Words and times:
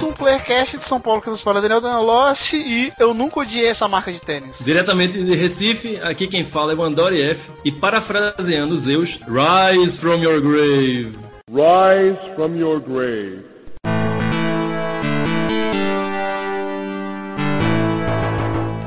Mais 0.00 0.02
um 0.02 0.12
Playercast 0.12 0.78
de 0.78 0.84
São 0.84 0.98
Paulo 0.98 1.20
que 1.20 1.28
nos 1.28 1.42
fala 1.42 1.60
Daniel 1.60 1.80
Danalost 1.80 2.56
e 2.56 2.92
eu 2.98 3.12
nunca 3.12 3.40
odiei 3.40 3.66
essa 3.66 3.86
marca 3.86 4.10
de 4.10 4.20
tênis. 4.20 4.58
Diretamente 4.60 5.22
de 5.22 5.34
Recife, 5.36 5.98
aqui 6.02 6.26
quem 6.26 6.42
fala 6.42 6.72
é 6.72 6.74
o 6.74 6.82
Andori 6.82 7.22
F. 7.22 7.50
E 7.64 7.70
parafraseando 7.70 8.74
Zeus, 8.76 9.20
Rise 9.28 9.98
from 9.98 10.22
your 10.22 10.40
grave. 10.40 11.18
Rise 11.50 12.34
from 12.34 12.56
your 12.56 12.80
grave. 12.80 13.44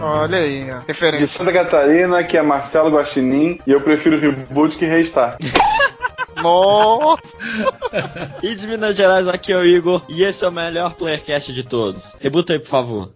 Olha 0.02 0.38
aí, 0.38 0.72
ó, 0.72 0.80
De 0.80 0.88
referência. 0.88 1.28
Santa 1.28 1.54
Catarina, 1.54 2.24
que 2.24 2.38
é 2.38 2.42
Marcelo 2.42 2.90
Guaxinim, 2.90 3.60
e 3.68 3.72
eu 3.72 3.82
prefiro 3.82 4.18
reboot 4.20 4.78
que 4.78 4.86
restart. 4.86 5.38
Nossa! 6.44 7.38
E 8.44 8.54
de 8.54 8.68
Minas 8.68 8.96
Gerais, 8.96 9.28
aqui 9.28 9.54
é 9.54 9.58
o 9.58 9.66
Igor, 9.66 10.02
e 10.10 10.24
esse 10.24 10.44
é 10.44 10.48
o 10.48 10.52
melhor 10.52 10.94
Playercast 10.96 11.54
de 11.54 11.64
todos. 11.64 12.16
Rebuta 12.20 12.54
aí, 12.54 12.60
por 12.60 12.68
favor. 12.68 13.12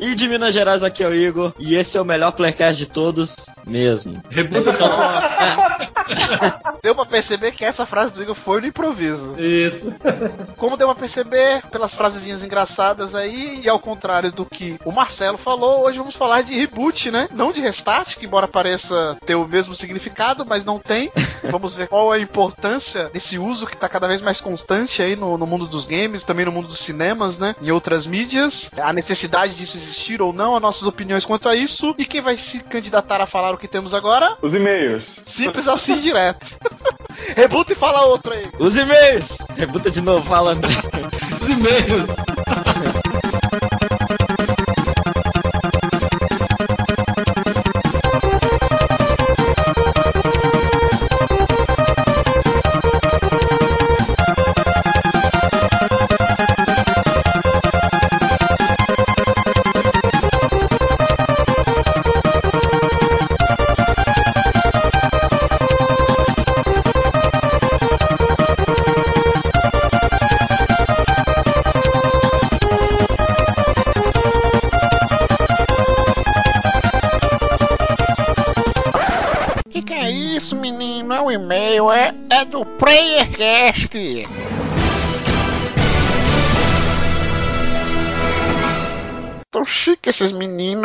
E 0.00 0.14
de 0.14 0.26
Minas 0.26 0.54
Gerais, 0.54 0.82
aqui 0.82 1.04
é 1.04 1.06
o 1.06 1.14
Igor, 1.14 1.52
e 1.58 1.74
esse 1.74 1.98
é 1.98 2.00
o 2.00 2.06
melhor 2.06 2.32
Playercast 2.32 2.78
de 2.78 2.86
todos 2.86 3.36
mesmo. 3.66 4.22
Rebuta 4.30 4.72
só. 4.72 4.88
Deu 6.82 6.94
pra 6.94 7.04
perceber 7.04 7.52
que 7.52 7.66
essa 7.66 7.84
frase 7.84 8.14
do 8.14 8.22
Igor 8.22 8.34
foi 8.34 8.62
no 8.62 8.66
improviso. 8.66 9.38
Isso. 9.38 9.94
Como 10.56 10.78
deu 10.78 10.88
pra 10.88 10.94
perceber 10.94 11.60
pelas 11.70 11.94
frasezinhas 11.94 12.42
engraçadas 12.42 13.14
aí, 13.14 13.60
e 13.62 13.68
ao 13.68 13.78
contrário 13.78 14.32
do 14.32 14.46
que 14.46 14.78
o 14.82 14.90
Marcelo 14.90 15.36
falou, 15.36 15.84
hoje 15.84 15.98
vamos 15.98 16.16
falar 16.16 16.40
de 16.40 16.54
reboot, 16.54 17.10
né? 17.10 17.28
Não 17.30 17.52
de 17.52 17.60
restart, 17.60 18.16
que 18.16 18.24
embora 18.24 18.48
pareça 18.48 19.18
ter 19.26 19.34
o 19.34 19.46
mesmo 19.46 19.74
significado, 19.74 20.46
mas 20.46 20.64
não 20.64 20.78
tem. 20.78 21.12
Vamos 21.50 21.74
ver 21.74 21.88
qual 21.88 22.14
é 22.14 22.18
a 22.18 22.20
importância 22.20 23.10
desse 23.12 23.38
uso 23.38 23.66
que 23.66 23.76
tá 23.76 23.88
cada 23.88 24.06
vez 24.06 24.20
mais 24.20 24.40
constante 24.40 25.02
aí 25.02 25.16
no, 25.16 25.36
no 25.38 25.46
mundo 25.46 25.66
dos 25.66 25.84
games, 25.84 26.22
também 26.22 26.44
no 26.44 26.52
mundo 26.52 26.68
dos 26.68 26.80
cinemas, 26.80 27.38
né? 27.38 27.54
Em 27.60 27.70
outras 27.70 28.06
mídias. 28.06 28.70
A 28.78 28.92
necessidade 28.92 29.54
disso 29.54 29.76
existir 29.76 29.89
ou 30.20 30.32
não, 30.32 30.56
as 30.56 30.62
nossas 30.62 30.86
opiniões 30.86 31.24
quanto 31.24 31.48
a 31.48 31.54
isso. 31.54 31.94
E 31.98 32.04
quem 32.04 32.20
vai 32.20 32.36
se 32.36 32.60
candidatar 32.60 33.20
a 33.20 33.26
falar 33.26 33.54
o 33.54 33.58
que 33.58 33.68
temos 33.68 33.94
agora? 33.94 34.36
Os 34.42 34.54
e-mails. 34.54 35.04
Simples 35.26 35.68
assim, 35.68 35.98
direto. 36.00 36.56
Rebuta 37.36 37.72
e 37.72 37.76
fala 37.76 38.06
outro 38.06 38.32
aí. 38.32 38.46
Os 38.58 38.76
e-mails! 38.76 39.38
Rebuta 39.56 39.90
de 39.90 40.00
novo, 40.00 40.26
fala, 40.26 40.52
André. 40.52 40.70
Os 41.40 41.50
e-mails. 41.50 42.16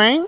Hein? 0.03 0.25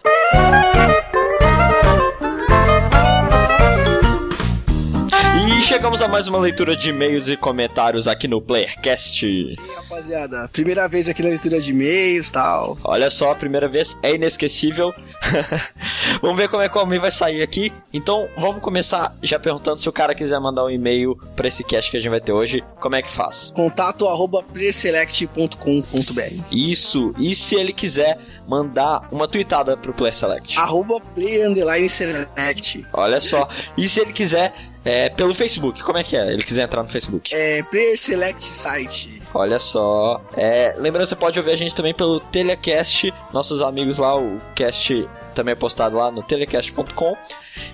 E 5.58 5.62
chegamos 5.62 6.02
a 6.02 6.08
mais 6.08 6.28
uma 6.28 6.38
leitura 6.38 6.76
de 6.76 6.90
e-mails 6.90 7.28
e 7.30 7.36
comentários 7.36 8.08
aqui 8.08 8.28
no 8.28 8.42
Playercast. 8.42 9.26
E 9.26 9.50
aí, 9.50 9.56
rapaziada, 9.76 10.48
primeira 10.54 10.88
vez 10.88 11.10
aqui 11.10 11.24
na 11.24 11.30
leitura 11.30 11.60
de 11.60 11.72
e-mails 11.72 12.30
e 12.30 12.34
tal. 12.34 12.78
Olha 12.84 13.10
só, 13.10 13.32
a 13.32 13.36
primeira 13.36 13.68
vez 13.68 13.98
é 14.04 14.14
inesquecível. 14.14 14.94
vamos 16.22 16.38
ver 16.38 16.50
como 16.50 16.64
é 16.64 16.70
que 16.70 16.78
o 16.78 16.80
Almir 16.80 17.02
vai 17.02 17.12
sair 17.12 17.42
aqui. 17.42 17.72
Então, 17.94 18.28
vamos 18.38 18.62
começar 18.62 19.16
já 19.22 19.40
perguntando 19.40 19.80
se 19.80 19.90
o 19.90 19.92
cara 19.92 20.16
quiser 20.16 20.40
mandar 20.40 20.66
um 20.66 20.70
e-mail 20.70 21.16
pra 21.36 21.48
esse 21.48 21.64
cast 21.64 21.92
que 21.92 21.98
a 21.98 22.00
gente 22.00 22.10
vai 22.10 22.22
ter 22.22 22.32
hoje, 22.32 22.64
como 22.80 22.96
é 22.96 23.02
que 23.02 23.12
faz? 23.12 23.52
Contato 23.56 24.08
arroba 24.08 24.44
playerselect.com.br 24.44 26.44
Isso, 26.52 27.14
e 27.18 27.36
se 27.36 27.56
ele 27.56 27.74
quiser 27.74 28.18
mandar 28.48 29.08
uma 29.12 29.28
tweetada 29.28 29.76
pro 29.76 29.94
Player 29.94 30.16
Select? 30.16 30.58
Arroba 30.58 31.00
player 31.16 31.50
underline 31.50 31.90
select. 31.90 32.86
Olha 32.94 33.22
só, 33.22 33.48
e 33.78 33.88
se 33.88 34.00
ele 34.00 34.14
quiser 34.14 34.54
é, 34.88 35.10
pelo 35.10 35.34
Facebook, 35.34 35.84
como 35.84 35.98
é 35.98 36.04
que 36.04 36.16
é? 36.16 36.32
Ele 36.32 36.42
quiser 36.44 36.64
entrar 36.64 36.82
no 36.82 36.88
Facebook? 36.88 37.36
É 37.36 37.62
player 37.64 37.98
select 37.98 38.42
site. 38.42 39.22
Olha 39.34 39.60
só. 39.60 40.22
É, 40.34 40.76
lembrando, 40.78 41.06
você 41.06 41.16
pode 41.16 41.38
ouvir 41.38 41.52
a 41.52 41.58
gente 41.58 41.76
também 41.76 41.94
pelo 41.94 42.22
Telecast. 42.22 43.14
Nossos 43.34 43.62
amigos 43.62 43.98
lá, 43.98 44.18
o 44.18 44.40
cast 44.56 45.06
também 45.38 45.52
é 45.52 45.56
postado 45.56 45.96
lá 45.96 46.12
no 46.12 46.24
telecast.com. 46.24 47.16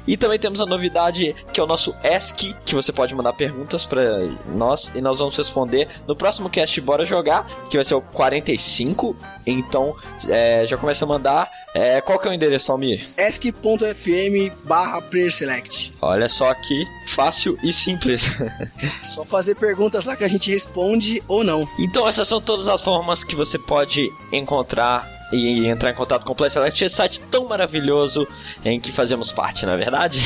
E 0.06 0.18
também 0.18 0.38
temos 0.38 0.59
a 0.59 0.66
novidade 0.66 1.34
que 1.53 1.59
é 1.59 1.63
o 1.63 1.68
nosso 1.68 1.96
Ask, 2.03 2.38
que 2.66 2.75
você 2.75 2.91
pode 2.91 3.16
mandar 3.16 3.34
perguntas 3.34 3.85
pra 3.85 4.01
nós 4.53 4.91
e 4.94 5.00
nós 5.00 5.19
vamos 5.19 5.38
responder 5.38 5.88
no 6.06 6.16
próximo 6.16 6.50
cast 6.50 6.79
Bora 6.81 7.06
Jogar, 7.06 7.47
que 7.69 7.78
vai 7.78 7.85
ser 7.85 7.96
o 7.96 8.01
45. 8.01 9.16
Então, 9.46 9.96
é, 10.28 10.66
já 10.66 10.78
começa 10.78 11.06
a 11.06 11.07
mandar. 11.07 11.50
É, 11.74 12.01
qual 12.01 12.19
que 12.19 12.28
é 12.28 12.31
o 12.31 12.34
endereço, 12.34 12.72
Almir? 12.72 13.07
ask.fm 13.18 14.53
barra 14.63 15.01
select. 15.31 15.94
Olha 16.01 16.28
só 16.28 16.51
aqui, 16.51 16.85
fácil 17.07 17.57
e 17.63 17.72
simples. 17.72 18.24
Só 19.01 19.24
fazer 19.25 19.56
perguntas 19.56 20.06
lá 20.06 20.16
que 20.16 20.24
a 20.24 20.28
gente 20.28 20.51
responde 20.51 21.24
ou 21.28 21.44
não. 21.44 21.68
Então 21.80 22.07
essas 22.07 22.28
são 22.28 22.41
todas 22.41 22.68
as 22.68 22.81
formas 22.81 23.24
que 23.24 23.35
você 23.35 23.57
pode 23.57 24.09
encontrar 24.31 25.07
e 25.34 25.68
entrar 25.68 25.90
em 25.90 25.96
contato 25.96 26.26
com 26.26 26.34
o 26.34 26.36
Play 26.36 26.50
esse 26.68 26.90
site 26.90 27.20
tão 27.32 27.48
maravilhoso 27.48 28.28
em 28.64 28.80
que 28.80 28.92
fazemos 28.92 29.32
parte, 29.32 29.66
na 29.66 29.74
é 29.74 29.78
verdade? 29.78 30.22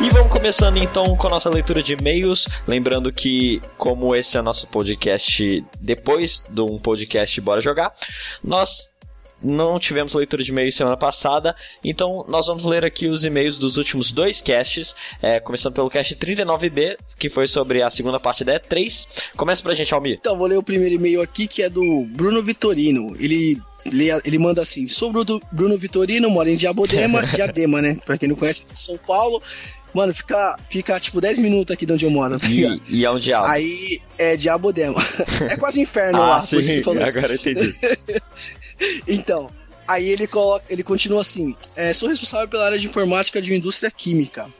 E 0.00 0.10
vamos 0.10 0.30
começando 0.30 0.76
então 0.76 1.16
com 1.16 1.26
a 1.26 1.30
nossa 1.30 1.50
leitura 1.50 1.82
de 1.82 1.94
e-mails. 1.94 2.46
Lembrando 2.68 3.12
que, 3.12 3.60
como 3.76 4.14
esse 4.14 4.38
é 4.38 4.42
nosso 4.42 4.68
podcast 4.68 5.64
depois 5.80 6.44
de 6.48 6.62
um 6.62 6.78
podcast 6.78 7.40
Bora 7.40 7.60
Jogar, 7.60 7.92
nós 8.42 8.92
não 9.42 9.78
tivemos 9.78 10.14
leitura 10.14 10.42
de 10.42 10.50
e-mails 10.50 10.74
semana 10.74 10.96
passada, 10.96 11.54
então 11.84 12.24
nós 12.28 12.46
vamos 12.46 12.64
ler 12.64 12.84
aqui 12.84 13.06
os 13.06 13.24
e-mails 13.24 13.56
dos 13.56 13.76
últimos 13.76 14.10
dois 14.10 14.40
casts, 14.40 14.94
é, 15.22 15.40
começando 15.40 15.74
pelo 15.74 15.90
cast 15.90 16.14
39B, 16.16 16.96
que 17.18 17.28
foi 17.28 17.46
sobre 17.46 17.82
a 17.82 17.90
segunda 17.90 18.18
parte 18.18 18.44
da 18.44 18.58
E3. 18.58 19.22
Começa 19.36 19.62
pra 19.62 19.74
gente, 19.74 19.92
Almir. 19.94 20.18
Então, 20.20 20.36
vou 20.36 20.46
ler 20.46 20.58
o 20.58 20.62
primeiro 20.62 20.94
e-mail 20.94 21.22
aqui 21.22 21.46
que 21.46 21.62
é 21.62 21.68
do 21.68 22.04
Bruno 22.10 22.42
Vitorino. 22.42 23.14
Ele. 23.18 23.60
Ele, 23.86 24.08
ele 24.24 24.38
manda 24.38 24.60
assim: 24.60 24.88
Sou 24.88 25.12
Bruno, 25.12 25.40
Bruno 25.52 25.78
Vitorino, 25.78 26.28
moro 26.28 26.48
em 26.48 26.56
Diabodema, 26.56 27.24
Diadema, 27.32 27.80
né? 27.80 27.96
Pra 28.04 28.18
quem 28.18 28.28
não 28.28 28.34
conhece, 28.34 28.64
São 28.74 28.98
Paulo. 28.98 29.40
Mano, 29.94 30.12
fica, 30.12 30.58
fica 30.68 31.00
tipo 31.00 31.20
10 31.20 31.38
minutos 31.38 31.72
aqui 31.72 31.86
de 31.86 31.92
onde 31.92 32.04
eu 32.04 32.10
moro, 32.10 32.38
tá? 32.38 32.46
E, 32.46 32.82
e 32.88 33.04
é 33.04 33.10
um 33.10 33.18
diabo. 33.18 33.46
Aí 33.46 33.98
é 34.18 34.36
Diabodema. 34.36 35.00
é 35.50 35.56
quase 35.56 35.80
inferno 35.80 36.20
ah, 36.20 36.28
lá, 36.28 36.42
sim, 36.42 36.56
por 36.56 36.60
isso 36.60 36.72
que 36.72 36.82
falou 36.82 37.06
isso. 37.06 37.18
agora 37.18 37.34
entendi. 37.34 37.74
Então, 39.06 39.50
aí 39.86 40.08
ele 40.08 40.26
coloca, 40.26 40.64
ele 40.68 40.82
continua 40.82 41.20
assim: 41.20 41.56
é, 41.76 41.92
sou 41.92 42.08
responsável 42.08 42.48
pela 42.48 42.66
área 42.66 42.78
de 42.78 42.86
informática 42.86 43.40
de 43.40 43.50
uma 43.50 43.56
indústria 43.58 43.90
química. 43.90 44.52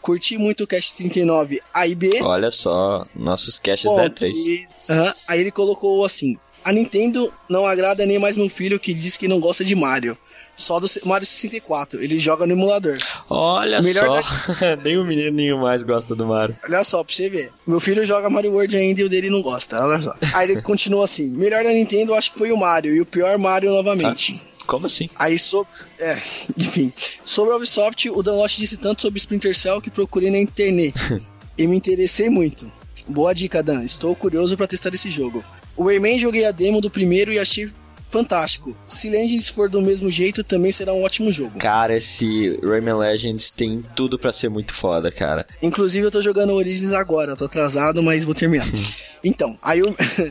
Curti 0.00 0.38
muito 0.38 0.64
o 0.64 0.66
Cast 0.66 0.94
39 0.96 1.60
A 1.74 1.86
e 1.86 1.94
B. 1.94 2.22
Olha 2.22 2.50
só, 2.50 3.06
nossos 3.14 3.60
Bom, 3.84 3.96
da 3.96 4.08
E3. 4.08 4.32
e- 4.34 4.66
aham, 4.88 5.14
aí 5.26 5.40
ele 5.40 5.50
colocou 5.50 6.04
assim: 6.04 6.38
A 6.64 6.72
Nintendo 6.72 7.32
não 7.48 7.66
agrada 7.66 8.06
nem 8.06 8.18
mais 8.18 8.36
meu 8.36 8.48
filho 8.48 8.78
que 8.80 8.94
diz 8.94 9.16
que 9.16 9.28
não 9.28 9.40
gosta 9.40 9.64
de 9.64 9.74
Mario. 9.74 10.16
Só 10.58 10.80
do 10.80 10.88
Mario 11.04 11.24
64. 11.24 12.02
Ele 12.02 12.18
joga 12.18 12.44
no 12.44 12.52
emulador. 12.52 12.98
Olha 13.30 13.80
Melhor 13.80 14.22
só, 14.22 14.54
nem 14.84 14.98
o 14.98 15.04
menininho 15.04 15.56
mais 15.56 15.84
gosta 15.84 16.16
do 16.16 16.26
Mario. 16.26 16.58
Olha 16.64 16.82
só, 16.82 17.04
pra 17.04 17.14
você 17.14 17.30
ver. 17.30 17.52
Meu 17.64 17.78
filho 17.78 18.04
joga 18.04 18.28
Mario 18.28 18.52
World 18.52 18.76
ainda 18.76 19.00
e 19.00 19.04
o 19.04 19.08
dele 19.08 19.30
não 19.30 19.40
gosta. 19.40 19.80
Olha 19.80 20.02
só. 20.02 20.12
Aí 20.34 20.50
ele 20.50 20.60
continua 20.60 21.04
assim: 21.04 21.28
Melhor 21.28 21.62
da 21.62 21.70
Nintendo, 21.70 22.12
acho 22.12 22.32
que 22.32 22.38
foi 22.38 22.50
o 22.50 22.56
Mario. 22.56 22.92
E 22.92 23.00
o 23.00 23.06
pior 23.06 23.38
Mario 23.38 23.70
novamente. 23.70 24.42
Como 24.66 24.86
assim? 24.86 25.08
Aí 25.16 25.38
sobre. 25.38 25.72
É, 26.00 26.20
enfim. 26.58 26.92
Sobre 27.24 27.52
a 27.52 27.56
Ubisoft, 27.56 28.10
o 28.10 28.22
Dan 28.22 28.34
Lost 28.34 28.58
disse 28.58 28.76
tanto 28.76 29.00
sobre 29.00 29.18
Splinter 29.18 29.56
Cell 29.56 29.80
que 29.80 29.90
procurei 29.90 30.30
na 30.30 30.38
internet. 30.38 30.94
e 31.56 31.66
me 31.68 31.76
interessei 31.76 32.28
muito. 32.28 32.70
Boa 33.06 33.32
dica, 33.32 33.62
Dan. 33.62 33.84
Estou 33.84 34.14
curioso 34.16 34.56
para 34.56 34.66
testar 34.66 34.92
esse 34.92 35.08
jogo. 35.08 35.44
O 35.76 35.84
Rayman 35.84 36.18
joguei 36.18 36.44
a 36.44 36.50
demo 36.50 36.80
do 36.80 36.90
primeiro 36.90 37.32
e 37.32 37.38
achei 37.38 37.70
fantástico. 38.10 38.76
Se 38.86 39.08
Legends 39.08 39.48
for 39.48 39.68
do 39.68 39.80
mesmo 39.80 40.10
jeito, 40.10 40.42
também 40.42 40.72
será 40.72 40.92
um 40.92 41.02
ótimo 41.02 41.30
jogo. 41.30 41.58
Cara, 41.58 41.96
esse 41.96 42.58
Rayman 42.62 42.96
Legends 42.96 43.50
tem 43.50 43.84
tudo 43.94 44.18
pra 44.18 44.32
ser 44.32 44.48
muito 44.48 44.74
foda, 44.74 45.10
cara. 45.10 45.46
Inclusive, 45.62 46.06
eu 46.06 46.10
tô 46.10 46.20
jogando 46.20 46.54
Origins 46.54 46.92
agora. 46.92 47.36
Tô 47.36 47.44
atrasado, 47.44 48.02
mas 48.02 48.24
vou 48.24 48.34
terminar. 48.34 48.66
então, 49.22 49.58
aí, 49.62 49.80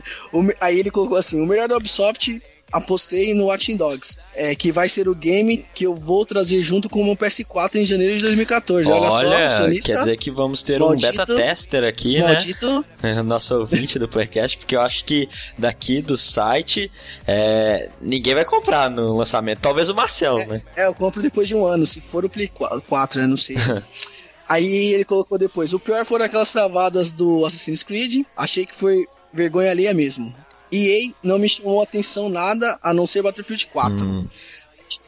aí 0.60 0.78
ele 0.78 0.90
colocou 0.90 1.16
assim: 1.16 1.40
o 1.40 1.46
melhor 1.46 1.68
da 1.68 1.76
Ubisoft. 1.76 2.40
Apostei 2.72 3.32
no 3.34 3.46
Watching 3.46 3.76
Dogs, 3.76 4.18
é, 4.34 4.54
que 4.54 4.70
vai 4.70 4.88
ser 4.88 5.08
o 5.08 5.14
game 5.14 5.64
que 5.74 5.84
eu 5.84 5.94
vou 5.94 6.26
trazer 6.26 6.60
junto 6.62 6.88
com 6.88 7.00
o 7.00 7.04
meu 7.04 7.16
PS4 7.16 7.76
em 7.76 7.86
janeiro 7.86 8.16
de 8.16 8.22
2014. 8.22 8.90
Olha, 8.90 9.00
Olha, 9.10 9.50
só, 9.50 9.64
quer 9.86 9.98
dizer 9.98 10.16
que 10.18 10.30
vamos 10.30 10.62
ter 10.62 10.82
um 10.82 10.88
Maldito- 10.88 11.12
beta 11.16 11.34
tester 11.34 11.84
aqui, 11.84 12.20
maldito, 12.20 12.84
né? 13.02 13.22
Nosso 13.22 13.54
ouvinte 13.58 13.98
do 13.98 14.06
Playcast, 14.06 14.58
porque 14.58 14.76
eu 14.76 14.80
acho 14.80 15.04
que 15.04 15.28
daqui 15.56 16.02
do 16.02 16.18
site 16.18 16.90
é, 17.26 17.88
ninguém 18.02 18.34
vai 18.34 18.44
comprar 18.44 18.90
no 18.90 19.16
lançamento. 19.16 19.60
Talvez 19.60 19.88
o 19.88 19.94
Marcelo, 19.94 20.44
né? 20.46 20.60
É, 20.76 20.86
eu 20.86 20.94
compro 20.94 21.22
depois 21.22 21.48
de 21.48 21.54
um 21.54 21.66
ano, 21.66 21.86
se 21.86 22.00
for 22.00 22.24
o 22.24 22.28
Play 22.28 22.50
4, 22.88 23.20
né? 23.20 23.26
Não 23.26 23.36
sei. 23.36 23.56
Aí 24.48 24.94
ele 24.94 25.04
colocou 25.04 25.36
depois. 25.36 25.72
O 25.74 25.78
pior 25.80 26.04
foram 26.06 26.24
aquelas 26.24 26.50
travadas 26.50 27.12
do 27.12 27.44
Assassin's 27.44 27.82
Creed. 27.82 28.24
Achei 28.36 28.64
que 28.64 28.74
foi 28.74 29.06
vergonha 29.32 29.70
alheia 29.70 29.92
mesmo. 29.92 30.34
EA 30.72 31.12
não 31.22 31.38
me 31.38 31.48
chamou 31.48 31.82
atenção 31.82 32.28
nada 32.28 32.78
a 32.82 32.92
não 32.92 33.06
ser 33.06 33.22
Battlefield 33.22 33.66
4. 33.68 34.06
Hum, 34.06 34.26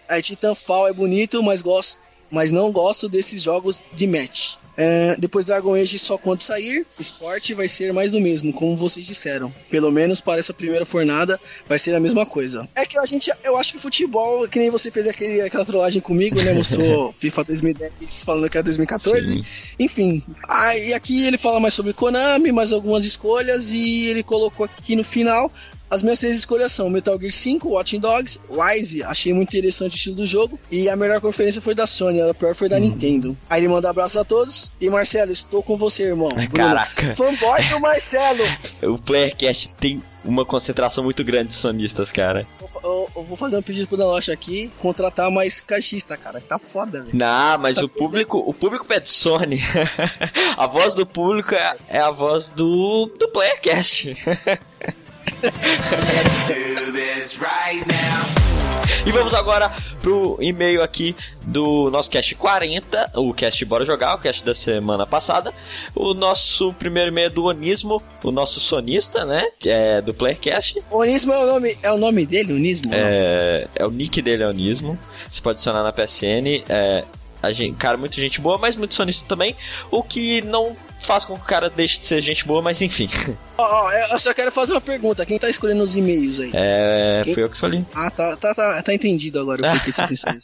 A 0.09 0.21
Titanfall 0.21 0.89
é 0.89 0.93
bonito, 0.93 1.43
mas 1.43 1.63
gosto, 1.63 2.03
mas 2.31 2.51
não 2.51 2.71
gosto 2.73 3.09
desses 3.09 3.43
jogos 3.43 3.83
de 3.93 4.07
match. 4.07 4.57
É, 4.77 5.17
depois 5.19 5.47
Dragon 5.47 5.75
Age 5.75 5.99
só 5.99 6.17
quando 6.17 6.41
sair, 6.41 6.87
esporte 6.99 7.55
vai 7.55 7.69
ser 7.69 7.93
mais 7.93 8.13
do 8.13 8.21
mesmo, 8.21 8.53
como 8.53 8.77
vocês 8.77 9.05
disseram. 9.07 9.53
Pelo 9.71 9.91
menos 9.91 10.21
para 10.21 10.41
essa 10.41 10.55
primeira 10.55 10.87
fornada 10.87 11.39
vai 11.69 11.79
ser 11.79 11.95
a 11.95 12.01
mesma 12.01 12.25
coisa. 12.25 12.69
É 12.75 12.87
que 12.87 12.99
a 12.99 13.05
gente, 13.05 13.31
eu 13.45 13.59
acho 13.59 13.73
que 13.73 13.79
futebol, 13.79 14.49
que 14.49 14.59
nem 14.59 14.71
você 14.71 14.91
fez 14.91 15.07
aquele, 15.07 15.41
aquela 15.43 15.65
trollagem 15.65 16.01
comigo, 16.01 16.41
né? 16.43 16.53
Mostrou 16.55 17.13
FIFA 17.19 17.45
2010 17.45 18.23
falando 18.25 18.49
que 18.49 18.57
era 18.57 18.65
2014. 18.65 19.43
sim. 19.43 19.75
Enfim, 19.79 20.23
aí 20.49 20.95
aqui 20.95 21.27
ele 21.27 21.39
fala 21.39 21.61
mais 21.61 21.75
sobre 21.75 21.93
Konami, 21.93 22.53
mais 22.53 22.73
algumas 22.73 23.05
escolhas 23.05 23.71
e 23.73 24.07
ele 24.07 24.23
colocou 24.23 24.65
aqui 24.65 24.97
no 24.97 25.05
final 25.05 25.51
as 25.91 26.05
minhas 26.05 26.21
três 26.21 26.37
escolhas 26.37 26.71
são 26.71 26.89
Metal 26.89 27.19
Gear 27.19 27.33
5, 27.33 27.69
Watching 27.69 27.99
Dogs, 27.99 28.39
Rise, 28.49 29.03
achei 29.03 29.33
muito 29.33 29.49
interessante 29.49 29.95
o 29.95 29.97
estilo 29.97 30.17
do 30.17 30.27
jogo 30.27 30.59
e 30.71 30.89
a 30.89 30.95
melhor 30.95 31.21
conferência 31.21 31.61
foi 31.61 31.75
da 31.75 31.85
Sony, 31.85 32.21
a 32.23 32.33
pior 32.33 32.55
foi 32.55 32.69
da 32.69 32.79
Nintendo. 32.79 33.37
Aí 33.49 33.61
ele 33.61 33.69
manda 33.69 33.91
abraços 33.91 34.17
a 34.17 34.25
todos 34.25 34.71
e 34.81 34.89
Marcelo, 34.89 35.33
estou 35.33 35.65
com 35.65 35.77
você, 35.77 36.05
irmão. 36.05 36.29
Bruno, 36.29 36.51
Caraca. 36.51 37.17
Fanboy 37.17 37.65
do 37.69 37.81
Marcelo. 37.81 38.45
O 38.83 38.99
Playercast 39.01 39.75
tem 39.79 40.03
uma 40.25 40.45
concentração 40.45 41.05
muito 41.05 41.23
grande 41.25 41.49
de 41.49 41.55
sonistas, 41.55 42.11
cara. 42.11 42.47
Eu, 42.83 43.09
vou 43.29 43.37
fazer 43.37 43.57
um 43.57 43.63
pedido 43.63 43.87
pro 43.87 43.97
Danoche 43.97 44.33
aqui, 44.33 44.71
contratar 44.79 45.31
mais 45.31 45.61
caixista, 45.61 46.17
cara. 46.17 46.41
Tá 46.41 46.59
foda, 46.59 47.03
velho. 47.03 47.17
Não, 47.17 47.59
mas 47.59 47.79
o 47.79 47.89
público, 47.89 48.39
o 48.39 48.55
público 48.55 48.87
pede 48.87 49.09
Sony. 49.09 49.61
a 50.57 50.67
voz 50.67 50.95
do 50.95 51.05
público 51.05 51.55
é, 51.55 51.77
é 51.89 51.99
a 51.99 52.11
voz 52.11 52.49
do, 52.51 53.07
do 53.19 53.29
Playercast. 53.29 54.17
E 59.07 59.13
vamos 59.13 59.33
agora 59.33 59.71
pro 60.03 60.39
e-mail 60.41 60.83
aqui 60.83 61.17
do 61.43 61.91
nosso 61.91 62.11
cast 62.11 62.35
40, 62.35 63.13
o 63.17 63.33
cast 63.33 63.65
Bora 63.65 63.85
Jogar, 63.85 64.15
o 64.15 64.19
cast 64.19 64.45
da 64.45 64.55
semana 64.55 65.07
passada. 65.07 65.53
O 65.95 66.13
nosso 66.13 66.73
primeiro 66.75 67.09
e-mail 67.11 67.27
é 67.27 67.31
do 67.31 67.45
Onismo, 67.45 68.03
o 68.23 68.31
nosso 68.31 68.61
sonista, 68.61 69.25
né? 69.25 69.49
É 69.65 70.03
do 70.03 70.13
Playercast. 70.13 70.83
Onismo 70.91 71.33
é 71.33 71.39
o 71.39 71.47
nome, 71.47 71.77
é 71.83 71.91
o 71.91 71.97
nome 71.97 72.27
dele, 72.27 72.53
Onismo? 72.53 72.93
É, 72.93 73.67
é 73.75 73.87
o 73.87 73.91
nick 73.91 74.21
dele 74.21 74.43
é 74.43 74.47
Onismo. 74.47 74.99
Você 75.31 75.41
pode 75.41 75.57
adicionar 75.57 75.83
na 75.83 75.93
PSN. 75.93 76.63
É, 76.69 77.05
a 77.43 77.53
gente, 77.53 77.77
cara, 77.77 77.97
muita 77.97 78.17
gente 78.17 78.41
boa, 78.41 78.59
mas 78.59 78.77
muito 78.77 78.95
sonista 78.95 79.27
também. 79.27 79.57
O 79.91 80.03
que 80.03 80.43
não 80.43 80.77
faz 81.01 81.25
com 81.25 81.35
que 81.35 81.43
o 81.43 81.45
cara 81.45 81.69
deixe 81.69 81.99
de 81.99 82.07
ser 82.07 82.21
gente 82.21 82.47
boa, 82.47 82.63
mas 82.63 82.81
enfim. 82.83 83.09
Ó, 83.59 83.63
ó, 83.63 83.93
eu 83.93 84.21
só 84.21 84.33
quero 84.33 84.51
fazer 84.51 84.73
uma 84.73 84.81
pergunta. 84.81 85.27
Quem 85.27 85.39
tá 85.39 85.49
escolhendo 85.49 85.83
os 85.83 85.95
e-mails 85.95 86.41
aí? 86.41 86.51
É, 86.55 87.23
fui 87.25 87.43
eu 87.43 87.49
que 87.49 87.55
escolhi. 87.55 87.85
Ah, 87.95 88.11
tá, 88.11 88.37
tá, 88.37 88.55
tá, 88.55 88.83
tá 88.83 88.95
entendido 88.95 89.39
agora 89.39 89.61
o 89.61 89.71
porquê 89.73 89.91
de 89.91 89.97
você 89.97 90.07
tem 90.07 90.41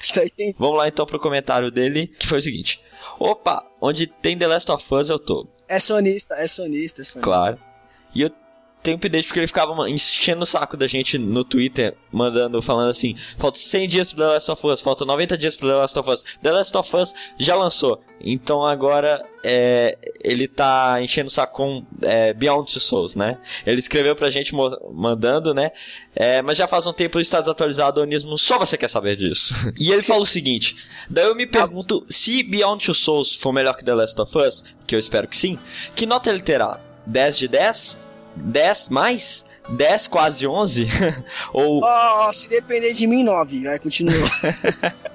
Está 0.00 0.24
entendido. 0.26 0.56
Vamos 0.58 0.76
lá 0.76 0.88
então 0.88 1.06
pro 1.06 1.20
comentário 1.20 1.70
dele, 1.70 2.08
que 2.18 2.26
foi 2.26 2.38
o 2.38 2.42
seguinte: 2.42 2.80
Opa, 3.18 3.64
onde 3.80 4.06
tem 4.06 4.36
The 4.36 4.46
Last 4.46 4.70
of 4.72 4.94
Us 4.94 5.08
eu 5.08 5.18
tô. 5.18 5.46
É 5.68 5.78
sonista, 5.78 6.34
é 6.34 6.46
sonista, 6.46 7.02
é 7.02 7.04
sonista. 7.04 7.20
Claro. 7.20 7.58
E 8.14 8.22
eu 8.22 8.30
tenho 8.82 8.96
update 8.96 9.26
porque 9.26 9.40
ele 9.40 9.46
ficava 9.46 9.88
enchendo 9.90 10.42
o 10.42 10.46
saco 10.46 10.76
da 10.76 10.86
gente 10.86 11.18
no 11.18 11.44
Twitter, 11.44 11.96
mandando, 12.12 12.60
falando 12.62 12.90
assim: 12.90 13.16
falta 13.36 13.58
100 13.58 13.88
dias 13.88 14.12
pro 14.12 14.22
The 14.22 14.26
Last 14.26 14.50
of 14.50 14.66
Us, 14.66 14.80
falta 14.80 15.04
90 15.04 15.36
dias 15.36 15.56
pro 15.56 15.68
The 15.68 15.74
Last 15.74 15.98
of 15.98 16.10
Us. 16.10 16.24
The 16.42 16.52
Last 16.52 16.76
of 16.76 16.96
Us 16.96 17.14
já 17.38 17.56
lançou, 17.56 18.00
então 18.20 18.64
agora 18.64 19.22
é, 19.42 19.98
ele 20.22 20.46
tá 20.46 21.02
enchendo 21.02 21.28
o 21.28 21.30
saco 21.30 21.56
com 21.56 21.84
é, 22.02 22.32
Beyond 22.32 22.72
Two 22.72 22.80
Souls, 22.80 23.14
né? 23.14 23.38
Ele 23.66 23.78
escreveu 23.78 24.14
pra 24.14 24.30
gente 24.30 24.54
mandando, 24.92 25.52
né? 25.52 25.72
É, 26.14 26.40
mas 26.42 26.56
já 26.56 26.66
faz 26.66 26.86
um 26.86 26.92
tempo 26.92 27.18
está 27.20 27.40
desatualizado 27.40 28.00
Onismo, 28.00 28.38
só 28.38 28.58
você 28.58 28.76
quer 28.76 28.88
saber 28.88 29.16
disso. 29.16 29.54
e 29.78 29.90
ele 29.90 30.02
fala 30.02 30.22
o 30.22 30.26
seguinte: 30.26 30.76
daí 31.10 31.26
eu 31.26 31.34
me 31.34 31.46
pergunto 31.46 32.06
se 32.08 32.42
Beyond 32.42 32.84
Two 32.84 32.94
Souls 32.94 33.34
for 33.34 33.52
melhor 33.52 33.76
que 33.76 33.84
The 33.84 33.94
Last 33.94 34.20
of 34.20 34.38
Us, 34.38 34.64
que 34.86 34.94
eu 34.94 34.98
espero 34.98 35.26
que 35.26 35.36
sim, 35.36 35.58
que 35.94 36.06
nota 36.06 36.30
ele 36.30 36.40
terá? 36.40 36.80
10 37.06 37.38
de 37.38 37.48
10? 37.48 38.07
10 38.36 38.88
mais? 38.88 39.46
10 39.68 40.08
quase 40.08 40.46
11? 40.46 40.88
Ou. 41.52 41.80
Ó, 41.82 42.32
se 42.32 42.48
depender 42.48 42.92
de 42.92 43.06
mim, 43.06 43.22
9. 43.22 43.64
Vai, 43.64 43.78
continua. 43.78 44.14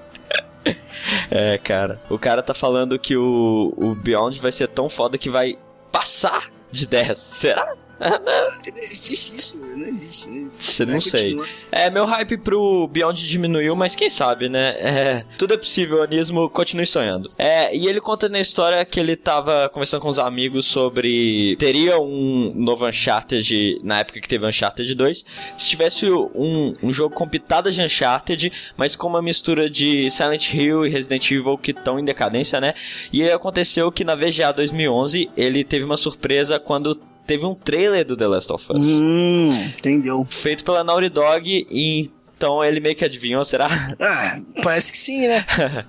É, 1.29 1.57
cara. 1.57 2.01
O 2.09 2.17
cara 2.17 2.41
tá 2.41 2.53
falando 2.53 2.97
que 2.97 3.17
o, 3.17 3.73
o 3.75 3.93
Beyond 3.93 4.39
vai 4.39 4.51
ser 4.51 4.67
tão 4.69 4.89
foda 4.89 5.17
que 5.17 5.29
vai 5.29 5.57
passar 5.91 6.49
de 6.71 6.87
10. 6.87 7.19
Será? 7.19 7.75
Não 8.03 8.77
existe 8.77 9.35
isso, 9.35 9.57
não 9.57 9.85
existe. 9.87 10.29
Não 10.29 10.47
existe. 10.47 10.63
Cê 10.63 10.85
não 10.85 10.93
Vai, 10.93 11.01
sei. 11.01 11.35
continua. 11.35 11.47
É, 11.71 11.89
meu 11.89 12.05
hype 12.05 12.37
pro 12.37 12.87
Beyond 12.87 13.27
diminuiu, 13.27 13.75
mas 13.75 13.95
quem 13.95 14.09
sabe, 14.09 14.49
né? 14.49 14.69
É, 14.79 15.25
tudo 15.37 15.53
é 15.53 15.57
possível, 15.57 16.03
Anismo, 16.03 16.49
continue 16.49 16.85
sonhando. 16.85 17.31
É, 17.37 17.75
e 17.75 17.87
ele 17.87 18.01
conta 18.01 18.27
na 18.27 18.39
história 18.39 18.83
que 18.85 18.99
ele 18.99 19.15
tava 19.15 19.69
conversando 19.69 20.01
com 20.01 20.09
os 20.09 20.19
amigos 20.19 20.65
sobre. 20.65 21.55
Teria 21.57 21.99
um 21.99 22.51
novo 22.55 22.87
Uncharted 22.87 23.79
na 23.83 23.99
época 23.99 24.19
que 24.19 24.27
teve 24.27 24.45
Uncharted 24.45 24.93
2. 24.93 25.25
Se 25.57 25.69
tivesse 25.69 26.09
um, 26.11 26.75
um 26.81 26.91
jogo 26.91 27.15
com 27.15 27.27
pitadas 27.27 27.75
de 27.75 27.81
Uncharted, 27.81 28.51
mas 28.77 28.95
com 28.95 29.07
uma 29.07 29.21
mistura 29.21 29.69
de 29.69 30.09
Silent 30.11 30.53
Hill 30.53 30.85
e 30.85 30.89
Resident 30.89 31.31
Evil 31.31 31.57
que 31.57 31.71
estão 31.71 31.99
em 31.99 32.05
decadência, 32.05 32.59
né? 32.59 32.73
E 33.11 33.21
aí 33.23 33.31
aconteceu 33.31 33.91
que 33.91 34.03
na 34.03 34.15
VGA 34.15 34.51
2011 34.51 35.29
ele 35.35 35.63
teve 35.63 35.85
uma 35.85 35.97
surpresa 35.97 36.59
quando 36.59 36.99
teve 37.25 37.45
um 37.45 37.55
trailer 37.55 38.05
do 38.05 38.15
The 38.17 38.27
Last 38.27 38.51
of 38.53 38.65
Us 38.73 38.87
Hum, 38.87 39.49
entendeu. 39.77 40.25
feito 40.29 40.63
pela 40.63 40.83
Naughty 40.83 41.09
Dog 41.09 41.67
e 41.69 42.09
então 42.37 42.63
ele 42.63 42.79
meio 42.81 42.95
que 42.95 43.05
adivinhou, 43.05 43.43
será? 43.45 43.69
Ah, 43.99 44.39
parece 44.61 44.91
que 44.91 44.97
sim, 44.97 45.27
né? 45.27 45.45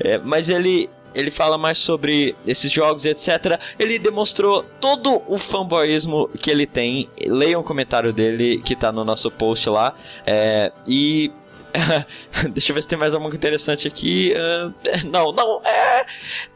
É, 0.00 0.18
mas 0.18 0.48
ele 0.48 0.88
ele 1.14 1.30
fala 1.30 1.58
mais 1.58 1.78
sobre 1.78 2.36
esses 2.46 2.70
jogos, 2.70 3.04
etc. 3.04 3.58
Ele 3.78 3.98
demonstrou 3.98 4.62
todo 4.80 5.22
o 5.26 5.36
fanboyismo 5.38 6.28
que 6.38 6.50
ele 6.50 6.66
tem. 6.66 7.08
Leia 7.26 7.58
um 7.58 7.62
comentário 7.62 8.12
dele 8.12 8.62
que 8.64 8.76
tá 8.76 8.92
no 8.92 9.04
nosso 9.04 9.28
post 9.30 9.68
lá. 9.68 9.94
É, 10.24 10.70
e 10.86 11.32
Deixa 12.52 12.72
eu 12.72 12.74
ver 12.74 12.82
se 12.82 12.88
tem 12.88 12.98
mais 12.98 13.14
alguma 13.14 13.34
interessante 13.34 13.86
aqui. 13.86 14.34
Ah, 14.36 14.72
não, 15.06 15.32
não, 15.32 15.60
é. 15.64 16.06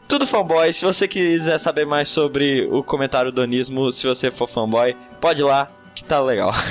Tudo 0.07 0.27
fanboy. 0.27 0.71
Se 0.73 0.85
você 0.85 1.07
quiser 1.07 1.59
saber 1.59 1.85
mais 1.85 2.09
sobre 2.09 2.65
o 2.67 2.83
comentário 2.83 3.31
do 3.31 3.41
Onismo, 3.41 3.91
se 3.91 4.05
você 4.07 4.29
for 4.31 4.47
fanboy, 4.47 4.95
pode 5.21 5.41
ir 5.41 5.45
lá, 5.45 5.71
que 5.95 6.03
tá 6.03 6.21
legal. 6.21 6.51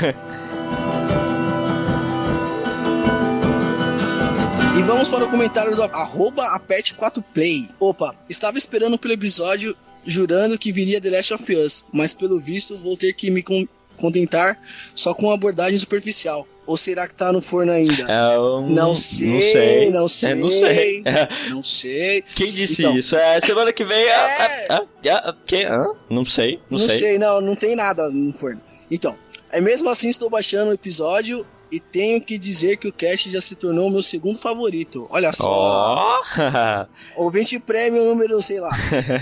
E 4.79 4.83
vamos 4.85 5.09
para 5.09 5.25
o 5.25 5.31
comentário 5.31 5.77
do 5.77 5.83
arroba 5.83 6.59
aperte4play. 6.59 7.69
Opa, 7.79 8.15
estava 8.29 8.57
esperando 8.57 8.99
pelo 8.99 9.13
episódio 9.15 9.77
jurando 10.05 10.59
que 10.59 10.73
viria 10.73 11.01
The 11.01 11.11
Last 11.11 11.35
of 11.35 11.55
Us, 11.55 11.85
mas 11.93 12.15
pelo 12.15 12.41
visto 12.41 12.77
vou 12.79 12.97
ter 12.97 13.13
que 13.13 13.31
me 13.31 13.43
con- 13.43 13.69
contentar 13.99 14.59
só 14.95 15.13
com 15.15 15.27
uma 15.27 15.35
abordagem 15.35 15.77
superficial. 15.77 16.47
Ou 16.66 16.76
será 16.76 17.09
que 17.09 17.14
tá 17.14 17.33
no 17.33 17.42
forno 17.42 17.73
ainda? 17.73 18.07
É, 18.09 18.37
eu 18.37 18.61
Não 18.62 18.95
sei, 18.95 19.90
não 19.90 20.09
sei. 20.09 20.33
É, 20.33 20.35
não 20.35 20.52
sei. 20.52 21.02
Não 21.49 21.62
sei. 21.62 22.23
Quem 22.35 22.52
disse 22.52 22.83
Então. 22.83 22.97
isso? 22.97 23.16
É 23.16 23.40
semana 23.40 23.73
que 23.73 23.85
vem. 23.85 24.04
É. 24.04 24.12
ah, 24.14 24.47
ah, 24.71 24.83
ah, 25.09 25.28
ah? 25.28 25.37
Ah, 25.69 25.95
não 26.09 26.25
sei, 26.25 26.61
não, 26.71 26.78
sei. 26.78 27.19
não, 27.19 27.40
não 27.40 27.57
tem 27.57 27.75
nada 27.75 28.09
no 28.09 28.33
forno. 28.35 28.61
Então, 28.90 29.16
é 29.50 29.61
mesmo 29.61 29.88
assim 29.88 30.09
estou 30.09 30.31
baixando 30.31 30.71
o 30.71 30.75
episódio 30.75 31.45
e 31.71 31.81
tenho 31.81 32.21
que 32.21 32.38
dizer 32.38 32.76
que 32.76 32.87
o 32.87 32.92
cast 32.92 33.31
já 33.31 33.40
se 33.40 33.57
tornou 33.57 33.88
o 33.88 33.90
meu 33.90 34.02
segundo 34.02 34.38
favorito. 34.38 35.07
Olha 35.11 35.33
só. 35.33 35.49
Ó! 35.49 36.87
Ouvinte 37.16 37.59
prêmio 37.59 38.04
número, 38.04 38.40
sei 38.42 38.61
lá. 38.61 38.71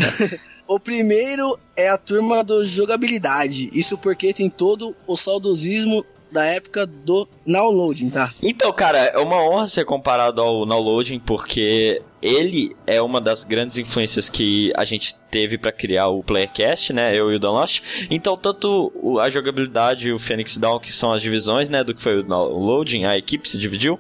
o 0.66 0.78
primeiro 0.78 1.59
é 1.76 1.88
a 1.88 1.97
turma 1.97 2.42
do 2.44 2.66
jogabilidade. 2.66 3.70
Isso 3.73 3.97
porque 3.97 4.35
tem 4.35 4.50
todo 4.50 4.94
o 5.06 5.16
saudosismo 5.16 6.04
da 6.31 6.45
época 6.45 6.87
do 6.87 7.29
downloading, 7.47 8.11
tá? 8.11 8.33
Então, 8.43 8.73
cara, 8.73 8.99
é 8.99 9.19
uma 9.19 9.43
honra 9.43 9.67
ser 9.67 9.85
comparado 9.85 10.41
ao 10.41 10.65
Downloading, 10.65 11.21
porque 11.21 12.03
ele 12.23 12.77
é 12.87 13.01
uma 13.01 13.21
das 13.21 13.45
grandes 13.45 13.79
influências 13.79 14.29
que 14.29 14.73
a 14.77 14.85
gente 14.85 15.15
teve 15.31 15.57
pra 15.57 15.73
criar 15.73 16.09
o 16.09 16.23
Playercast, 16.23 16.93
né? 16.93 17.17
Eu 17.17 17.33
e 17.33 17.37
o 17.37 17.39
Download. 17.39 17.83
Então, 18.11 18.37
tanto 18.37 18.93
a 19.21 19.31
jogabilidade 19.31 20.09
e 20.09 20.13
o 20.13 20.19
Phoenix 20.19 20.57
Down, 20.57 20.79
que 20.79 20.93
são 20.93 21.13
as 21.13 21.23
divisões, 21.23 21.69
né? 21.69 21.83
Do 21.83 21.95
que 21.95 22.03
foi 22.03 22.19
o 22.19 22.23
Downloading, 22.23 23.05
a 23.05 23.17
equipe 23.17 23.49
se 23.49 23.59
dividiu 23.59 23.99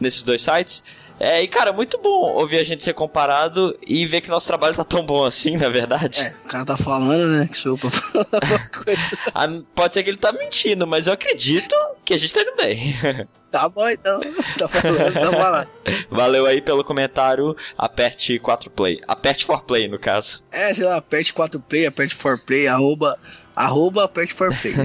nesses 0.00 0.22
dois 0.22 0.42
sites. 0.42 0.84
É, 1.24 1.42
e 1.42 1.48
cara, 1.48 1.72
muito 1.72 1.96
bom 1.96 2.34
ouvir 2.34 2.58
a 2.58 2.64
gente 2.64 2.84
ser 2.84 2.92
comparado 2.92 3.74
e 3.86 4.04
ver 4.04 4.20
que 4.20 4.28
nosso 4.28 4.46
trabalho 4.46 4.74
tá 4.74 4.84
tão 4.84 5.06
bom 5.06 5.24
assim, 5.24 5.56
na 5.56 5.70
verdade. 5.70 6.20
É, 6.20 6.34
o 6.44 6.48
cara 6.48 6.66
tá 6.66 6.76
falando, 6.76 7.28
né? 7.28 7.48
Que 7.50 7.56
sou 7.56 7.78
pra 7.78 7.88
falar 7.88 8.26
uma 8.30 8.58
coisa. 8.84 9.64
Pode 9.74 9.94
ser 9.94 10.02
que 10.02 10.10
ele 10.10 10.18
tá 10.18 10.32
mentindo, 10.32 10.86
mas 10.86 11.06
eu 11.06 11.14
acredito 11.14 11.74
que 12.04 12.12
a 12.12 12.18
gente 12.18 12.34
tá 12.34 12.42
indo 12.42 12.56
bem. 12.56 12.94
Tá 13.54 13.68
bom 13.68 13.88
então. 13.88 14.18
Tá 14.58 14.66
falando, 14.66 15.16
então 15.16 15.30
vai 15.30 15.48
lá. 15.52 15.66
Valeu 16.10 16.44
aí 16.44 16.60
pelo 16.60 16.82
comentário. 16.82 17.54
Aperte 17.78 18.36
4 18.40 18.68
play. 18.68 19.00
Aperte 19.06 19.46
4 19.46 19.64
play, 19.64 19.86
no 19.86 19.96
caso. 19.96 20.44
É, 20.52 20.74
sei 20.74 20.84
lá, 20.84 20.96
aperte 20.96 21.32
4 21.32 21.60
play, 21.60 21.86
aperte 21.86 22.16
4 22.16 22.44
play, 22.44 22.66
arroba, 22.66 23.16
arroba, 23.54 24.06
aperte 24.06 24.34
4 24.34 24.58
play. 24.60 24.74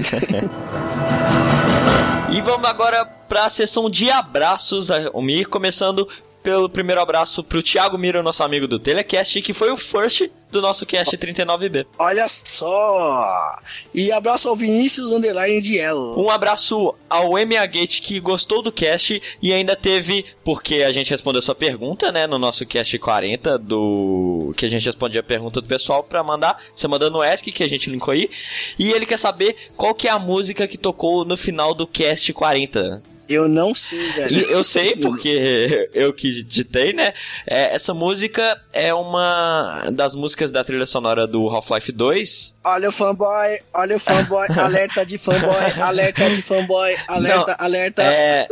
E 2.32 2.40
vamos 2.42 2.68
agora 2.68 3.04
pra 3.04 3.50
sessão 3.50 3.90
de 3.90 4.08
abraços, 4.08 4.88
o 5.12 5.20
Mir, 5.20 5.46
começando 5.46 6.08
pelo 6.42 6.68
primeiro 6.68 7.00
abraço 7.00 7.42
pro 7.42 7.62
Thiago 7.62 7.98
Mira, 7.98 8.22
nosso 8.22 8.42
amigo 8.42 8.66
do 8.66 8.78
Telecast, 8.78 9.40
que 9.42 9.52
foi 9.52 9.70
o 9.70 9.76
first 9.76 10.30
do 10.50 10.60
nosso 10.60 10.84
cast 10.84 11.16
39B. 11.16 11.86
Olha 11.98 12.26
só! 12.28 13.56
E 13.94 14.10
abraço 14.10 14.48
ao 14.48 14.56
Vinícius 14.56 15.12
Underline 15.12 15.60
de 15.60 15.78
Elo. 15.78 16.20
Um 16.20 16.28
abraço 16.28 16.94
ao 17.08 17.32
MA 17.32 17.64
Gate 17.66 18.00
que 18.00 18.18
gostou 18.18 18.60
do 18.62 18.72
cast 18.72 19.22
e 19.40 19.52
ainda 19.52 19.76
teve, 19.76 20.24
porque 20.44 20.82
a 20.82 20.92
gente 20.92 21.10
respondeu 21.10 21.40
sua 21.40 21.54
pergunta, 21.54 22.10
né, 22.10 22.26
no 22.26 22.38
nosso 22.38 22.66
cast 22.66 22.98
40 22.98 23.58
do 23.58 24.52
que 24.56 24.66
a 24.66 24.68
gente 24.68 24.84
respondia 24.84 25.20
a 25.20 25.24
pergunta 25.24 25.60
do 25.60 25.68
pessoal 25.68 26.02
pra 26.02 26.24
mandar, 26.24 26.60
você 26.74 26.88
mandando 26.88 27.18
no 27.18 27.24
ESC 27.24 27.52
que 27.52 27.62
a 27.62 27.68
gente 27.68 27.88
linkou 27.88 28.12
aí, 28.12 28.28
e 28.78 28.90
ele 28.90 29.06
quer 29.06 29.18
saber 29.18 29.56
qual 29.76 29.94
que 29.94 30.08
é 30.08 30.10
a 30.10 30.18
música 30.18 30.66
que 30.66 30.76
tocou 30.76 31.24
no 31.24 31.36
final 31.36 31.74
do 31.74 31.86
cast 31.86 32.32
40. 32.32 33.02
Eu 33.30 33.48
não 33.48 33.72
sei, 33.76 34.12
velho. 34.12 34.50
Eu 34.50 34.64
sei 34.64 34.96
porque 34.96 35.88
eu 35.94 36.12
que 36.12 36.42
ditei, 36.42 36.92
né? 36.92 37.14
É, 37.46 37.72
essa 37.76 37.94
música 37.94 38.60
é 38.72 38.92
uma 38.92 39.88
das 39.92 40.16
músicas 40.16 40.50
da 40.50 40.64
trilha 40.64 40.84
sonora 40.84 41.28
do 41.28 41.48
Half-Life 41.48 41.92
2. 41.92 42.58
Olha 42.64 42.88
o 42.88 42.92
fanboy, 42.92 43.60
olha 43.72 43.94
o 43.94 44.00
fanboy, 44.00 44.48
alerta 44.58 45.06
de 45.06 45.16
fanboy, 45.16 45.80
alerta 45.80 46.28
de 46.28 46.42
fanboy, 46.42 46.92
alerta, 47.06 47.56
alerta. 47.60 48.02
É, 48.02 48.48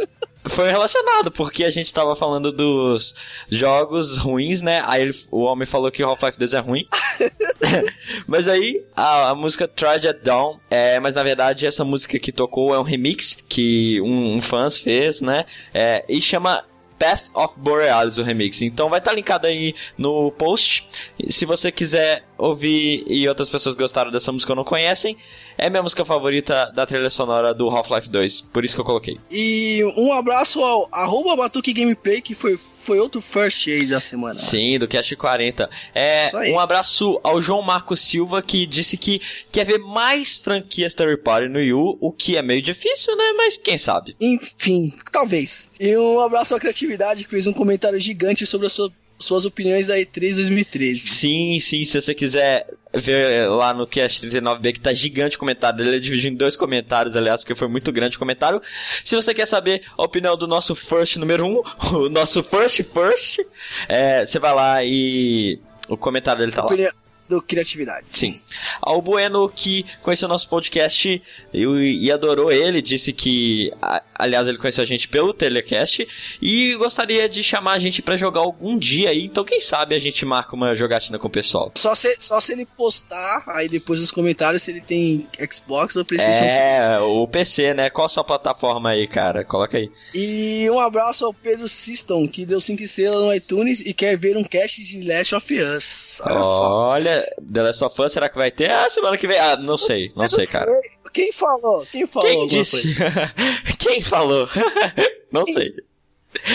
foi 0.49 0.71
relacionado, 0.71 1.31
porque 1.31 1.65
a 1.65 1.71
gente 1.71 1.93
tava 1.93 2.15
falando 2.17 2.51
dos 2.53 3.15
jogos 3.49 4.17
ruins, 4.19 4.61
né? 4.63 4.83
Aí 4.87 5.03
ele- 5.03 5.15
o 5.31 5.43
homem 5.43 5.67
falou 5.67 5.91
que 5.91 6.03
Half-Life 6.03 6.39
2 6.39 6.55
é 6.55 6.59
ruim. 6.59 6.87
mas 8.27 8.49
aí 8.49 8.85
a, 8.95 9.31
a 9.31 9.35
música 9.35 9.65
at 9.65 10.23
Dawn, 10.23 10.59
é, 10.71 10.99
mas 11.01 11.15
na 11.15 11.23
verdade 11.23 11.67
essa 11.67 11.85
música 11.85 12.19
que 12.19 12.33
tocou 12.33 12.75
é 12.75 12.79
um 12.79 12.83
remix 12.83 13.39
que 13.49 14.01
um, 14.01 14.37
um 14.37 14.41
fãs 14.41 14.81
fez, 14.81 15.21
né? 15.21 15.45
É, 15.73 16.05
e 16.09 16.21
chama 16.21 16.65
Path 16.99 17.31
of 17.33 17.55
Borealis, 17.59 18.19
o 18.19 18.23
remix. 18.23 18.61
Então 18.61 18.89
vai 18.89 18.99
estar 18.99 19.13
linkado 19.13 19.47
aí 19.47 19.75
no 19.97 20.33
post. 20.33 20.89
Se 21.29 21.47
você 21.47 21.71
quiser 21.71 22.25
ouvir 22.37 23.05
e 23.07 23.29
outras 23.29 23.49
pessoas 23.49 23.75
gostaram 23.77 24.11
dessa 24.11 24.33
música 24.33 24.53
ou 24.53 24.57
não 24.57 24.65
conhecem, 24.65 25.17
é 25.59 25.69
minha 25.69 25.83
música 25.83 26.05
favorita 26.05 26.73
da 26.75 26.87
trilha 26.87 27.11
sonora 27.11 27.53
do 27.53 27.69
Half-Life 27.69 28.09
2. 28.09 28.41
Por 28.53 28.65
isso 28.65 28.75
que 28.77 28.81
eu 28.81 28.85
coloquei. 28.85 29.19
E 29.31 29.83
um 29.97 30.13
abraço 30.13 30.63
ao 30.63 30.89
arroba 30.93 31.37
Batuque 31.37 31.73
Gameplay, 31.73 32.21
que 32.23 32.35
foi, 32.35 32.57
foi 32.57 32.99
outro 33.01 33.21
first 33.21 33.67
aí 33.69 33.85
da 33.87 33.99
semana. 34.01 34.37
Sim, 34.37 34.79
do 34.79 34.87
Cast 34.89 35.15
40. 35.17 35.69
É, 35.95 36.31
um 36.53 36.59
abraço 36.61 37.21
ao 37.25 37.43
João 37.43 37.61
Marcos 37.61 38.01
Silva, 38.01 38.41
que 38.41 38.65
disse 38.67 38.97
que 38.97 39.21
quer 39.53 39.65
ver 39.67 39.79
mais 39.79 40.37
franquias 40.39 40.95
Third 40.95 41.23
Party 41.23 41.49
no 41.49 41.61
Yu, 41.61 41.99
o 42.01 42.13
que 42.13 42.37
é 42.37 42.43
meio 42.43 42.63
difícil, 42.63 43.17
né? 43.17 43.33
Mas 43.37 43.57
quem 43.57 43.77
sabe. 43.77 44.15
Enfim, 44.21 44.93
talvez. 45.13 45.73
E 45.81 45.97
um 45.97 46.21
abraço 46.21 46.55
à 46.55 46.61
criatividade, 46.61 47.25
que 47.25 47.31
fez 47.31 47.47
um 47.47 47.53
comentário 47.53 47.99
gigante 47.99 48.47
sobre 48.47 48.67
as 48.69 48.73
sua- 48.73 48.91
suas 49.19 49.45
opiniões 49.45 49.89
da 49.89 49.97
E3 49.97 50.37
2013. 50.37 51.09
Sim, 51.09 51.59
sim, 51.61 51.85
se 51.85 52.01
você 52.01 52.15
quiser 52.15 52.67
ver 52.95 53.49
lá 53.51 53.75
no 53.75 53.87
Cast 53.87 54.27
39B 54.27 54.73
que 54.75 54.81
tá 54.81 54.93
gigante 54.95 55.37
o 55.37 55.39
comentário 55.39 55.77
dele, 55.77 55.91
ele 55.91 56.01
dividiu 56.01 56.31
em 56.31 56.35
dois 56.35 56.57
comentários, 56.57 57.17
aliás, 57.17 57.43
porque 57.43 57.55
foi 57.55 57.69
muito 57.69 57.93
grande 57.93 58.17
o 58.17 58.19
comentário. 58.19 58.63
Se 59.05 59.15
você 59.15 59.35
quer 59.35 59.47
saber 59.47 59.83
a 59.97 60.03
opinião 60.03 60.37
do 60.37 60.47
nosso 60.47 60.75
first 60.75 61.17
número 61.17 61.45
1, 61.45 61.49
um, 61.49 61.63
o 62.07 62.09
nosso 62.09 62.43
first 62.43 62.83
first, 62.85 63.41
é, 63.89 64.25
você 64.25 64.39
vai 64.39 64.55
lá 64.55 64.85
e 64.85 65.61
o 65.89 65.97
comentário 65.97 66.41
dele 66.41 66.53
tá 66.53 66.63
lá. 66.63 66.67
Opinião 66.67 66.91
do 67.29 67.43
criatividade. 67.43 68.07
Sim. 68.11 68.41
Ao 68.81 69.03
Bueno, 69.03 69.51
que 69.55 69.85
conheceu 70.01 70.27
nosso 70.27 70.49
podcast 70.49 71.23
e, 71.53 71.61
e 72.03 72.11
adorou 72.11 72.51
ele, 72.51 72.81
disse 72.81 73.13
que, 73.13 73.71
a- 73.83 74.03
aliás, 74.19 74.49
ele 74.49 74.59
conheceu 74.59 74.83
a 74.83 74.87
gente 74.87 75.09
pelo 75.09 75.33
Telecast 75.33 76.07
e 76.43 76.75
gostaria 76.75 77.29
de 77.29 77.43
chamar 77.43 77.73
a 77.73 77.79
gente 77.79 78.03
pra 78.03 78.17
jogar 78.17 78.41
algum 78.41 78.77
dia 78.77 79.11
aí. 79.11 79.25
Então, 79.25 79.45
quem 79.45 79.61
sabe 79.61 79.95
a 79.95 79.99
gente 79.99 80.25
marca 80.27 80.55
uma 80.57 80.75
jogatina 80.75 81.19
com 81.19 81.29
o 81.29 81.31
pessoal. 81.31 81.73
Só 81.77 81.95
se, 81.95 82.21
só 82.21 82.41
se 82.41 82.53
ele 82.53 82.67
postar 82.67 83.45
aí 83.47 83.69
depois 83.69 84.01
nos 84.01 84.11
comentários 84.11 84.63
se 84.63 84.71
ele 84.71 84.81
tem 84.81 85.27
Xbox 85.51 85.97
ou 85.97 86.05
PlayStation 86.05 86.39
4. 86.41 86.49
É, 86.49 87.01
o 87.01 87.27
PC, 87.27 87.75
né? 87.75 87.91
Qual 87.91 88.07
a 88.07 88.09
sua 88.09 88.25
plataforma 88.25 88.91
aí, 88.91 89.07
cara? 89.07 89.45
Coloca 89.45 89.77
aí. 89.77 89.91
E 90.15 90.69
um 90.71 90.81
abraço 90.81 91.25
ao 91.25 91.33
Pedro 91.33 91.69
Siston, 91.69 92.29
que 92.29 92.45
deu 92.45 92.61
5 92.61 92.83
estrelas 92.83 93.21
no 93.21 93.33
iTunes 93.33 93.81
e 93.81 93.95
quer 93.95 94.17
ver 94.17 94.37
um 94.37 94.45
cast 94.45 94.83
de 94.83 95.07
Last 95.09 95.35
of 95.35 95.55
Us. 95.55 96.21
Olha 96.25 96.43
só. 96.43 96.79
Olha, 96.89 97.31
The 97.53 97.63
Last 97.63 97.85
of 97.85 98.03
Us, 98.03 98.13
será 98.13 98.29
que 98.29 98.37
vai 98.37 98.51
ter? 98.51 98.71
Ah, 98.71 98.89
semana 98.91 99.17
que 99.17 99.27
vem. 99.27 99.39
Ah, 99.39 99.57
não 99.57 99.77
sei, 99.79 100.13
não 100.17 100.25
Eu 100.25 100.31
sei, 100.31 100.47
cara. 100.47 100.71
Quem 101.13 101.33
falou? 101.33 101.87
Quem 101.91 102.07
falou? 102.07 102.29
Quem 102.29 102.47
disse? 102.47 102.95
Quem 103.79 104.03
falou? 104.03 104.49
não 105.33 105.45
sei. 105.47 105.75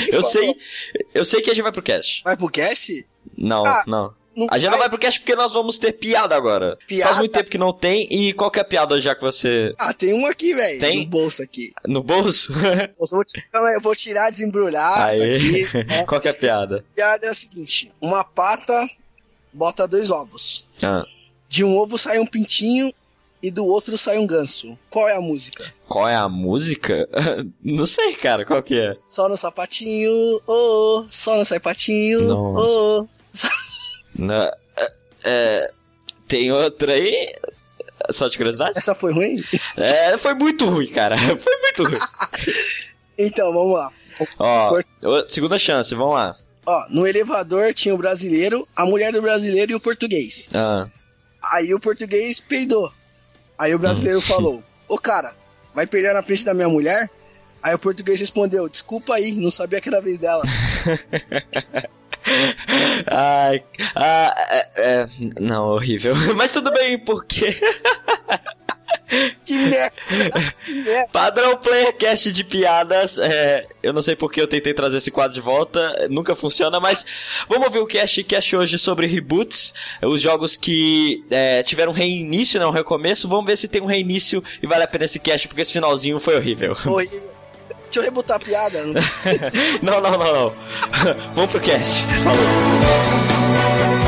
Eu 0.08 0.22
falou? 0.24 0.32
sei, 0.32 0.56
eu 1.14 1.26
sei 1.26 1.42
que 1.42 1.50
a 1.50 1.54
gente 1.54 1.64
vai 1.64 1.72
pro 1.72 1.82
cast. 1.82 2.22
Vai 2.24 2.38
pro 2.38 2.50
cast? 2.50 3.06
Não, 3.38 3.66
Ah, 3.66 3.84
não. 3.88 4.14
Não 4.36 4.48
A 4.50 4.58
gente 4.58 4.72
não 4.72 4.80
vai 4.80 4.90
pro 4.90 4.98
cast 4.98 5.20
porque 5.20 5.36
nós 5.36 5.54
vamos 5.54 5.78
ter 5.78 5.92
piada 5.94 6.36
agora. 6.36 6.78
Piada? 6.88 7.04
Faz 7.04 7.18
muito 7.20 7.32
tempo 7.34 7.50
que 7.52 7.58
não 7.58 7.72
tem. 7.72 8.08
E 8.10 8.34
qual 8.34 8.50
que 8.50 8.58
é 8.58 8.64
a 8.64 8.66
piada 8.66 9.00
já 9.00 9.14
que 9.14 9.22
você. 9.22 9.76
Ah, 9.78 9.94
tem 9.94 10.12
uma 10.14 10.30
aqui, 10.32 10.56
velho. 10.56 10.80
Tem? 10.80 11.04
No 11.04 11.10
bolso 11.10 11.44
aqui. 11.44 11.72
No 11.86 12.02
bolso? 12.02 12.52
Eu 13.00 13.06
vou 13.12 13.24
tirar, 13.24 13.74
eu 13.76 13.82
vou 13.82 13.96
tirar 13.96 14.30
desembrulhar 14.32 15.10
aqui. 15.10 15.68
né? 15.86 16.06
qual 16.08 16.20
que 16.20 16.28
é 16.28 16.32
a 16.32 16.34
piada? 16.34 16.84
A 16.94 16.96
piada 16.96 17.28
é 17.28 17.30
a 17.30 17.34
seguinte: 17.34 17.92
uma 18.02 18.24
pata 18.24 18.74
bota 19.52 19.88
dois 19.88 20.10
ovos. 20.10 20.68
Ah, 20.82 21.06
De 21.48 21.64
um 21.64 21.78
ovo 21.78 22.00
sai 22.00 22.18
um 22.18 22.26
pintinho 22.26 22.92
e 23.44 23.52
do 23.52 23.66
outro 23.66 23.98
sai 23.98 24.18
um 24.18 24.26
ganso. 24.26 24.78
Qual 24.90 25.08
é 25.08 25.16
a 25.16 25.22
música? 25.22 25.72
qual 25.88 26.08
é 26.10 26.16
a 26.16 26.28
música? 26.28 27.08
não 27.64 27.86
sei, 27.86 28.16
cara, 28.16 28.44
qual 28.46 28.64
que 28.64 28.80
é? 28.80 28.96
Só 29.06 29.30
no 29.30 29.38
sapatinho, 29.38 30.42
oh, 30.48 31.04
oh, 31.04 31.06
só 31.12 31.38
no 31.38 31.46
sapatinho, 31.46 32.22
Nossa. 32.24 32.62
oh, 32.66 33.02
oh. 33.06 33.08
Na- 34.16 34.56
é, 35.24 35.72
tem 36.28 36.52
outra 36.52 36.94
aí? 36.94 37.36
Só 38.12 38.28
de 38.28 38.38
curiosidade? 38.38 38.78
Essa 38.78 38.96
foi 38.96 39.14
ruim? 39.14 39.44
É, 39.78 40.18
foi 40.18 40.34
muito 40.34 40.66
ruim, 40.66 40.88
cara. 40.88 41.16
Foi 41.38 41.58
muito 41.62 41.84
ruim. 41.84 42.00
Então, 43.18 43.54
vamos 43.54 43.74
lá. 43.78 43.92
Ó, 44.40 44.82
segunda 45.28 45.58
chance, 45.58 45.94
vamos 45.96 46.16
lá. 46.16 46.36
Ó, 46.66 46.86
no 46.90 47.06
elevador 47.08 47.74
tinha 47.74 47.94
o 47.94 47.98
brasileiro, 47.98 48.68
a 48.76 48.86
mulher 48.86 49.12
do 49.14 49.22
brasileiro 49.22 49.72
e 49.72 49.76
o 49.76 49.80
português. 49.80 50.50
Ah, 50.54 50.88
Aí 51.54 51.74
o 51.74 51.80
português 51.80 52.40
peidou. 52.40 52.92
Aí 53.58 53.74
o 53.74 53.80
brasileiro 53.80 54.22
falou: 54.22 54.64
Ô 54.88 54.98
cara, 54.98 55.36
vai 55.74 55.88
peidar 55.88 56.14
na 56.14 56.24
frente 56.24 56.46
da 56.46 56.54
minha 56.54 56.70
mulher? 56.70 57.10
Aí 57.62 57.74
o 57.74 57.80
português 57.80 58.20
respondeu: 58.20 58.68
Desculpa 58.68 59.16
aí, 59.16 59.32
não 59.32 59.52
sabia 59.52 59.80
que 59.80 59.90
era 59.90 60.00
a 60.00 60.02
vez 60.02 60.20
dela. 60.20 60.44
Ai, 63.08 63.64
ah, 63.96 64.36
é, 64.50 64.70
é, 64.76 65.08
não, 65.40 65.70
horrível. 65.70 66.14
Mas 66.36 66.54
tudo 66.54 66.72
bem, 66.72 66.98
porque 66.98 67.60
que 69.46 69.58
merda! 69.58 69.94
Que 70.66 70.74
merda! 70.74 71.08
padrão 71.12 71.58
Playercast 71.58 72.32
de 72.32 72.44
piadas. 72.44 73.18
É, 73.18 73.66
eu 73.82 73.94
não 73.94 74.02
sei 74.02 74.16
porque 74.16 74.42
eu 74.42 74.48
tentei 74.48 74.74
trazer 74.74 74.98
esse 74.98 75.12
quadro 75.12 75.34
de 75.34 75.42
volta, 75.42 76.08
nunca 76.10 76.36
funciona, 76.36 76.80
mas 76.80 77.06
vamos 77.48 77.66
ouvir 77.66 77.80
o 77.80 77.88
cast, 77.88 78.24
cast 78.24 78.56
hoje 78.56 78.78
sobre 78.78 79.08
reboots, 79.08 79.74
os 80.02 80.22
jogos 80.22 80.56
que 80.56 81.24
é, 81.30 81.64
tiveram 81.64 81.92
um 81.92 81.96
reinício, 81.96 82.60
não 82.60 82.70
um 82.70 82.74
recomeço. 82.74 83.28
Vamos 83.28 83.46
ver 83.46 83.58
se 83.58 83.68
tem 83.68 83.82
um 83.82 83.86
reinício 83.86 84.44
e 84.62 84.68
vale 84.68 84.84
a 84.84 84.88
pena 84.88 85.06
esse 85.06 85.20
cast, 85.20 85.48
porque 85.48 85.62
esse 85.62 85.74
finalzinho 85.74 86.20
foi 86.20 86.36
horrível. 86.36 86.76
Horrível. 86.86 87.34
Deixa 87.86 88.00
eu 88.00 88.04
rebutar 88.04 88.38
a 88.38 88.40
piada. 88.40 88.84
não, 89.82 90.02
não, 90.02 90.12
não, 90.12 90.34
não. 90.34 90.54
Vamos 91.36 91.52
pro 91.52 91.60
cast. 91.62 92.04
Falou. 92.24 94.03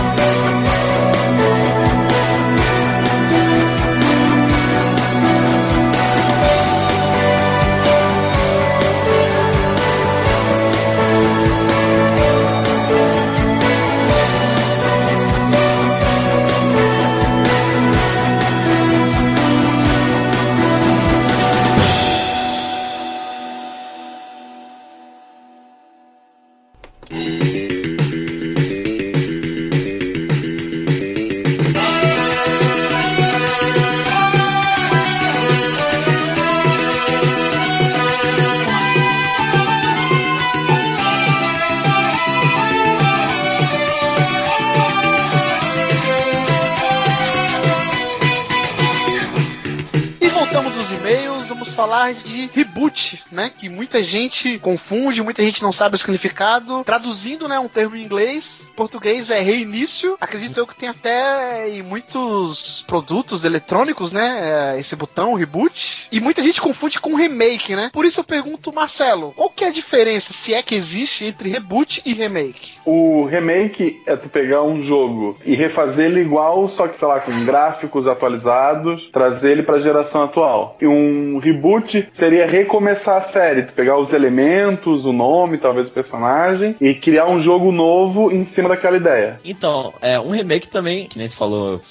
Né? 53.32 53.52
Que 53.56 53.70
muita 53.70 54.02
gente 54.04 54.60
confunde, 54.60 55.24
muita 55.24 55.42
gente 55.42 55.62
não 55.62 55.72
sabe 55.72 55.96
o 55.96 55.98
significado. 55.98 56.84
Traduzindo, 56.84 57.48
né, 57.48 57.60
um 57.60 57.68
termo 57.68 57.96
em 57.96 58.04
inglês, 58.04 58.68
português 58.76 59.30
é 59.30 59.40
reinício. 59.40 60.18
Acredito 60.20 60.60
eu 60.60 60.68
que 60.68 60.76
tem 60.76 60.90
até 60.90 61.70
em 61.70 61.82
muitos 61.82 62.84
produtos 62.88 63.44
eletrônicos, 63.44 64.12
né, 64.12 64.74
é, 64.76 64.80
esse 64.80 64.96
botão 64.96 65.34
reboot. 65.34 66.08
E 66.12 66.20
muita 66.20 66.42
gente 66.42 66.62
confunde 66.62 67.00
com 67.00 67.16
remake, 67.16 67.76
né? 67.76 67.90
Por 67.94 68.06
isso 68.06 68.20
eu 68.20 68.24
pergunto, 68.24 68.74
Marcelo, 68.74 69.34
qual 69.36 69.50
que 69.50 69.64
é 69.64 69.68
a 69.68 69.72
diferença, 69.72 70.34
se 70.34 70.54
é 70.54 70.62
que 70.62 70.76
existe, 70.76 71.26
entre 71.26 71.50
reboot 71.50 72.02
e 72.06 72.14
remake? 72.14 72.74
O 72.86 73.26
remake 73.26 74.02
é 74.06 74.16
tu 74.16 74.30
pegar 74.30 74.64
um 74.64 74.84
jogo 74.84 75.38
e 75.46 75.56
refazer 75.56 76.06
ele 76.06 76.22
igual, 76.22 76.68
só 76.70 76.88
que, 76.88 77.00
sei 77.00 77.08
lá, 77.08 77.20
com 77.20 77.46
gráficos 77.46 78.08
atualizados, 78.08 79.10
trazer 79.10 79.52
ele 79.52 79.64
pra 79.64 79.80
geração 79.80 80.24
atual. 80.24 80.78
E 80.82 80.88
um 80.88 81.38
reboot 81.38 82.08
seria 82.12 82.46
recomeçar 82.46 82.95
a 82.96 83.22
série, 83.22 83.64
tu 83.64 83.74
pegar 83.74 83.98
os 83.98 84.14
elementos, 84.14 85.06
o 85.06 85.14
nome, 85.14 85.58
talvez 85.58 85.88
o 85.88 85.92
personagem, 85.92 86.76
e 86.80 86.94
criar 86.94 87.28
um 87.28 87.42
jogo 87.42 87.72
novo 87.72 88.32
em 88.32 88.46
cima 88.46 88.70
daquela 88.70 88.98
ideia. 88.98 89.40
Então, 89.44 89.94
é, 90.02 90.20
um 90.20 90.32
remake 90.32 90.68
também, 90.68 91.08
que 91.08 91.18
nem 91.18 91.28
se 91.28 91.36
falou, 91.36 91.82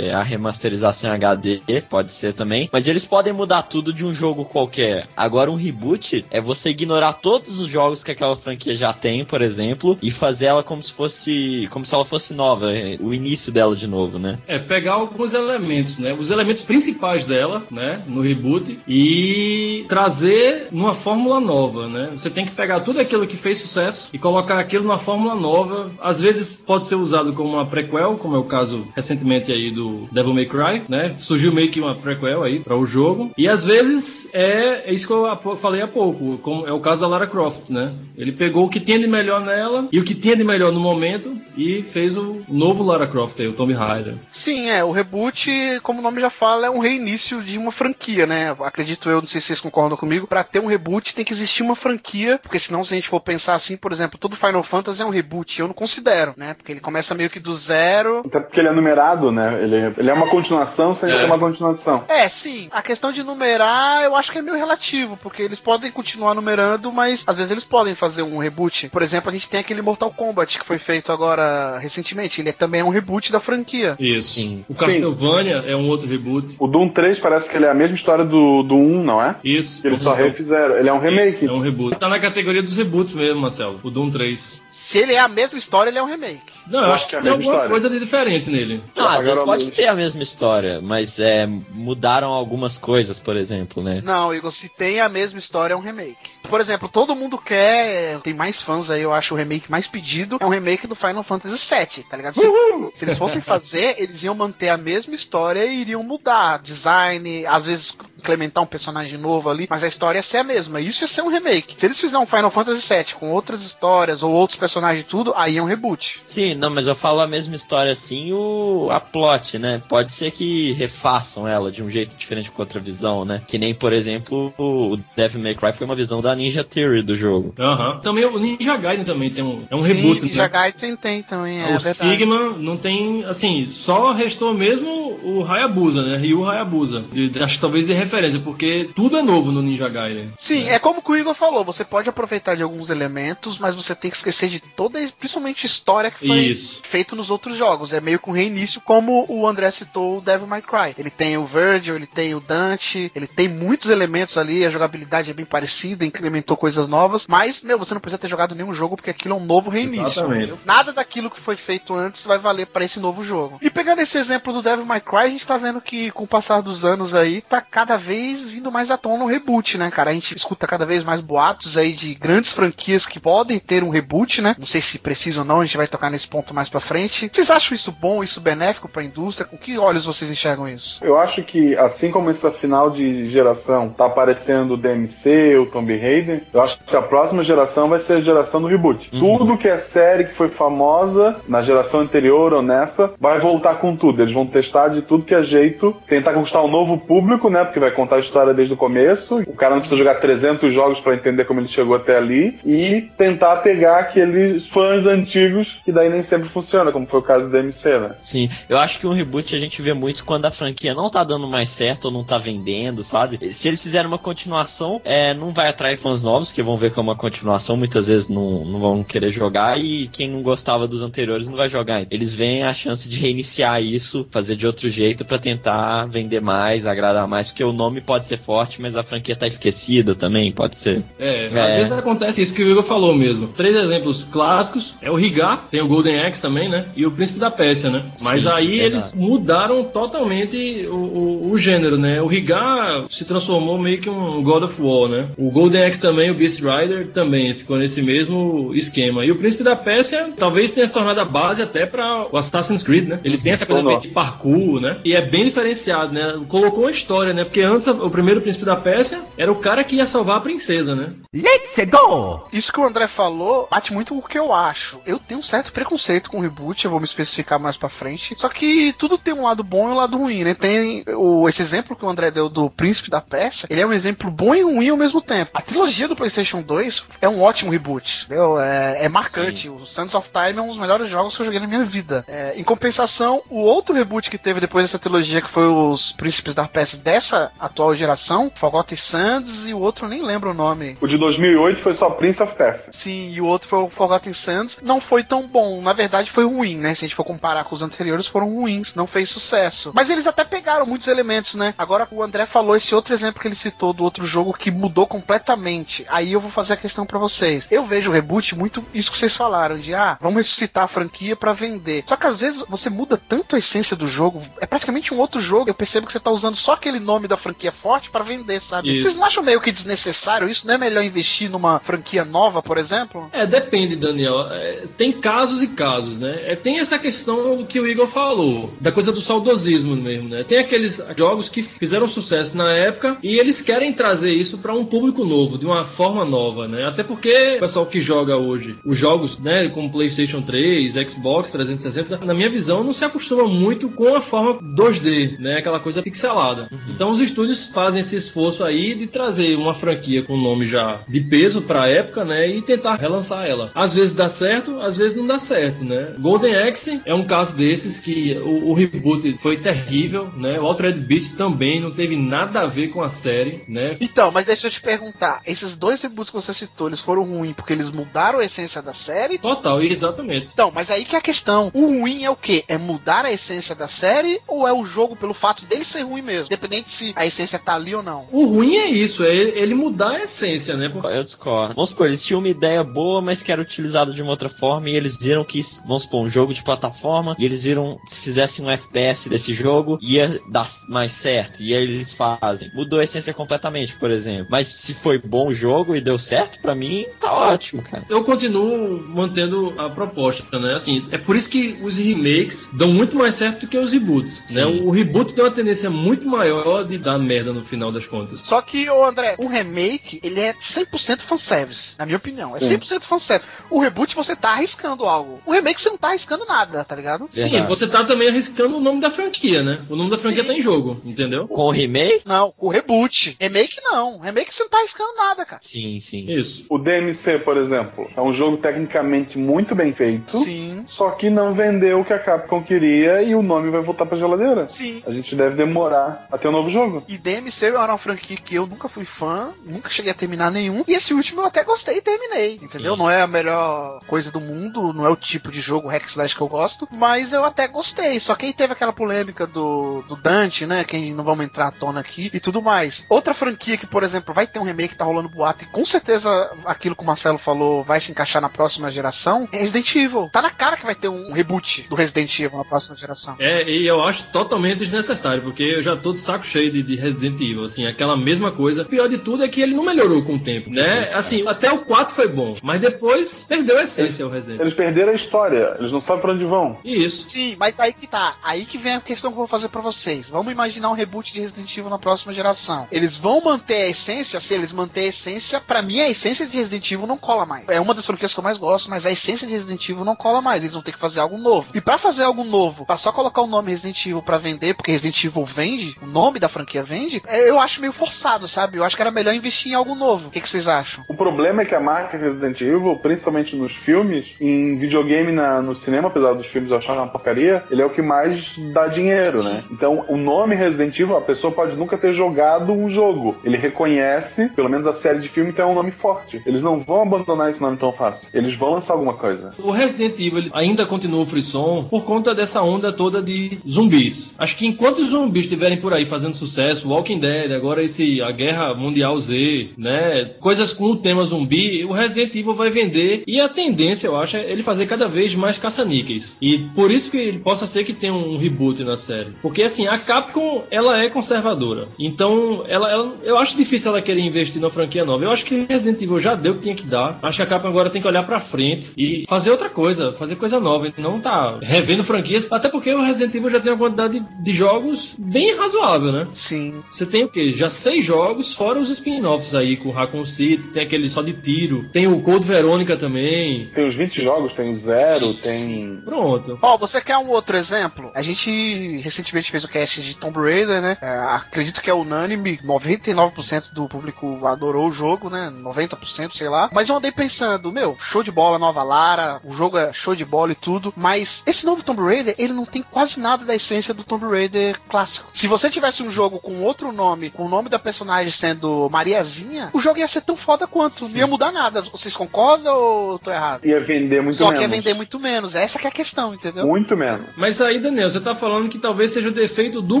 a 0.14 0.22
remasterização 0.22 1.10
em 1.10 1.14
HD 1.14 1.60
pode 1.88 2.12
ser 2.12 2.32
também, 2.32 2.68
mas 2.72 2.88
eles 2.88 3.04
podem 3.04 3.32
mudar 3.32 3.62
tudo 3.62 3.92
de 3.92 4.04
um 4.04 4.12
jogo 4.14 4.44
qualquer. 4.44 5.06
Agora, 5.16 5.50
um 5.50 5.56
reboot 5.56 6.24
é 6.30 6.40
você 6.40 6.70
ignorar 6.70 7.14
todos 7.14 7.60
os 7.60 7.68
jogos 7.68 8.02
que 8.02 8.10
aquela 8.10 8.36
franquia 8.36 8.74
já 8.74 8.92
tem, 8.92 9.24
por 9.24 9.42
exemplo, 9.42 9.98
e 10.02 10.10
fazer 10.10 10.46
ela 10.46 10.62
como 10.62 10.82
se 10.82 10.92
fosse, 10.92 11.68
como 11.70 11.84
se 11.84 11.94
ela 11.94 12.04
fosse 12.04 12.34
nova, 12.34 12.72
é, 12.72 12.96
o 13.00 13.12
início 13.12 13.52
dela 13.52 13.74
de 13.76 13.86
novo, 13.86 14.18
né? 14.18 14.38
É, 14.46 14.58
pegar 14.58 14.94
alguns 14.94 15.34
elementos, 15.34 15.98
né? 15.98 16.12
Os 16.12 16.30
elementos 16.30 16.62
principais 16.62 17.24
dela, 17.24 17.62
né? 17.70 18.02
No 18.06 18.20
reboot 18.20 18.78
e 18.86 19.84
trazer 19.88 20.59
numa 20.70 20.94
fórmula 20.94 21.40
nova, 21.40 21.88
né? 21.88 22.10
Você 22.12 22.30
tem 22.30 22.44
que 22.44 22.52
pegar 22.52 22.80
tudo 22.80 23.00
aquilo 23.00 23.26
que 23.26 23.36
fez 23.36 23.58
sucesso 23.58 24.10
e 24.12 24.18
colocar 24.18 24.58
aquilo 24.58 24.84
numa 24.84 24.98
fórmula 24.98 25.34
nova. 25.34 25.90
Às 26.00 26.20
vezes 26.20 26.56
pode 26.56 26.86
ser 26.86 26.96
usado 26.96 27.32
como 27.32 27.54
uma 27.54 27.66
prequel, 27.66 28.16
como 28.16 28.36
é 28.36 28.38
o 28.38 28.44
caso 28.44 28.86
recentemente 28.94 29.52
aí 29.52 29.70
do 29.70 30.08
Devil 30.12 30.34
May 30.34 30.46
Cry, 30.46 30.82
né? 30.88 31.14
Surgiu 31.18 31.52
meio 31.52 31.70
que 31.70 31.80
uma 31.80 31.94
prequel 31.94 32.42
aí 32.42 32.60
para 32.60 32.76
o 32.76 32.86
jogo. 32.86 33.30
E 33.36 33.48
às 33.48 33.64
vezes 33.64 34.30
é, 34.32 34.88
é 34.88 34.92
isso 34.92 35.06
que 35.06 35.12
eu 35.12 35.56
falei 35.56 35.82
há 35.82 35.88
pouco, 35.88 36.38
como 36.38 36.66
é 36.66 36.72
o 36.72 36.80
caso 36.80 37.00
da 37.00 37.08
Lara 37.08 37.26
Croft, 37.26 37.70
né? 37.70 37.94
Ele 38.16 38.32
pegou 38.32 38.66
o 38.66 38.68
que 38.68 38.80
tinha 38.80 38.98
de 38.98 39.06
melhor 39.06 39.40
nela 39.40 39.88
e 39.90 39.98
o 39.98 40.04
que 40.04 40.14
tinha 40.14 40.36
de 40.36 40.44
melhor 40.44 40.72
no 40.72 40.80
momento 40.80 41.36
e 41.56 41.82
fez 41.82 42.16
o 42.16 42.42
novo 42.48 42.84
Lara 42.84 43.06
Croft 43.06 43.38
aí, 43.40 43.48
o 43.48 43.52
Tomb 43.52 43.72
Raider. 43.72 44.14
Sim, 44.30 44.68
é, 44.68 44.84
o 44.84 44.90
reboot, 44.90 45.50
como 45.82 46.00
o 46.00 46.02
nome 46.02 46.20
já 46.20 46.30
fala, 46.30 46.66
é 46.66 46.70
um 46.70 46.80
reinício 46.80 47.42
de 47.42 47.58
uma 47.58 47.72
franquia, 47.72 48.26
né? 48.26 48.56
Acredito 48.60 49.08
eu, 49.08 49.20
não 49.20 49.28
sei 49.28 49.40
se 49.40 49.48
vocês 49.48 49.60
concordam 49.60 49.96
comigo, 49.96 50.26
pra 50.26 50.44
ter 50.50 50.60
um 50.60 50.66
reboot 50.66 51.14
tem 51.14 51.24
que 51.24 51.32
existir 51.32 51.62
uma 51.62 51.76
franquia, 51.76 52.38
porque 52.42 52.58
senão 52.58 52.82
se 52.84 52.92
a 52.92 52.96
gente 52.96 53.08
for 53.08 53.20
pensar 53.20 53.54
assim, 53.54 53.76
por 53.76 53.92
exemplo, 53.92 54.18
todo 54.18 54.36
Final 54.36 54.62
Fantasy 54.62 55.02
é 55.02 55.04
um 55.04 55.10
reboot, 55.10 55.60
eu 55.60 55.66
não 55.66 55.74
considero, 55.74 56.34
né? 56.36 56.54
Porque 56.54 56.72
ele 56.72 56.80
começa 56.80 57.14
meio 57.14 57.30
que 57.30 57.40
do 57.40 57.56
zero. 57.56 58.22
Até 58.26 58.40
porque 58.40 58.60
ele 58.60 58.68
é 58.68 58.72
numerado, 58.72 59.30
né? 59.32 59.62
Ele, 59.62 59.94
ele 59.96 60.10
é 60.10 60.12
uma 60.14 60.26
continuação 60.28 60.94
sem 60.94 61.10
É. 61.10 61.18
ser 61.18 61.24
uma 61.26 61.38
continuação. 61.38 62.04
É, 62.08 62.28
sim. 62.28 62.68
A 62.70 62.82
questão 62.82 63.12
de 63.12 63.22
numerar, 63.22 64.02
eu 64.04 64.14
acho 64.16 64.30
que 64.32 64.38
é 64.38 64.42
meio 64.42 64.56
relativo, 64.56 65.16
porque 65.16 65.42
eles 65.42 65.60
podem 65.60 65.90
continuar 65.90 66.34
numerando, 66.34 66.92
mas 66.92 67.24
às 67.26 67.36
vezes 67.38 67.50
eles 67.52 67.64
podem 67.64 67.94
fazer 67.94 68.22
um 68.22 68.38
reboot. 68.38 68.88
Por 68.88 69.02
exemplo, 69.02 69.30
a 69.30 69.32
gente 69.32 69.48
tem 69.48 69.60
aquele 69.60 69.82
Mortal 69.82 70.10
Kombat 70.10 70.58
que 70.58 70.64
foi 70.64 70.78
feito 70.78 71.12
agora 71.12 71.78
recentemente. 71.78 72.40
Ele 72.40 72.50
é 72.50 72.52
também 72.52 72.82
um 72.82 72.90
reboot 72.90 73.32
da 73.32 73.40
franquia. 73.40 73.96
Isso. 73.98 74.34
Sim. 74.34 74.64
O 74.68 74.74
Castlevania 74.74 75.64
é 75.66 75.74
um 75.76 75.88
outro 75.88 76.08
reboot. 76.08 76.56
O 76.58 76.66
Doom 76.66 76.88
3 76.90 77.18
parece 77.18 77.48
que 77.50 77.56
ele 77.56 77.66
é 77.66 77.70
a 77.70 77.74
mesma 77.74 77.96
história 77.96 78.24
do, 78.24 78.62
do 78.62 78.74
1, 78.74 79.02
não 79.04 79.22
é? 79.22 79.34
Isso. 79.42 79.86
Eles 79.86 80.02
só 80.02 80.14
refizeram. 80.40 80.76
Ele 80.76 80.88
é 80.88 80.92
um 80.92 80.98
remake. 80.98 81.44
Isso, 81.44 81.46
é 81.46 81.52
um 81.52 81.60
reboot. 81.60 81.96
Tá 81.98 82.08
na 82.08 82.18
categoria 82.18 82.62
dos 82.62 82.76
reboots 82.76 83.12
mesmo, 83.12 83.40
Marcelo. 83.40 83.80
O 83.82 83.90
Doom 83.90 84.10
3. 84.10 84.40
Se 84.40 84.98
ele 84.98 85.12
é 85.12 85.20
a 85.20 85.28
mesma 85.28 85.56
história, 85.56 85.88
ele 85.88 85.98
é 85.98 86.02
um 86.02 86.06
remake. 86.06 86.52
Não, 86.66 86.80
eu, 86.80 86.92
acho 86.92 87.04
que, 87.04 87.10
que 87.10 87.16
é 87.16 87.20
tem 87.20 87.30
alguma 87.30 87.52
história. 87.52 87.70
coisa 87.70 87.90
de 87.90 87.98
diferente 88.00 88.50
nele. 88.50 88.82
Não, 88.96 89.06
às 89.06 89.24
vezes 89.24 89.40
pode 89.42 89.70
ter 89.70 89.86
a 89.86 89.94
mesma 89.94 90.22
história, 90.22 90.80
mas 90.80 91.20
é, 91.20 91.46
mudaram 91.46 92.30
algumas 92.30 92.76
coisas, 92.76 93.20
por 93.20 93.36
exemplo, 93.36 93.84
né? 93.84 94.00
Não, 94.02 94.34
Igor, 94.34 94.50
se 94.50 94.68
tem 94.68 94.98
a 94.98 95.08
mesma 95.08 95.38
história, 95.38 95.74
é 95.74 95.76
um 95.76 95.80
remake. 95.80 96.30
Por 96.48 96.60
exemplo, 96.60 96.88
todo 96.88 97.14
mundo 97.14 97.38
quer. 97.38 98.18
Tem 98.20 98.34
mais 98.34 98.60
fãs 98.60 98.90
aí, 98.90 99.02
eu 99.02 99.12
acho 99.12 99.34
o 99.34 99.36
remake 99.36 99.70
mais 99.70 99.86
pedido. 99.86 100.38
É 100.40 100.44
um 100.44 100.48
remake 100.48 100.88
do 100.88 100.96
Final 100.96 101.22
Fantasy 101.22 101.56
VII, 101.72 102.04
tá 102.04 102.16
ligado? 102.16 102.34
Se, 102.34 102.98
se 102.98 103.04
eles 103.04 103.18
fossem 103.18 103.40
fazer, 103.40 103.94
eles 103.98 104.24
iam 104.24 104.34
manter 104.34 104.70
a 104.70 104.76
mesma 104.76 105.14
história 105.14 105.64
e 105.66 105.82
iriam 105.82 106.02
mudar 106.02 106.58
design, 106.58 107.46
às 107.46 107.66
vezes 107.66 107.96
implementar 108.20 108.62
um 108.62 108.66
personagem 108.66 109.18
novo 109.18 109.48
ali, 109.50 109.66
mas 109.68 109.82
a 109.82 109.88
história 109.88 110.18
ia 110.18 110.22
ser 110.22 110.38
a 110.38 110.44
mesma. 110.44 110.80
Isso 110.80 111.02
ia 111.02 111.08
ser 111.08 111.22
um 111.22 111.28
remake. 111.28 111.74
Se 111.76 111.86
eles 111.86 111.98
fizerem 112.00 112.22
um 112.22 112.26
Final 112.26 112.50
Fantasy 112.50 112.86
VII 112.94 113.14
com 113.14 113.30
outras 113.32 113.62
histórias 113.62 114.22
ou 114.22 114.30
outros 114.32 114.58
personagens 114.58 115.04
e 115.04 115.06
tudo, 115.08 115.32
aí 115.36 115.56
é 115.56 115.62
um 115.62 115.66
reboot. 115.66 116.20
Sim, 116.26 116.54
não, 116.54 116.70
mas 116.70 116.86
eu 116.86 116.94
falo 116.94 117.20
a 117.20 117.26
mesma 117.26 117.54
história 117.54 117.92
assim, 117.92 118.32
o 118.32 118.88
a 118.90 119.00
plot, 119.00 119.58
né? 119.58 119.82
Pode 119.88 120.12
ser 120.12 120.30
que 120.30 120.72
refaçam 120.72 121.46
ela 121.48 121.70
de 121.72 121.82
um 121.82 121.90
jeito 121.90 122.16
diferente 122.16 122.50
com 122.50 122.62
outra 122.62 122.80
visão, 122.80 123.24
né? 123.24 123.42
Que 123.46 123.58
nem, 123.58 123.74
por 123.74 123.92
exemplo, 123.92 124.52
o 124.58 124.98
Devil 125.16 125.40
May 125.42 125.54
Cry 125.54 125.72
foi 125.72 125.86
uma 125.86 125.96
visão 125.96 126.20
da 126.20 126.34
Ninja 126.34 126.62
Theory 126.64 127.02
do 127.02 127.14
jogo. 127.16 127.54
Aham. 127.58 128.00
Também 128.00 128.24
o 128.24 128.38
Ninja 128.38 128.76
Gaiden 128.76 129.04
também 129.04 129.30
tem 129.30 129.42
um, 129.44 129.62
é 129.70 129.74
um 129.76 129.82
Sim, 129.82 129.92
reboot, 129.94 130.24
Ninja 130.24 130.42
né? 130.42 130.48
Gaiden 130.48 130.96
tem 130.96 131.22
também, 131.22 131.58
é 131.60 131.64
o 131.64 131.78
verdade. 131.78 131.94
Sigma 131.94 132.50
não 132.50 132.76
tem, 132.76 133.24
assim, 133.24 133.68
só 133.70 134.12
restou 134.12 134.52
mesmo 134.54 134.88
o 135.24 135.44
Hayabusa, 135.48 136.02
né? 136.02 136.16
Ryu 136.16 136.48
Hayabusa. 136.48 137.04
De- 137.12 137.42
acho 137.42 137.54
que 137.54 137.60
talvez 137.60 137.86
de 137.86 137.92
referência, 138.10 138.40
porque 138.40 138.90
tudo 138.94 139.16
é 139.16 139.22
novo 139.22 139.52
no 139.52 139.62
Ninja 139.62 139.88
Gaiden. 139.88 140.32
Sim, 140.36 140.68
é 140.68 140.78
como 140.78 141.00
que 141.00 141.12
o 141.12 141.16
Igor 141.16 141.34
falou, 141.34 141.64
você 141.64 141.84
pode 141.84 142.08
aproveitar 142.08 142.56
de 142.56 142.62
alguns 142.62 142.90
elementos, 142.90 143.58
mas 143.58 143.76
você 143.76 143.94
tem 143.94 144.10
que 144.10 144.16
esquecer 144.16 144.48
de 144.48 144.58
toda, 144.58 144.98
principalmente 145.18 145.64
história 145.64 146.10
que 146.10 146.26
foi 146.26 146.38
Isso. 146.38 146.82
feito 146.82 147.14
nos 147.14 147.30
outros 147.30 147.56
jogos. 147.56 147.92
É 147.92 148.00
meio 148.00 148.18
que 148.18 148.28
um 148.28 148.32
reinício, 148.32 148.80
como 148.80 149.24
o 149.28 149.46
André 149.46 149.70
citou 149.70 150.18
o 150.18 150.20
Devil 150.20 150.46
May 150.46 150.62
Cry. 150.62 150.94
Ele 150.98 151.10
tem 151.10 151.38
o 151.38 151.44
Virgil, 151.44 151.94
ele 151.94 152.06
tem 152.06 152.34
o 152.34 152.40
Dante, 152.40 153.12
ele 153.14 153.26
tem 153.26 153.48
muitos 153.48 153.88
elementos 153.88 154.36
ali, 154.36 154.64
a 154.64 154.70
jogabilidade 154.70 155.30
é 155.30 155.34
bem 155.34 155.46
parecida, 155.46 156.04
incrementou 156.04 156.56
coisas 156.56 156.88
novas, 156.88 157.26
mas, 157.28 157.62
meu, 157.62 157.78
você 157.78 157.94
não 157.94 158.00
precisa 158.00 158.18
ter 158.18 158.28
jogado 158.28 158.54
nenhum 158.54 158.72
jogo 158.72 158.96
porque 158.96 159.10
aquilo 159.10 159.34
é 159.34 159.36
um 159.36 159.44
novo 159.44 159.70
reinício. 159.70 160.02
Exatamente. 160.02 160.44
entendeu? 160.44 160.58
Nada 160.64 160.92
daquilo 160.92 161.30
que 161.30 161.40
foi 161.40 161.56
feito 161.56 161.94
antes 161.94 162.24
vai 162.24 162.38
valer 162.38 162.66
para 162.66 162.84
esse 162.84 162.98
novo 162.98 163.22
jogo. 163.22 163.58
E 163.62 163.70
pegando 163.70 164.00
esse 164.00 164.18
exemplo 164.18 164.52
do 164.52 164.62
Devil 164.62 164.84
May 164.84 165.00
Cry, 165.00 165.18
a 165.18 165.28
gente 165.28 165.46
tá 165.46 165.56
vendo 165.56 165.80
que 165.80 166.10
com 166.10 166.24
o 166.24 166.28
passar 166.28 166.60
dos 166.60 166.84
anos 166.84 167.14
aí, 167.14 167.40
tá 167.42 167.60
cada 167.60 167.96
vez 168.00 168.50
vindo 168.50 168.72
mais 168.72 168.90
à 168.90 168.96
tona 168.96 169.24
o 169.24 169.28
reboot, 169.28 169.78
né, 169.78 169.90
cara? 169.90 170.10
A 170.10 170.14
gente 170.14 170.36
escuta 170.36 170.66
cada 170.66 170.84
vez 170.84 171.04
mais 171.04 171.20
boatos 171.20 171.76
aí 171.76 171.92
de 171.92 172.14
grandes 172.14 172.52
franquias 172.52 173.06
que 173.06 173.20
podem 173.20 173.58
ter 173.58 173.84
um 173.84 173.90
reboot, 173.90 174.40
né? 174.40 174.56
Não 174.58 174.66
sei 174.66 174.80
se 174.80 174.98
precisa 174.98 175.40
ou 175.40 175.44
não, 175.44 175.60
a 175.60 175.64
gente 175.64 175.76
vai 175.76 175.86
tocar 175.86 176.10
nesse 176.10 176.26
ponto 176.26 176.54
mais 176.54 176.68
pra 176.68 176.80
frente. 176.80 177.30
Vocês 177.32 177.50
acham 177.50 177.74
isso 177.74 177.92
bom, 177.92 178.22
isso 178.22 178.40
benéfico 178.40 178.88
pra 178.88 179.04
indústria? 179.04 179.46
Com 179.46 179.56
que 179.56 179.78
olhos 179.78 180.06
vocês 180.06 180.30
enxergam 180.30 180.68
isso? 180.68 181.04
Eu 181.04 181.16
acho 181.18 181.42
que, 181.42 181.76
assim 181.76 182.10
como 182.10 182.30
essa 182.30 182.50
final 182.50 182.90
de 182.90 183.28
geração 183.28 183.88
tá 183.90 184.06
aparecendo 184.06 184.74
o 184.74 184.76
DMC, 184.76 185.56
o 185.58 185.66
Tomb 185.66 185.96
Raider, 185.96 186.44
eu 186.52 186.60
acho 186.60 186.78
que 186.78 186.96
a 186.96 187.02
próxima 187.02 187.44
geração 187.44 187.88
vai 187.88 188.00
ser 188.00 188.14
a 188.14 188.20
geração 188.20 188.60
do 188.60 188.66
reboot. 188.66 189.10
Uhum. 189.12 189.38
Tudo 189.38 189.58
que 189.58 189.68
é 189.68 189.76
série 189.76 190.24
que 190.24 190.34
foi 190.34 190.48
famosa 190.48 191.36
na 191.48 191.62
geração 191.62 192.00
anterior 192.00 192.52
ou 192.52 192.62
nessa, 192.62 193.12
vai 193.18 193.38
voltar 193.38 193.76
com 193.76 193.94
tudo. 193.96 194.22
Eles 194.22 194.34
vão 194.34 194.46
testar 194.46 194.88
de 194.88 195.02
tudo 195.02 195.24
que 195.24 195.34
é 195.34 195.42
jeito, 195.42 195.96
tentar 196.06 196.32
conquistar 196.32 196.62
um 196.62 196.70
novo 196.70 196.98
público, 196.98 197.50
né? 197.50 197.64
Porque 197.64 197.80
vai 197.80 197.89
vai 197.90 197.92
contar 197.92 198.16
a 198.16 198.20
história 198.20 198.54
desde 198.54 198.72
o 198.72 198.76
começo. 198.76 199.40
O 199.46 199.54
cara 199.54 199.74
não 199.74 199.80
precisa 199.80 199.98
jogar 199.98 200.14
300 200.16 200.72
jogos 200.72 201.00
para 201.00 201.14
entender 201.14 201.44
como 201.44 201.60
ele 201.60 201.68
chegou 201.68 201.96
até 201.96 202.16
ali 202.16 202.58
e 202.64 203.08
tentar 203.16 203.56
pegar 203.56 203.98
aqueles 203.98 204.66
fãs 204.66 205.06
antigos 205.06 205.78
que 205.84 205.92
daí 205.92 206.08
nem 206.08 206.22
sempre 206.22 206.48
funciona, 206.48 206.92
como 206.92 207.06
foi 207.06 207.20
o 207.20 207.22
caso 207.22 207.50
do 207.50 207.56
MC, 207.56 207.98
né? 207.98 208.14
Sim, 208.20 208.48
eu 208.68 208.78
acho 208.78 208.98
que 208.98 209.06
um 209.06 209.12
reboot 209.12 209.54
a 209.54 209.58
gente 209.58 209.82
vê 209.82 209.92
muito 209.92 210.24
quando 210.24 210.46
a 210.46 210.50
franquia 210.50 210.94
não 210.94 211.10
tá 211.10 211.24
dando 211.24 211.46
mais 211.46 211.68
certo 211.68 212.06
ou 212.06 212.10
não 212.10 212.24
tá 212.24 212.38
vendendo, 212.38 213.02
sabe? 213.02 213.52
Se 213.52 213.68
eles 213.68 213.82
fizerem 213.82 214.06
uma 214.06 214.18
continuação, 214.18 215.00
é, 215.04 215.34
não 215.34 215.52
vai 215.52 215.68
atrair 215.68 215.98
fãs 215.98 216.22
novos, 216.22 216.52
que 216.52 216.62
vão 216.62 216.76
ver 216.76 216.92
como 216.92 217.10
uma 217.10 217.16
continuação, 217.16 217.76
muitas 217.76 218.08
vezes 218.08 218.28
não, 218.28 218.64
não 218.64 218.78
vão 218.78 219.02
querer 219.02 219.30
jogar, 219.30 219.78
e 219.78 220.08
quem 220.08 220.28
não 220.28 220.42
gostava 220.42 220.86
dos 220.86 221.02
anteriores 221.02 221.48
não 221.48 221.56
vai 221.56 221.68
jogar. 221.68 222.06
Eles 222.10 222.34
veem 222.34 222.64
a 222.64 222.72
chance 222.72 223.08
de 223.08 223.20
reiniciar 223.20 223.82
isso, 223.82 224.26
fazer 224.30 224.56
de 224.56 224.66
outro 224.66 224.88
jeito 224.88 225.24
para 225.24 225.38
tentar 225.38 226.06
vender 226.06 226.40
mais, 226.40 226.86
agradar 226.86 227.26
mais, 227.26 227.48
porque 227.48 227.64
o 227.64 227.72
nome 227.80 228.00
pode 228.00 228.26
ser 228.26 228.38
forte, 228.38 228.80
mas 228.80 228.96
a 228.96 229.02
franquia 229.02 229.34
tá 229.34 229.46
esquecida 229.46 230.14
também, 230.14 230.52
pode 230.52 230.76
ser. 230.76 231.02
É, 231.18 231.46
é. 231.46 231.60
às 231.60 231.76
vezes 231.76 231.92
acontece 231.92 232.42
isso 232.42 232.54
que 232.54 232.62
o 232.62 232.70
Igor 232.70 232.82
falou 232.82 233.14
mesmo. 233.14 233.48
Três 233.48 233.74
exemplos 233.74 234.26
clássicos 234.30 234.94
é 235.00 235.10
o 235.10 235.14
Rigar, 235.14 235.66
tem 235.70 235.80
o 235.80 235.88
Golden 235.88 236.20
Axe 236.20 236.42
também, 236.42 236.68
né? 236.68 236.86
E 236.94 237.06
o 237.06 237.10
Príncipe 237.10 237.38
da 237.38 237.50
Pérsia, 237.50 237.90
né? 237.90 238.04
Mas 238.22 238.42
Sim, 238.42 238.50
aí 238.50 238.80
eles 238.80 239.14
mudaram 239.14 239.82
totalmente 239.84 240.86
o, 240.88 240.94
o, 240.94 241.50
o, 241.50 241.58
gênero, 241.58 241.96
né? 241.96 242.20
O 242.20 242.26
Rigar 242.26 243.04
se 243.08 243.24
transformou 243.24 243.78
meio 243.78 244.00
que 244.00 244.10
um 244.10 244.42
God 244.42 244.64
of 244.64 244.80
War, 244.80 245.08
né? 245.08 245.28
O 245.38 245.50
Golden 245.50 245.84
Axe 245.84 246.00
também, 246.00 246.30
o 246.30 246.34
Beast 246.34 246.60
Rider 246.60 247.08
também 247.08 247.54
ficou 247.54 247.78
nesse 247.78 248.02
mesmo 248.02 248.72
esquema. 248.74 249.24
E 249.24 249.30
o 249.30 249.36
Príncipe 249.36 249.62
da 249.62 249.76
Pérsia 249.76 250.32
talvez 250.36 250.70
tenha 250.70 250.86
se 250.86 250.92
tornado 250.92 251.20
a 251.20 251.24
base 251.24 251.62
até 251.62 251.86
para 251.86 252.26
o 252.30 252.36
Assassin's 252.36 252.82
Creed, 252.82 253.08
né? 253.08 253.20
Ele 253.24 253.38
tem 253.38 253.52
essa 253.52 253.66
coisa 253.66 253.82
meio 253.82 254.00
de 254.00 254.08
parkour, 254.08 254.80
né? 254.80 254.98
E 255.04 255.14
é 255.14 255.22
bem 255.22 255.44
diferenciado, 255.44 256.12
né? 256.12 256.38
Colocou 256.48 256.84
uma 256.84 256.90
história, 256.90 257.32
né? 257.32 257.44
Porque 257.44 257.60
antes 257.74 257.86
o 257.86 258.10
primeiro 258.10 258.40
Príncipe 258.40 258.64
da 258.64 258.76
Pérsia 258.76 259.22
era 259.36 259.50
o 259.50 259.56
cara 259.56 259.84
que 259.84 259.96
ia 259.96 260.06
salvar 260.06 260.36
a 260.38 260.40
princesa, 260.40 260.94
né? 260.94 261.12
Let's 261.32 261.90
go! 261.90 262.48
Isso 262.52 262.72
que 262.72 262.80
o 262.80 262.84
André 262.84 263.06
falou 263.06 263.68
bate 263.70 263.92
muito 263.92 264.14
com 264.14 264.20
o 264.20 264.22
que 264.22 264.38
eu 264.38 264.52
acho. 264.52 265.00
Eu 265.06 265.18
tenho 265.18 265.40
um 265.40 265.42
certo 265.42 265.72
preconceito 265.72 266.30
com 266.30 266.38
o 266.38 266.42
reboot, 266.42 266.84
eu 266.84 266.90
vou 266.90 267.00
me 267.00 267.06
especificar 267.06 267.58
mais 267.58 267.76
pra 267.76 267.88
frente. 267.88 268.34
Só 268.36 268.48
que 268.48 268.92
tudo 268.94 269.18
tem 269.18 269.34
um 269.34 269.44
lado 269.44 269.62
bom 269.62 269.88
e 269.88 269.92
um 269.92 269.96
lado 269.96 270.18
ruim, 270.18 270.44
né? 270.44 270.54
Tem 270.54 271.04
o, 271.08 271.48
esse 271.48 271.62
exemplo 271.62 271.96
que 271.96 272.04
o 272.04 272.08
André 272.08 272.30
deu 272.30 272.48
do 272.48 272.70
Príncipe 272.70 273.10
da 273.10 273.20
Pérsia, 273.20 273.66
ele 273.70 273.80
é 273.80 273.86
um 273.86 273.92
exemplo 273.92 274.30
bom 274.30 274.54
e 274.54 274.62
ruim 274.62 274.88
ao 274.88 274.96
mesmo 274.96 275.20
tempo. 275.20 275.50
A 275.54 275.62
trilogia 275.62 276.08
do 276.08 276.16
PlayStation 276.16 276.62
2 276.62 277.04
é 277.20 277.28
um 277.28 277.40
ótimo 277.40 277.70
reboot, 277.70 278.24
entendeu? 278.26 278.60
É, 278.60 279.04
é 279.04 279.08
marcante. 279.08 279.62
Sim. 279.62 279.68
O 279.70 279.86
Sands 279.86 280.14
of 280.14 280.30
Time 280.30 280.58
é 280.58 280.62
um 280.62 280.68
dos 280.68 280.78
melhores 280.78 281.08
jogos 281.08 281.34
que 281.34 281.42
eu 281.42 281.46
joguei 281.46 281.60
na 281.60 281.66
minha 281.66 281.84
vida. 281.84 282.24
É, 282.26 282.54
em 282.56 282.64
compensação, 282.64 283.42
o 283.48 283.60
outro 283.60 283.94
reboot 283.94 284.30
que 284.30 284.38
teve 284.38 284.60
depois 284.60 284.84
dessa 284.84 284.98
trilogia, 284.98 285.40
que 285.40 285.48
foi 285.48 285.66
os 285.66 286.12
Príncipes 286.12 286.54
da 286.54 286.66
Pérsia 286.66 286.98
dessa 286.98 287.49
atual 287.58 287.94
geração, 287.94 288.50
Forgotten 288.54 288.96
Sands, 288.96 289.68
e 289.68 289.74
o 289.74 289.78
outro 289.78 290.08
nem 290.08 290.22
lembro 290.22 290.50
o 290.50 290.54
nome. 290.54 290.96
O 291.00 291.06
de 291.06 291.16
2008 291.18 291.80
foi 291.80 291.94
só 291.94 292.10
Prince 292.10 292.42
of 292.42 292.54
Persia. 292.54 292.92
Sim, 292.92 293.32
e 293.32 293.40
o 293.40 293.46
outro 293.46 293.68
foi 293.68 293.78
o 293.80 293.88
Forgotten 293.88 294.32
Sands. 294.32 294.78
Não 294.82 295.00
foi 295.00 295.22
tão 295.22 295.46
bom, 295.46 295.80
na 295.80 295.92
verdade 295.92 296.30
foi 296.30 296.44
ruim, 296.44 296.76
né? 296.76 296.94
Se 296.94 297.04
a 297.04 297.08
gente 297.08 297.14
for 297.14 297.24
comparar 297.24 297.64
com 297.64 297.74
os 297.74 297.82
anteriores, 297.82 298.26
foram 298.26 298.48
ruins, 298.52 298.94
não 298.94 299.06
fez 299.06 299.30
sucesso. 299.30 299.92
Mas 299.94 300.10
eles 300.10 300.26
até 300.26 300.44
pegaram 300.44 300.86
muitos 300.86 301.08
elementos, 301.08 301.54
né? 301.54 301.74
Agora 301.76 302.06
o 302.10 302.22
André 302.22 302.46
falou 302.46 302.76
esse 302.76 302.94
outro 302.94 303.14
exemplo 303.14 303.40
que 303.40 303.48
ele 303.48 303.56
citou 303.56 303.92
do 303.92 304.04
outro 304.04 304.26
jogo 304.26 304.52
que 304.52 304.70
mudou 304.70 305.06
completamente. 305.06 306.04
Aí 306.08 306.32
eu 306.32 306.40
vou 306.40 306.50
fazer 306.50 306.74
a 306.74 306.76
questão 306.76 307.06
para 307.06 307.18
vocês. 307.18 307.66
Eu 307.70 307.84
vejo 307.84 308.10
o 308.10 308.14
reboot 308.14 308.56
muito 308.56 308.84
isso 308.92 309.10
que 309.10 309.18
vocês 309.18 309.36
falaram, 309.36 309.78
de 309.78 309.94
ah, 309.94 310.16
vamos 310.20 310.38
ressuscitar 310.38 310.84
a 310.84 310.88
franquia 310.88 311.36
para 311.36 311.52
vender. 311.52 312.04
Só 312.06 312.16
que 312.16 312.26
às 312.26 312.40
vezes 312.40 312.64
você 312.68 312.90
muda 312.90 313.16
tanto 313.16 313.56
a 313.56 313.58
essência 313.58 313.96
do 313.96 314.08
jogo, 314.08 314.42
é 314.60 314.66
praticamente 314.66 315.12
um 315.14 315.18
outro 315.18 315.40
jogo. 315.40 315.70
Eu 315.70 315.74
percebo 315.74 316.06
que 316.06 316.12
você 316.12 316.20
tá 316.20 316.30
usando 316.30 316.56
só 316.56 316.74
aquele 316.74 317.00
nome 317.00 317.28
da 317.28 317.36
franquia 317.40 317.72
forte 317.72 318.10
para 318.10 318.24
vender, 318.24 318.60
sabe? 318.60 318.96
Isso. 318.96 319.02
Vocês 319.02 319.16
não 319.16 319.26
acham 319.26 319.42
meio 319.42 319.60
que 319.60 319.72
desnecessário 319.72 320.48
isso? 320.48 320.66
Não 320.66 320.74
é 320.74 320.78
melhor 320.78 321.02
investir 321.02 321.50
numa 321.50 321.80
franquia 321.80 322.24
nova, 322.24 322.62
por 322.62 322.78
exemplo? 322.78 323.28
É, 323.32 323.46
depende, 323.46 323.96
Daniel. 323.96 324.46
É, 324.50 324.82
tem 324.96 325.12
casos 325.12 325.62
e 325.62 325.68
casos, 325.68 326.18
né? 326.18 326.40
É, 326.44 326.56
tem 326.56 326.78
essa 326.78 326.98
questão 326.98 327.64
que 327.64 327.80
o 327.80 327.86
Igor 327.86 328.06
falou, 328.06 328.72
da 328.80 328.92
coisa 328.92 329.12
do 329.12 329.20
saudosismo 329.20 329.96
mesmo, 329.96 330.28
né? 330.28 330.44
Tem 330.44 330.58
aqueles 330.58 331.02
jogos 331.16 331.48
que 331.48 331.62
fizeram 331.62 332.06
sucesso 332.06 332.56
na 332.56 332.72
época 332.72 333.16
e 333.22 333.38
eles 333.38 333.60
querem 333.60 333.92
trazer 333.92 334.32
isso 334.32 334.58
para 334.58 334.74
um 334.74 334.84
público 334.84 335.24
novo, 335.24 335.58
de 335.58 335.66
uma 335.66 335.84
forma 335.84 336.24
nova, 336.24 336.68
né? 336.68 336.86
Até 336.86 337.02
porque 337.02 337.56
o 337.56 337.60
pessoal 337.60 337.86
que 337.86 338.00
joga 338.00 338.36
hoje 338.36 338.78
os 338.84 338.98
jogos, 338.98 339.38
né, 339.38 339.68
como 339.68 339.90
PlayStation 339.90 340.42
3, 340.42 340.94
Xbox 341.08 341.50
360, 341.52 342.24
na 342.24 342.34
minha 342.34 342.50
visão, 342.50 342.84
não 342.84 342.92
se 342.92 343.04
acostuma 343.04 343.44
muito 343.44 343.88
com 343.88 344.14
a 344.14 344.20
forma 344.20 344.58
2D, 344.60 345.38
né? 345.38 345.58
Aquela 345.58 345.80
coisa 345.80 346.02
pixelada. 346.02 346.68
Uhum. 346.70 346.78
Então 346.88 347.10
os 347.10 347.20
estúdios 347.30 347.66
fazem 347.66 348.00
esse 348.00 348.16
esforço 348.16 348.64
aí 348.64 348.94
de 348.94 349.06
trazer 349.06 349.56
uma 349.56 349.72
franquia 349.72 350.22
com 350.22 350.36
nome 350.36 350.66
já 350.66 351.00
de 351.08 351.20
peso 351.20 351.62
para 351.62 351.82
a 351.82 351.88
época, 351.88 352.24
né, 352.24 352.48
e 352.48 352.62
tentar 352.62 352.96
relançar 352.96 353.46
ela. 353.46 353.70
Às 353.74 353.94
vezes 353.94 354.12
dá 354.12 354.28
certo, 354.28 354.80
às 354.80 354.96
vezes 354.96 355.16
não 355.16 355.26
dá 355.26 355.38
certo, 355.38 355.84
né? 355.84 356.14
Golden 356.18 356.54
Axe 356.56 357.00
é 357.04 357.14
um 357.14 357.26
caso 357.26 357.56
desses 357.56 357.98
que 357.98 358.36
o, 358.38 358.68
o 358.68 358.74
reboot 358.74 359.38
foi 359.38 359.56
terrível, 359.56 360.30
né? 360.36 360.58
O 360.58 360.66
Altered 360.66 361.00
Beast 361.00 361.36
também 361.36 361.80
não 361.80 361.90
teve 361.90 362.16
nada 362.16 362.60
a 362.60 362.66
ver 362.66 362.88
com 362.88 363.02
a 363.02 363.08
série, 363.08 363.64
né? 363.68 363.96
Então, 364.00 364.30
mas 364.30 364.46
deixa 364.46 364.66
eu 364.66 364.70
te 364.70 364.80
perguntar, 364.80 365.40
esses 365.46 365.76
dois 365.76 366.02
reboots 366.02 366.30
que 366.30 366.36
você 366.36 366.52
citou, 366.52 366.88
eles 366.88 367.00
foram 367.00 367.22
ruins 367.24 367.54
porque 367.54 367.72
eles 367.72 367.90
mudaram 367.90 368.38
a 368.38 368.44
essência 368.44 368.82
da 368.82 368.92
série? 368.92 369.38
Total, 369.38 369.82
exatamente. 369.82 370.50
Então, 370.52 370.70
mas 370.74 370.90
aí 370.90 371.04
que 371.04 371.14
é 371.14 371.18
a 371.18 371.22
questão. 371.22 371.70
O 371.74 371.86
ruim 371.86 372.24
é 372.24 372.30
o 372.30 372.36
quê? 372.36 372.64
É 372.68 372.76
mudar 372.76 373.24
a 373.24 373.32
essência 373.32 373.74
da 373.74 373.88
série 373.88 374.40
ou 374.46 374.66
é 374.66 374.72
o 374.72 374.84
jogo 374.84 375.16
pelo 375.16 375.34
fato 375.34 375.64
dele 375.66 375.84
ser 375.84 376.02
ruim 376.02 376.22
mesmo? 376.22 376.46
Independente 376.46 376.90
se 376.90 377.12
a 377.20 377.26
essência 377.26 377.58
tá 377.58 377.74
ali 377.74 377.94
ou 377.94 378.02
não. 378.02 378.26
O 378.32 378.46
ruim 378.46 378.76
é 378.76 378.86
isso, 378.86 379.22
é 379.24 379.34
ele 379.34 379.74
mudar 379.74 380.12
a 380.12 380.22
essência, 380.22 380.74
né? 380.74 380.90
Eu 381.04 381.22
discordo. 381.22 381.74
Vamos 381.74 381.90
supor, 381.90 382.06
eles 382.06 382.24
tinham 382.24 382.38
uma 382.38 382.48
ideia 382.48 382.82
boa, 382.82 383.20
mas 383.20 383.42
que 383.42 383.52
era 383.52 383.60
utilizada 383.60 384.10
de 384.10 384.22
uma 384.22 384.30
outra 384.30 384.48
forma 384.48 384.88
e 384.88 384.96
eles 384.96 385.18
viram 385.18 385.44
que, 385.44 385.60
vamos 385.86 386.04
supor, 386.04 386.22
um 386.22 386.28
jogo 386.28 386.54
de 386.54 386.62
plataforma 386.62 387.36
e 387.38 387.44
eles 387.44 387.64
viram 387.64 387.98
se 388.06 388.22
fizessem 388.22 388.64
um 388.64 388.70
FPS 388.70 389.28
desse 389.28 389.52
jogo 389.52 389.98
ia 390.00 390.40
dar 390.48 390.66
mais 390.88 391.12
certo. 391.12 391.62
E 391.62 391.74
aí 391.74 391.82
eles 391.82 392.14
fazem. 392.14 392.70
Mudou 392.74 392.98
a 392.98 393.04
essência 393.04 393.34
completamente, 393.34 393.96
por 393.96 394.10
exemplo. 394.10 394.46
Mas 394.50 394.68
se 394.68 394.94
foi 394.94 395.18
bom 395.18 395.48
o 395.48 395.52
jogo 395.52 395.94
e 395.94 396.00
deu 396.00 396.16
certo, 396.16 396.58
para 396.62 396.74
mim, 396.74 397.04
tá 397.20 397.32
ótimo, 397.34 397.82
cara. 397.82 398.04
Eu 398.08 398.24
continuo 398.24 398.98
mantendo 399.08 399.74
a 399.76 399.90
proposta, 399.90 400.58
né? 400.58 400.72
Assim, 400.72 401.04
é 401.10 401.18
por 401.18 401.36
isso 401.36 401.50
que 401.50 401.78
os 401.82 401.98
remakes 401.98 402.70
dão 402.72 402.88
muito 402.88 403.18
mais 403.18 403.34
certo 403.34 403.62
do 403.62 403.66
que 403.66 403.76
os 403.76 403.92
reboots, 403.92 404.42
né? 404.50 404.64
O 404.64 404.90
reboot 404.90 405.34
tem 405.34 405.44
uma 405.44 405.50
tendência 405.50 405.90
muito 405.90 406.26
maior 406.26 406.82
de 406.84 406.96
dar 406.96 407.09
merda 407.18 407.52
no 407.52 407.64
final 407.64 407.92
das 407.92 408.06
contas. 408.06 408.40
Só 408.44 408.60
que, 408.62 408.88
ô 408.88 409.04
André, 409.04 409.36
o 409.38 409.46
remake, 409.46 410.20
ele 410.22 410.40
é 410.40 410.52
100% 410.54 411.20
fanservice, 411.20 411.94
na 411.98 412.06
minha 412.06 412.16
opinião. 412.18 412.56
É 412.56 412.60
100% 412.60 413.04
fanservice. 413.04 413.50
O 413.70 413.80
reboot 413.80 414.14
você 414.14 414.34
tá 414.36 414.50
arriscando 414.50 415.04
algo. 415.04 415.40
O 415.46 415.52
remake 415.52 415.80
você 415.80 415.90
não 415.90 415.98
tá 415.98 416.08
arriscando 416.08 416.44
nada, 416.46 416.84
tá 416.84 416.94
ligado? 416.94 417.26
Sim, 417.28 417.50
Verdade. 417.50 417.68
você 417.68 417.86
tá 417.86 418.04
também 418.04 418.28
arriscando 418.28 418.76
o 418.76 418.80
nome 418.80 419.00
da 419.00 419.10
franquia, 419.10 419.62
né? 419.62 419.84
O 419.88 419.96
nome 419.96 420.10
da 420.10 420.18
franquia 420.18 420.42
Sim. 420.42 420.48
tá 420.48 420.54
em 420.54 420.60
jogo, 420.60 421.00
entendeu? 421.04 421.46
Com 421.48 421.62
o 421.62 421.70
remake? 421.70 422.22
Não, 422.24 422.52
o 422.58 422.68
reboot. 422.68 423.36
Remake 423.40 423.76
não. 423.82 424.18
Remake 424.18 424.54
você 424.54 424.62
não 424.62 424.70
tá 424.70 424.78
arriscando 424.78 425.14
nada, 425.16 425.44
cara. 425.44 425.60
Sim, 425.62 425.98
sim. 426.00 426.26
Isso. 426.28 426.66
O 426.68 426.78
DMC, 426.78 427.38
por 427.40 427.56
exemplo, 427.56 428.08
é 428.16 428.20
um 428.20 428.32
jogo 428.32 428.56
tecnicamente 428.56 429.38
muito 429.38 429.74
bem 429.74 429.92
feito. 429.92 430.38
Sim. 430.38 430.84
Só 430.86 431.10
que 431.10 431.30
não 431.30 431.54
vendeu 431.54 432.00
o 432.00 432.04
que 432.04 432.12
a 432.12 432.18
Capcom 432.18 432.62
queria 432.62 433.22
e 433.22 433.34
o 433.34 433.42
nome 433.42 433.70
vai 433.70 433.80
voltar 433.80 434.06
pra 434.06 434.18
geladeira. 434.18 434.68
Sim. 434.68 435.02
A 435.06 435.12
gente 435.12 435.34
deve 435.34 435.56
demorar 435.56 436.26
a 436.30 436.38
ter 436.38 436.48
um 436.48 436.52
novo 436.52 436.70
jogo. 436.70 436.99
E 437.08 437.18
DMC 437.18 437.66
era 437.66 437.86
uma 437.86 437.98
franquia 437.98 438.36
que 438.36 438.54
eu 438.54 438.66
nunca 438.66 438.88
fui 438.88 439.04
fã, 439.04 439.52
nunca 439.64 439.88
cheguei 439.88 440.12
a 440.12 440.14
terminar 440.14 440.50
nenhum. 440.50 440.84
E 440.86 440.92
esse 440.92 441.14
último 441.14 441.42
eu 441.42 441.46
até 441.46 441.62
gostei 441.64 441.98
e 441.98 442.02
terminei. 442.02 442.54
Entendeu? 442.54 442.94
Sim. 442.94 442.98
Não 442.98 443.10
é 443.10 443.22
a 443.22 443.26
melhor 443.26 444.00
coisa 444.06 444.30
do 444.30 444.40
mundo, 444.40 444.92
não 444.92 445.06
é 445.06 445.08
o 445.08 445.16
tipo 445.16 445.50
de 445.50 445.60
jogo 445.60 445.88
hack 445.88 446.06
slash 446.06 446.34
que 446.34 446.40
eu 446.40 446.48
gosto, 446.48 446.88
mas 446.90 447.32
eu 447.32 447.44
até 447.44 447.68
gostei. 447.68 448.18
Só 448.20 448.34
que 448.34 448.46
aí 448.46 448.52
teve 448.52 448.72
aquela 448.72 448.92
polêmica 448.92 449.46
do, 449.46 450.02
do 450.02 450.16
Dante, 450.16 450.66
né? 450.66 450.84
Quem 450.84 451.14
não 451.14 451.24
vamos 451.24 451.44
entrar 451.44 451.68
à 451.68 451.72
tona 451.72 452.00
aqui 452.00 452.30
e 452.32 452.40
tudo 452.40 452.62
mais. 452.62 453.06
Outra 453.08 453.34
franquia 453.34 453.76
que, 453.76 453.86
por 453.86 454.02
exemplo, 454.02 454.34
vai 454.34 454.46
ter 454.46 454.58
um 454.58 454.64
remake, 454.64 454.96
tá 454.96 455.04
rolando 455.04 455.28
boato, 455.28 455.64
e 455.64 455.68
com 455.68 455.84
certeza 455.84 456.50
aquilo 456.64 456.96
que 456.96 457.02
o 457.02 457.06
Marcelo 457.06 457.38
falou 457.38 457.82
vai 457.82 458.00
se 458.00 458.10
encaixar 458.10 458.42
na 458.42 458.48
próxima 458.48 458.90
geração, 458.90 459.48
é 459.52 459.58
Resident 459.58 459.94
Evil. 459.94 460.28
Tá 460.32 460.42
na 460.42 460.50
cara 460.50 460.76
que 460.76 460.84
vai 460.84 460.94
ter 460.94 461.08
um 461.08 461.32
reboot 461.32 461.86
do 461.88 461.94
Resident 461.94 462.38
Evil 462.38 462.58
na 462.58 462.64
próxima 462.64 462.96
geração. 462.96 463.36
É, 463.38 463.68
e 463.68 463.86
eu 463.86 464.02
acho 464.02 464.24
totalmente 464.24 464.78
desnecessário, 464.78 465.42
porque 465.42 465.62
eu 465.62 465.82
já 465.82 465.96
tô 465.96 466.12
de 466.12 466.18
saco 466.18 466.44
cheio 466.44 466.70
de, 466.72 466.82
de 466.90 466.96
Resident 466.96 467.40
Evil, 467.40 467.64
assim, 467.64 467.86
aquela 467.86 468.16
mesma 468.16 468.50
coisa. 468.50 468.82
O 468.82 468.86
pior 468.86 469.08
de 469.08 469.18
tudo 469.18 469.44
é 469.44 469.48
que 469.48 469.60
ele 469.60 469.74
não 469.74 469.84
melhorou 469.84 470.22
com 470.22 470.34
o 470.34 470.38
tempo, 470.38 470.70
né? 470.70 471.08
Assim, 471.12 471.46
até 471.46 471.72
o 471.72 471.84
4 471.84 472.14
foi 472.14 472.28
bom, 472.28 472.56
mas 472.62 472.80
depois 472.80 473.44
perdeu 473.48 473.78
a 473.78 473.82
essência 473.82 474.22
eles, 474.22 474.30
o 474.30 474.34
Resident. 474.34 474.60
Eles 474.60 474.74
perderam 474.74 475.12
a 475.12 475.14
história, 475.14 475.76
eles 475.78 475.92
não 475.92 476.00
sabem 476.00 476.22
pra 476.22 476.32
onde 476.32 476.44
vão. 476.44 476.78
Isso. 476.84 477.28
Sim, 477.28 477.56
mas 477.58 477.78
aí 477.78 477.92
que 477.92 478.06
tá. 478.06 478.36
Aí 478.42 478.64
que 478.64 478.78
vem 478.78 478.94
a 478.94 479.00
questão 479.00 479.30
que 479.30 479.34
eu 479.34 479.38
vou 479.38 479.48
fazer 479.48 479.68
para 479.68 479.80
vocês. 479.80 480.28
Vamos 480.28 480.52
imaginar 480.52 480.90
um 480.90 480.94
reboot 480.94 481.32
de 481.32 481.40
Resident 481.40 481.76
Evil 481.76 481.90
na 481.90 481.98
próxima 481.98 482.32
geração. 482.32 482.86
Eles 482.90 483.16
vão 483.16 483.42
manter 483.42 483.82
a 483.82 483.88
essência, 483.88 484.40
se 484.40 484.54
eles 484.54 484.72
manterem 484.72 485.06
a 485.06 485.10
essência, 485.10 485.60
para 485.60 485.82
mim 485.82 486.00
a 486.00 486.08
essência 486.08 486.46
de 486.46 486.56
Resident 486.56 486.90
Evil 486.90 487.06
não 487.06 487.16
cola 487.16 487.46
mais. 487.46 487.68
É 487.68 487.80
uma 487.80 487.94
das 487.94 488.06
franquias 488.06 488.32
que 488.32 488.40
eu 488.40 488.44
mais 488.44 488.58
gosto, 488.58 488.90
mas 488.90 489.06
a 489.06 489.10
essência 489.10 489.46
de 489.46 489.52
Resident 489.52 489.88
Evil 489.88 490.04
não 490.04 490.16
cola 490.16 490.42
mais. 490.42 490.62
Eles 490.62 490.74
vão 490.74 490.82
ter 490.82 490.92
que 490.92 490.98
fazer 490.98 491.20
algo 491.20 491.38
novo. 491.38 491.70
E 491.74 491.80
para 491.80 491.98
fazer 491.98 492.24
algo 492.24 492.44
novo, 492.44 492.84
pra 492.84 492.96
só 492.96 493.12
colocar 493.12 493.42
o 493.42 493.46
nome 493.46 493.70
Resident 493.70 494.04
Evil 494.06 494.22
para 494.22 494.38
vender, 494.38 494.74
porque 494.74 494.90
Resident 494.90 495.24
Evil 495.24 495.44
vende, 495.44 495.96
o 496.02 496.06
nome 496.06 496.38
da 496.38 496.48
franquia 496.48 496.79
franquia 496.80 496.82
vende, 496.82 497.22
é, 497.26 497.48
eu 497.48 497.58
acho 497.58 497.80
meio 497.80 497.92
forçado, 497.92 498.48
sabe? 498.48 498.78
Eu 498.78 498.84
acho 498.84 498.96
que 498.96 499.02
era 499.02 499.10
melhor 499.10 499.34
investir 499.34 499.72
em 499.72 499.74
algo 499.74 499.94
novo. 499.94 500.28
O 500.28 500.30
que, 500.30 500.40
que 500.40 500.48
vocês 500.48 500.66
acham? 500.66 501.04
O 501.08 501.14
problema 501.14 501.62
é 501.62 501.64
que 501.64 501.74
a 501.74 501.80
marca 501.80 502.16
Resident 502.16 502.60
Evil, 502.60 502.98
principalmente 503.00 503.56
nos 503.56 503.72
filmes, 503.72 504.34
em 504.40 504.78
videogame 504.78 505.32
na, 505.32 505.60
no 505.62 505.74
cinema, 505.74 506.08
apesar 506.08 506.34
dos 506.34 506.46
filmes 506.46 506.70
eu 506.70 506.76
achar 506.76 506.94
uma 506.94 507.08
porcaria, 507.08 507.62
ele 507.70 507.82
é 507.82 507.86
o 507.86 507.90
que 507.90 508.02
mais 508.02 508.54
dá 508.72 508.86
dinheiro, 508.86 509.30
Sim. 509.30 509.44
né? 509.44 509.64
Então, 509.70 510.04
o 510.08 510.16
nome 510.16 510.54
Resident 510.54 510.98
Evil, 510.98 511.16
a 511.16 511.20
pessoa 511.20 511.52
pode 511.52 511.76
nunca 511.76 511.96
ter 511.96 512.12
jogado 512.12 512.72
um 512.72 512.88
jogo. 512.88 513.36
Ele 513.44 513.56
reconhece, 513.56 514.48
pelo 514.48 514.68
menos 514.68 514.86
a 514.86 514.92
série 514.92 515.20
de 515.20 515.28
filme 515.28 515.52
tem 515.52 515.64
um 515.64 515.74
nome 515.74 515.90
forte. 515.90 516.42
Eles 516.46 516.62
não 516.62 516.80
vão 516.80 517.02
abandonar 517.02 517.50
esse 517.50 517.60
nome 517.60 517.76
tão 517.76 517.92
fácil. 517.92 518.28
Eles 518.32 518.54
vão 518.54 518.70
lançar 518.70 518.94
alguma 518.94 519.14
coisa. 519.14 519.50
O 519.58 519.70
Resident 519.70 520.18
Evil 520.18 520.50
ainda 520.52 520.86
continua 520.86 521.22
o 521.22 521.26
frisson 521.26 521.84
por 521.84 522.04
conta 522.04 522.34
dessa 522.34 522.62
onda 522.62 522.92
toda 522.92 523.22
de 523.22 523.58
zumbis. 523.68 524.34
Acho 524.38 524.56
que 524.56 524.66
enquanto 524.66 524.98
os 524.98 525.10
zumbis 525.10 525.44
estiverem 525.44 525.78
por 525.78 525.92
aí 525.92 526.04
fazendo 526.04 526.36
sucesso, 526.36 526.59
Walking 526.84 527.18
Dead, 527.18 527.52
agora 527.52 527.82
esse 527.82 528.20
a 528.22 528.30
Guerra 528.30 528.74
Mundial 528.74 529.18
Z, 529.18 529.70
né, 529.76 530.24
coisas 530.40 530.72
com 530.72 530.84
o 530.86 530.96
tema 530.96 531.24
zumbi, 531.24 531.84
o 531.84 531.92
Resident 531.92 532.34
Evil 532.34 532.54
vai 532.54 532.70
vender 532.70 533.22
e 533.26 533.40
a 533.40 533.48
tendência, 533.48 534.06
eu 534.06 534.16
acho, 534.18 534.36
é 534.36 534.50
ele 534.50 534.62
fazer 534.62 534.86
cada 534.86 535.06
vez 535.08 535.34
mais 535.34 535.58
caça-níqueis. 535.58 536.36
E 536.40 536.58
por 536.74 536.90
isso 536.90 537.10
que 537.10 537.16
ele 537.16 537.38
possa 537.38 537.66
ser 537.66 537.84
que 537.84 537.92
tenha 537.92 538.12
um 538.12 538.36
reboot 538.36 538.82
na 538.84 538.96
série. 538.96 539.30
Porque 539.42 539.62
assim, 539.62 539.86
a 539.86 539.98
Capcom, 539.98 540.62
ela 540.70 541.02
é 541.02 541.08
conservadora. 541.08 541.88
Então, 541.98 542.64
ela, 542.68 542.90
ela- 542.90 543.14
eu 543.22 543.38
acho 543.38 543.56
difícil 543.56 543.90
ela 543.90 544.02
querer 544.02 544.20
investir 544.20 544.60
na 544.60 544.70
franquia 544.70 545.04
nova. 545.04 545.24
Eu 545.24 545.30
acho 545.30 545.44
que 545.44 545.66
Resident 545.68 546.00
Evil 546.02 546.18
já 546.18 546.34
deu 546.34 546.52
o 546.52 546.54
que 546.56 546.62
tinha 546.62 546.74
que 546.74 546.86
dar. 546.86 547.18
Acho 547.22 547.36
que 547.38 547.42
a 547.42 547.46
Capcom 547.46 547.68
agora 547.68 547.90
tem 547.90 548.00
que 548.02 548.08
olhar 548.08 548.22
pra 548.24 548.40
frente 548.40 548.90
e 548.96 549.24
fazer 549.28 549.50
outra 549.50 549.68
coisa, 549.68 550.12
fazer 550.12 550.36
coisa 550.36 550.58
nova. 550.60 550.92
Não 550.98 551.20
tá 551.20 551.58
revendo 551.62 552.04
franquias. 552.04 552.50
Até 552.50 552.68
porque 552.68 552.92
o 552.92 553.02
Resident 553.02 553.34
Evil 553.34 553.50
já 553.50 553.60
tem 553.60 553.72
uma 553.72 553.78
quantidade 553.78 554.20
de, 554.20 554.42
de 554.42 554.52
jogos 554.52 555.14
bem 555.18 555.54
razoável, 555.56 556.12
né? 556.12 556.26
Sim. 556.50 556.82
Você 556.90 557.06
tem 557.06 557.22
o 557.22 557.28
quê? 557.28 557.52
Já 557.52 557.70
seis 557.70 558.04
jogos, 558.04 558.52
fora 558.52 558.80
os 558.80 558.90
spin-offs 558.90 559.54
aí, 559.54 559.76
com 559.76 559.92
Raccoon 559.92 560.24
City, 560.24 560.66
tem 560.68 560.82
aquele 560.82 561.08
só 561.08 561.22
de 561.22 561.32
tiro, 561.32 561.88
tem 561.92 562.08
o 562.08 562.20
Code 562.20 562.44
Verônica 562.44 562.96
também. 562.96 563.70
Tem 563.72 563.86
os 563.86 563.94
20 563.94 564.20
jogos, 564.20 564.52
tem 564.52 564.72
o 564.72 564.76
Zero, 564.76 565.34
tem. 565.34 566.02
Pronto. 566.04 566.58
Ó, 566.60 566.76
você 566.76 567.00
quer 567.00 567.16
um 567.18 567.28
outro 567.28 567.56
exemplo? 567.56 568.10
A 568.16 568.20
gente 568.20 568.98
recentemente 568.98 569.48
fez 569.48 569.62
o 569.62 569.68
cast 569.68 570.02
de 570.02 570.16
Tomb 570.16 570.40
Raider, 570.40 570.82
né? 570.82 570.98
É, 571.00 571.18
acredito 571.18 571.80
que 571.80 571.88
é 571.88 571.94
unânime, 571.94 572.58
99% 572.64 573.72
do 573.72 573.86
público 573.86 574.44
adorou 574.44 574.88
o 574.88 574.92
jogo, 574.92 575.30
né? 575.30 575.52
90%, 575.54 576.32
sei 576.34 576.48
lá. 576.48 576.68
Mas 576.72 576.88
eu 576.88 576.96
andei 576.96 577.12
pensando, 577.12 577.70
meu, 577.70 577.96
show 578.00 578.24
de 578.24 578.32
bola, 578.32 578.58
nova 578.58 578.82
Lara, 578.82 579.40
o 579.44 579.54
jogo 579.54 579.78
é 579.78 579.92
show 579.92 580.16
de 580.16 580.24
bola 580.24 580.50
e 580.50 580.56
tudo, 580.56 580.92
mas 580.96 581.44
esse 581.46 581.64
novo 581.64 581.84
Tomb 581.84 582.02
Raider, 582.02 582.34
ele 582.36 582.52
não 582.52 582.66
tem 582.66 582.82
quase 582.82 583.20
nada 583.20 583.44
da 583.44 583.54
essência 583.54 583.94
do 583.94 584.02
Tomb 584.02 584.26
Raider 584.26 584.80
clássico. 584.88 585.30
Se 585.32 585.46
você 585.46 585.70
tivesse 585.70 586.02
um 586.02 586.10
jogo 586.10 586.39
com 586.42 586.62
outro 586.62 586.92
nome, 586.92 587.30
com 587.30 587.46
o 587.46 587.48
nome 587.48 587.68
da 587.68 587.78
personagem 587.78 588.30
sendo 588.30 588.88
Mariazinha, 588.90 589.70
o 589.72 589.80
jogo 589.80 589.98
ia 589.98 590.08
ser 590.08 590.22
tão 590.22 590.36
foda 590.36 590.66
quanto, 590.66 591.08
não 591.08 591.16
ia 591.16 591.26
mudar 591.26 591.52
nada. 591.52 591.82
Vocês 591.82 592.16
concordam 592.16 592.74
ou 592.74 593.12
eu 593.12 593.18
tô 593.18 593.30
errado? 593.30 593.64
Ia 593.64 593.80
vender 593.80 594.22
muito 594.22 594.36
Só 594.36 594.46
menos. 594.46 594.58
que 594.58 594.64
ia 594.64 594.68
vender 594.68 594.94
muito 594.94 595.18
menos. 595.18 595.54
Essa 595.54 595.78
que 595.78 595.86
é 595.86 595.90
a 595.90 595.92
questão, 595.92 596.34
entendeu? 596.34 596.66
Muito 596.66 596.96
menos. 596.96 597.26
Mas 597.36 597.60
aí, 597.60 597.78
Daniel, 597.78 598.10
você 598.10 598.20
tá 598.20 598.34
falando 598.34 598.68
que 598.68 598.78
talvez 598.78 599.10
seja 599.10 599.28
o 599.28 599.32
defeito 599.32 599.80
do 599.80 600.00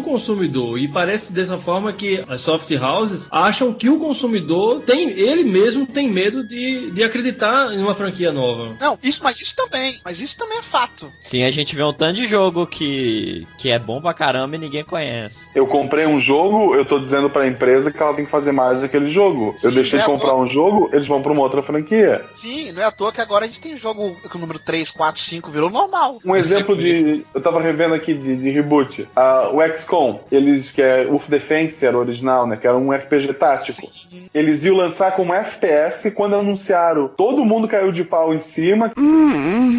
consumidor. 0.02 0.78
E 0.78 0.88
parece 0.88 1.32
dessa 1.32 1.58
forma 1.58 1.92
que 1.92 2.22
as 2.28 2.40
soft 2.40 2.70
houses 2.72 3.28
acham 3.30 3.72
que 3.72 3.88
o 3.88 3.98
consumidor 3.98 4.82
tem, 4.82 5.10
ele 5.10 5.44
mesmo 5.44 5.86
tem 5.86 6.08
medo 6.08 6.46
de, 6.46 6.90
de 6.90 7.02
acreditar 7.02 7.72
em 7.72 7.82
uma 7.82 7.94
franquia 7.94 8.32
nova. 8.32 8.76
Não, 8.80 8.98
isso, 9.02 9.22
mas 9.22 9.40
isso 9.40 9.54
também. 9.56 10.00
Mas 10.04 10.20
isso 10.20 10.36
também 10.36 10.58
é 10.58 10.62
fato. 10.62 11.10
Sim, 11.20 11.44
a 11.44 11.50
gente 11.50 11.74
vê 11.74 11.82
um 11.82 11.92
tanto 11.92 12.14
de 12.14 12.26
jogo 12.26 12.66
que, 12.66 13.46
que 13.58 13.70
é 13.70 13.78
bom 13.78 14.00
pra 14.00 14.14
caramba 14.14 14.56
e 14.56 14.58
ninguém 14.58 14.84
conhece. 14.84 15.48
Eu 15.54 15.66
comprei 15.66 16.06
um 16.06 16.20
jogo, 16.20 16.29
eu 16.74 16.84
tô 16.84 16.98
dizendo 16.98 17.28
pra 17.28 17.46
empresa 17.46 17.90
que 17.90 18.02
ela 18.02 18.14
tem 18.14 18.24
que 18.24 18.30
fazer 18.30 18.52
mais 18.52 18.80
daquele 18.80 19.08
jogo. 19.08 19.54
eu 19.62 19.70
Sim, 19.70 19.76
deixei 19.76 19.98
de 19.98 20.04
é 20.04 20.08
comprar 20.08 20.36
um 20.36 20.46
jogo, 20.46 20.90
eles 20.92 21.06
vão 21.06 21.22
pra 21.22 21.32
uma 21.32 21.42
outra 21.42 21.62
franquia. 21.62 22.24
Sim, 22.34 22.72
não 22.72 22.82
é 22.82 22.86
à 22.86 22.92
toa 22.92 23.12
que 23.12 23.20
agora 23.20 23.44
a 23.44 23.48
gente 23.48 23.60
tem 23.60 23.76
jogo 23.76 24.16
que 24.28 24.36
o 24.36 24.40
número 24.40 24.58
3, 24.58 24.90
4, 24.90 25.20
5 25.20 25.50
virou 25.50 25.70
normal. 25.70 26.18
Um 26.24 26.36
exemplo 26.36 26.76
de. 26.76 27.24
Eu 27.34 27.40
tava 27.40 27.60
revendo 27.60 27.94
aqui 27.94 28.14
de, 28.14 28.36
de 28.36 28.50
reboot. 28.50 29.08
Ah, 29.14 29.50
o 29.52 29.60
XCOM, 29.76 30.20
eles 30.30 30.70
que 30.70 30.82
é 30.82 31.04
Wolf 31.04 31.28
Defense 31.28 31.84
era 31.84 31.96
o 31.96 32.00
original, 32.00 32.46
né? 32.46 32.56
Que 32.56 32.66
era 32.66 32.76
um 32.76 32.92
RPG 32.92 33.34
tático. 33.34 33.86
Sim. 33.86 34.28
Eles 34.32 34.64
iam 34.64 34.76
lançar 34.76 35.14
como 35.16 35.34
FPS 35.34 36.08
e 36.08 36.10
quando 36.10 36.36
anunciaram, 36.36 37.08
todo 37.08 37.44
mundo 37.44 37.68
caiu 37.68 37.92
de 37.92 38.04
pau 38.04 38.34
em 38.34 38.38
cima, 38.38 38.92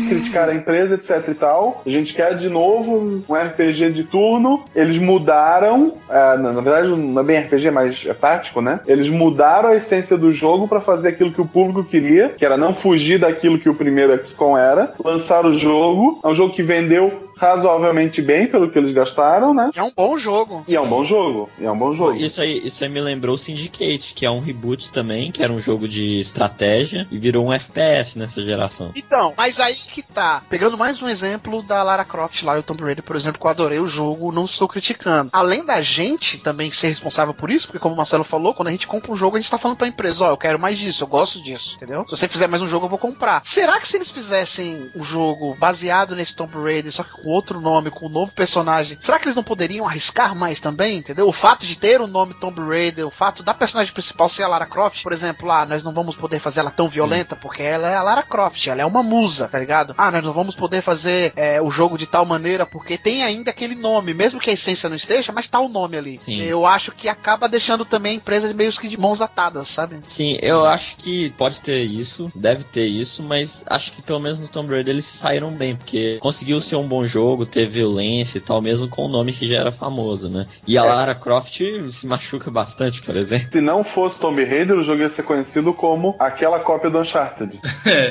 criticaram 0.10 0.54
a 0.54 0.56
empresa, 0.56 0.96
etc 0.96 1.28
e 1.30 1.34
tal. 1.34 1.82
A 1.86 1.90
gente 1.90 2.14
quer 2.14 2.38
de 2.38 2.50
novo 2.50 3.24
um 3.28 3.36
RPG 3.36 3.92
de 3.92 4.04
turno. 4.04 4.64
Eles 4.76 4.98
mudaram, 4.98 5.94
ah, 6.10 6.38
na, 6.42 6.52
na 6.52 6.62
verdade 6.62 6.90
não 6.90 7.22
é 7.22 7.24
bem 7.24 7.40
RPG, 7.40 7.72
mas 7.72 8.04
é 8.06 8.14
tático, 8.14 8.62
né? 8.62 8.80
Eles 8.86 9.10
mudaram 9.10 9.70
a 9.70 9.76
essência 9.76 10.18
do 10.18 10.32
jogo 10.32 10.68
pra 10.68 10.82
fazer 10.82 11.10
aquilo 11.10 11.32
que 11.32 11.42
o 11.42 11.46
público 11.46 11.84
queria, 11.84 12.30
que 12.30 12.46
era 12.46 12.58
não 12.58 12.74
fugir 12.74 13.20
daquilo 13.20 13.60
que 13.60 13.70
o 13.70 13.76
primeiro 13.76 14.18
XCOM 14.26 14.58
era. 14.58 14.94
Lançaram 15.04 15.50
o 15.50 15.58
jogo, 15.58 16.20
é 16.24 16.28
um 16.28 16.34
jogo 16.34 16.54
que 16.54 16.64
vendeu 16.64 17.31
razoavelmente 17.42 18.22
bem 18.22 18.46
pelo 18.46 18.70
que 18.70 18.78
eles 18.78 18.94
gastaram, 18.94 19.52
né? 19.52 19.72
É 19.76 19.82
um 19.82 19.92
bom 19.92 20.16
jogo. 20.16 20.64
E 20.68 20.76
é 20.76 20.80
um 20.80 20.88
bom 20.88 21.04
jogo. 21.04 21.50
E 21.58 21.66
é 21.66 21.72
um 21.72 21.78
bom 21.78 21.92
jogo. 21.92 22.14
Isso 22.14 22.40
aí, 22.40 22.62
isso 22.64 22.84
aí 22.84 22.90
me 22.90 23.02
lembrou 23.02 23.34
o 23.34 23.38
Syndicate, 23.38 24.14
que 24.14 24.28
é 24.28 24.30
um 24.30 24.40
reboot 24.40 24.92
também, 24.92 25.32
que 25.32 25.44
era 25.44 25.52
um 25.52 25.58
jogo 25.58 25.88
de 25.88 26.20
estratégia 26.20 27.08
e 27.10 27.18
virou 27.18 27.48
um 27.48 27.52
FPS 27.54 28.18
nessa 28.18 28.46
geração. 28.46 28.92
Então, 28.96 29.34
mas 29.36 29.60
aí 29.60 29.74
que 29.74 30.04
tá. 30.04 30.44
Pegando 30.50 30.78
mais 30.78 31.02
um 31.02 31.10
exemplo 31.10 31.64
da 31.64 31.82
Lara 31.82 32.06
Croft 32.06 32.44
lá 32.44 32.58
e 32.58 32.60
o 32.60 32.64
Tomb 32.64 32.84
Raider, 32.84 33.04
por 33.04 33.16
exemplo, 33.16 33.40
que 33.40 33.46
eu 33.48 33.50
adorei 33.50 33.80
o 33.80 33.88
jogo, 33.88 34.32
não 34.32 34.46
estou 34.46 34.68
criticando. 34.68 35.32
Além 35.34 35.66
da 35.66 35.82
gente 35.82 36.38
também 36.38 36.72
ser 36.72 36.90
responsável 36.90 37.34
por 37.34 37.50
isso, 37.50 37.66
porque 37.66 37.80
como 37.80 37.96
o 37.96 37.98
Marcelo 37.98 38.24
falou, 38.24 38.54
quando 38.54 38.68
a 38.68 38.72
gente 38.72 38.86
compra 38.86 39.12
um 39.12 39.16
jogo, 39.16 39.38
a 39.38 39.40
gente 39.40 39.50
tá 39.50 39.58
falando 39.58 39.78
pra 39.78 39.88
empresa, 39.88 40.26
ó, 40.26 40.30
eu 40.30 40.38
quero 40.38 40.60
mais 40.60 40.78
disso, 40.78 41.04
eu 41.04 41.08
gosto 41.08 41.42
disso, 41.42 41.76
entendeu? 41.76 42.06
Se 42.08 42.16
você 42.16 42.28
fizer 42.28 42.48
mais 42.48 42.62
um 42.62 42.68
jogo, 42.68 42.86
eu 42.86 42.90
vou 42.90 43.00
comprar. 43.00 43.42
Será 43.44 43.80
que 43.80 43.88
se 43.88 43.98
eles 43.98 44.12
fizessem 44.12 44.92
o 44.96 45.04
jogo 45.04 45.56
baseado 45.56 46.16
nesse 46.16 46.36
Tomb 46.36 46.54
Raider, 46.54 46.92
só 46.92 47.04
que 47.04 47.12
com 47.12 47.31
outro 47.32 47.60
nome, 47.60 47.92
com 47.92 48.06
um 48.06 48.10
novo 48.10 48.34
personagem, 48.34 48.98
será 49.00 49.18
que 49.20 49.26
eles 49.26 49.36
não 49.36 49.44
poderiam 49.44 49.88
arriscar 49.88 50.36
mais 50.36 50.60
também, 50.60 50.98
entendeu? 50.98 51.28
O 51.28 51.34
fato 51.34 51.66
de 51.66 51.78
ter 51.78 52.02
o 52.02 52.08
nome 52.08 52.34
Tomb 52.34 52.62
Raider, 52.62 53.08
o 53.08 53.12
fato 53.12 53.44
da 53.44 53.54
personagem 53.54 53.94
principal 53.94 54.30
ser 54.30 54.44
a 54.44 54.48
Lara 54.48 54.66
Croft, 54.66 55.04
por 55.04 55.14
exemplo, 55.14 55.50
ah, 55.52 55.66
nós 55.66 55.84
não 55.84 55.94
vamos 55.94 56.16
poder 56.16 56.40
fazer 56.40 56.60
ela 56.60 56.72
tão 56.72 56.88
violenta 56.88 57.36
porque 57.36 57.62
ela 57.62 57.88
é 57.88 57.96
a 57.96 58.04
Lara 58.04 58.24
Croft, 58.24 58.68
ela 58.68 58.82
é 58.82 58.86
uma 58.86 59.04
musa, 59.04 59.48
tá 59.48 59.60
ligado? 59.60 59.94
Ah, 59.98 60.12
nós 60.12 60.24
não 60.24 60.34
vamos 60.34 60.56
poder 60.56 60.82
fazer 60.82 61.34
é, 61.36 61.62
o 61.62 61.70
jogo 61.70 61.98
de 61.98 62.08
tal 62.08 62.26
maneira 62.26 62.66
porque 62.66 62.98
tem 62.98 63.24
ainda 63.24 63.52
aquele 63.52 63.76
nome, 63.76 64.14
mesmo 64.14 64.40
que 64.40 64.50
a 64.50 64.54
essência 64.54 64.90
não 64.90 64.96
esteja, 64.96 65.32
mas 65.32 65.48
tá 65.48 65.60
o 65.60 65.70
nome 65.70 65.98
ali. 65.98 66.20
Sim. 66.22 66.42
Eu 66.42 66.66
acho 66.66 66.92
que 66.92 67.08
acaba 67.08 67.48
deixando 67.48 67.86
também 67.86 68.14
a 68.14 68.16
empresa 68.16 68.54
meio 68.54 68.72
que 68.72 68.88
de 68.88 68.98
mãos 68.98 69.22
atadas, 69.22 69.68
sabe? 69.68 70.00
Sim, 70.06 70.38
eu 70.42 70.66
acho 70.66 70.96
que 70.96 71.30
pode 71.32 71.62
ter 71.62 71.84
isso, 71.84 72.32
deve 72.36 72.64
ter 72.64 72.86
isso, 72.86 73.22
mas 73.24 73.64
acho 73.68 73.92
que 73.92 74.02
pelo 74.02 74.20
menos 74.20 74.40
no 74.40 74.48
Tomb 74.48 74.72
Raider 74.72 74.94
eles 74.94 75.06
se 75.06 75.18
saíram 75.18 75.52
bem, 75.52 75.76
porque 75.76 76.18
conseguiu 76.20 76.60
ser 76.62 76.76
um 76.76 76.88
bom 76.88 77.06
jogo, 77.06 77.21
ter 77.46 77.68
violência 77.68 78.38
e 78.38 78.42
tal, 78.42 78.62
mesmo 78.62 78.88
com 78.88 79.06
o 79.06 79.08
nome 79.08 79.34
que 79.34 79.48
já 79.48 79.60
era 79.60 79.72
famoso, 79.72 80.30
né? 80.30 80.48
E 80.68 80.78
a 80.78 80.84
Lara 80.84 81.16
Croft 81.16 81.62
se 81.90 82.08
machuca 82.08 82.50
bastante, 82.52 83.02
por 83.02 83.16
exemplo. 83.16 83.48
Se 83.52 83.62
não 83.62 83.84
fosse 83.84 84.20
Tomb 84.20 84.44
Raider, 84.44 84.78
o 84.78 84.84
jogo 84.84 85.02
ia 85.02 85.10
ser 85.10 85.24
conhecido 85.24 85.74
como 85.74 86.16
aquela 86.20 86.60
cópia 86.60 86.90
do 86.90 87.00
Uncharted. 87.00 87.60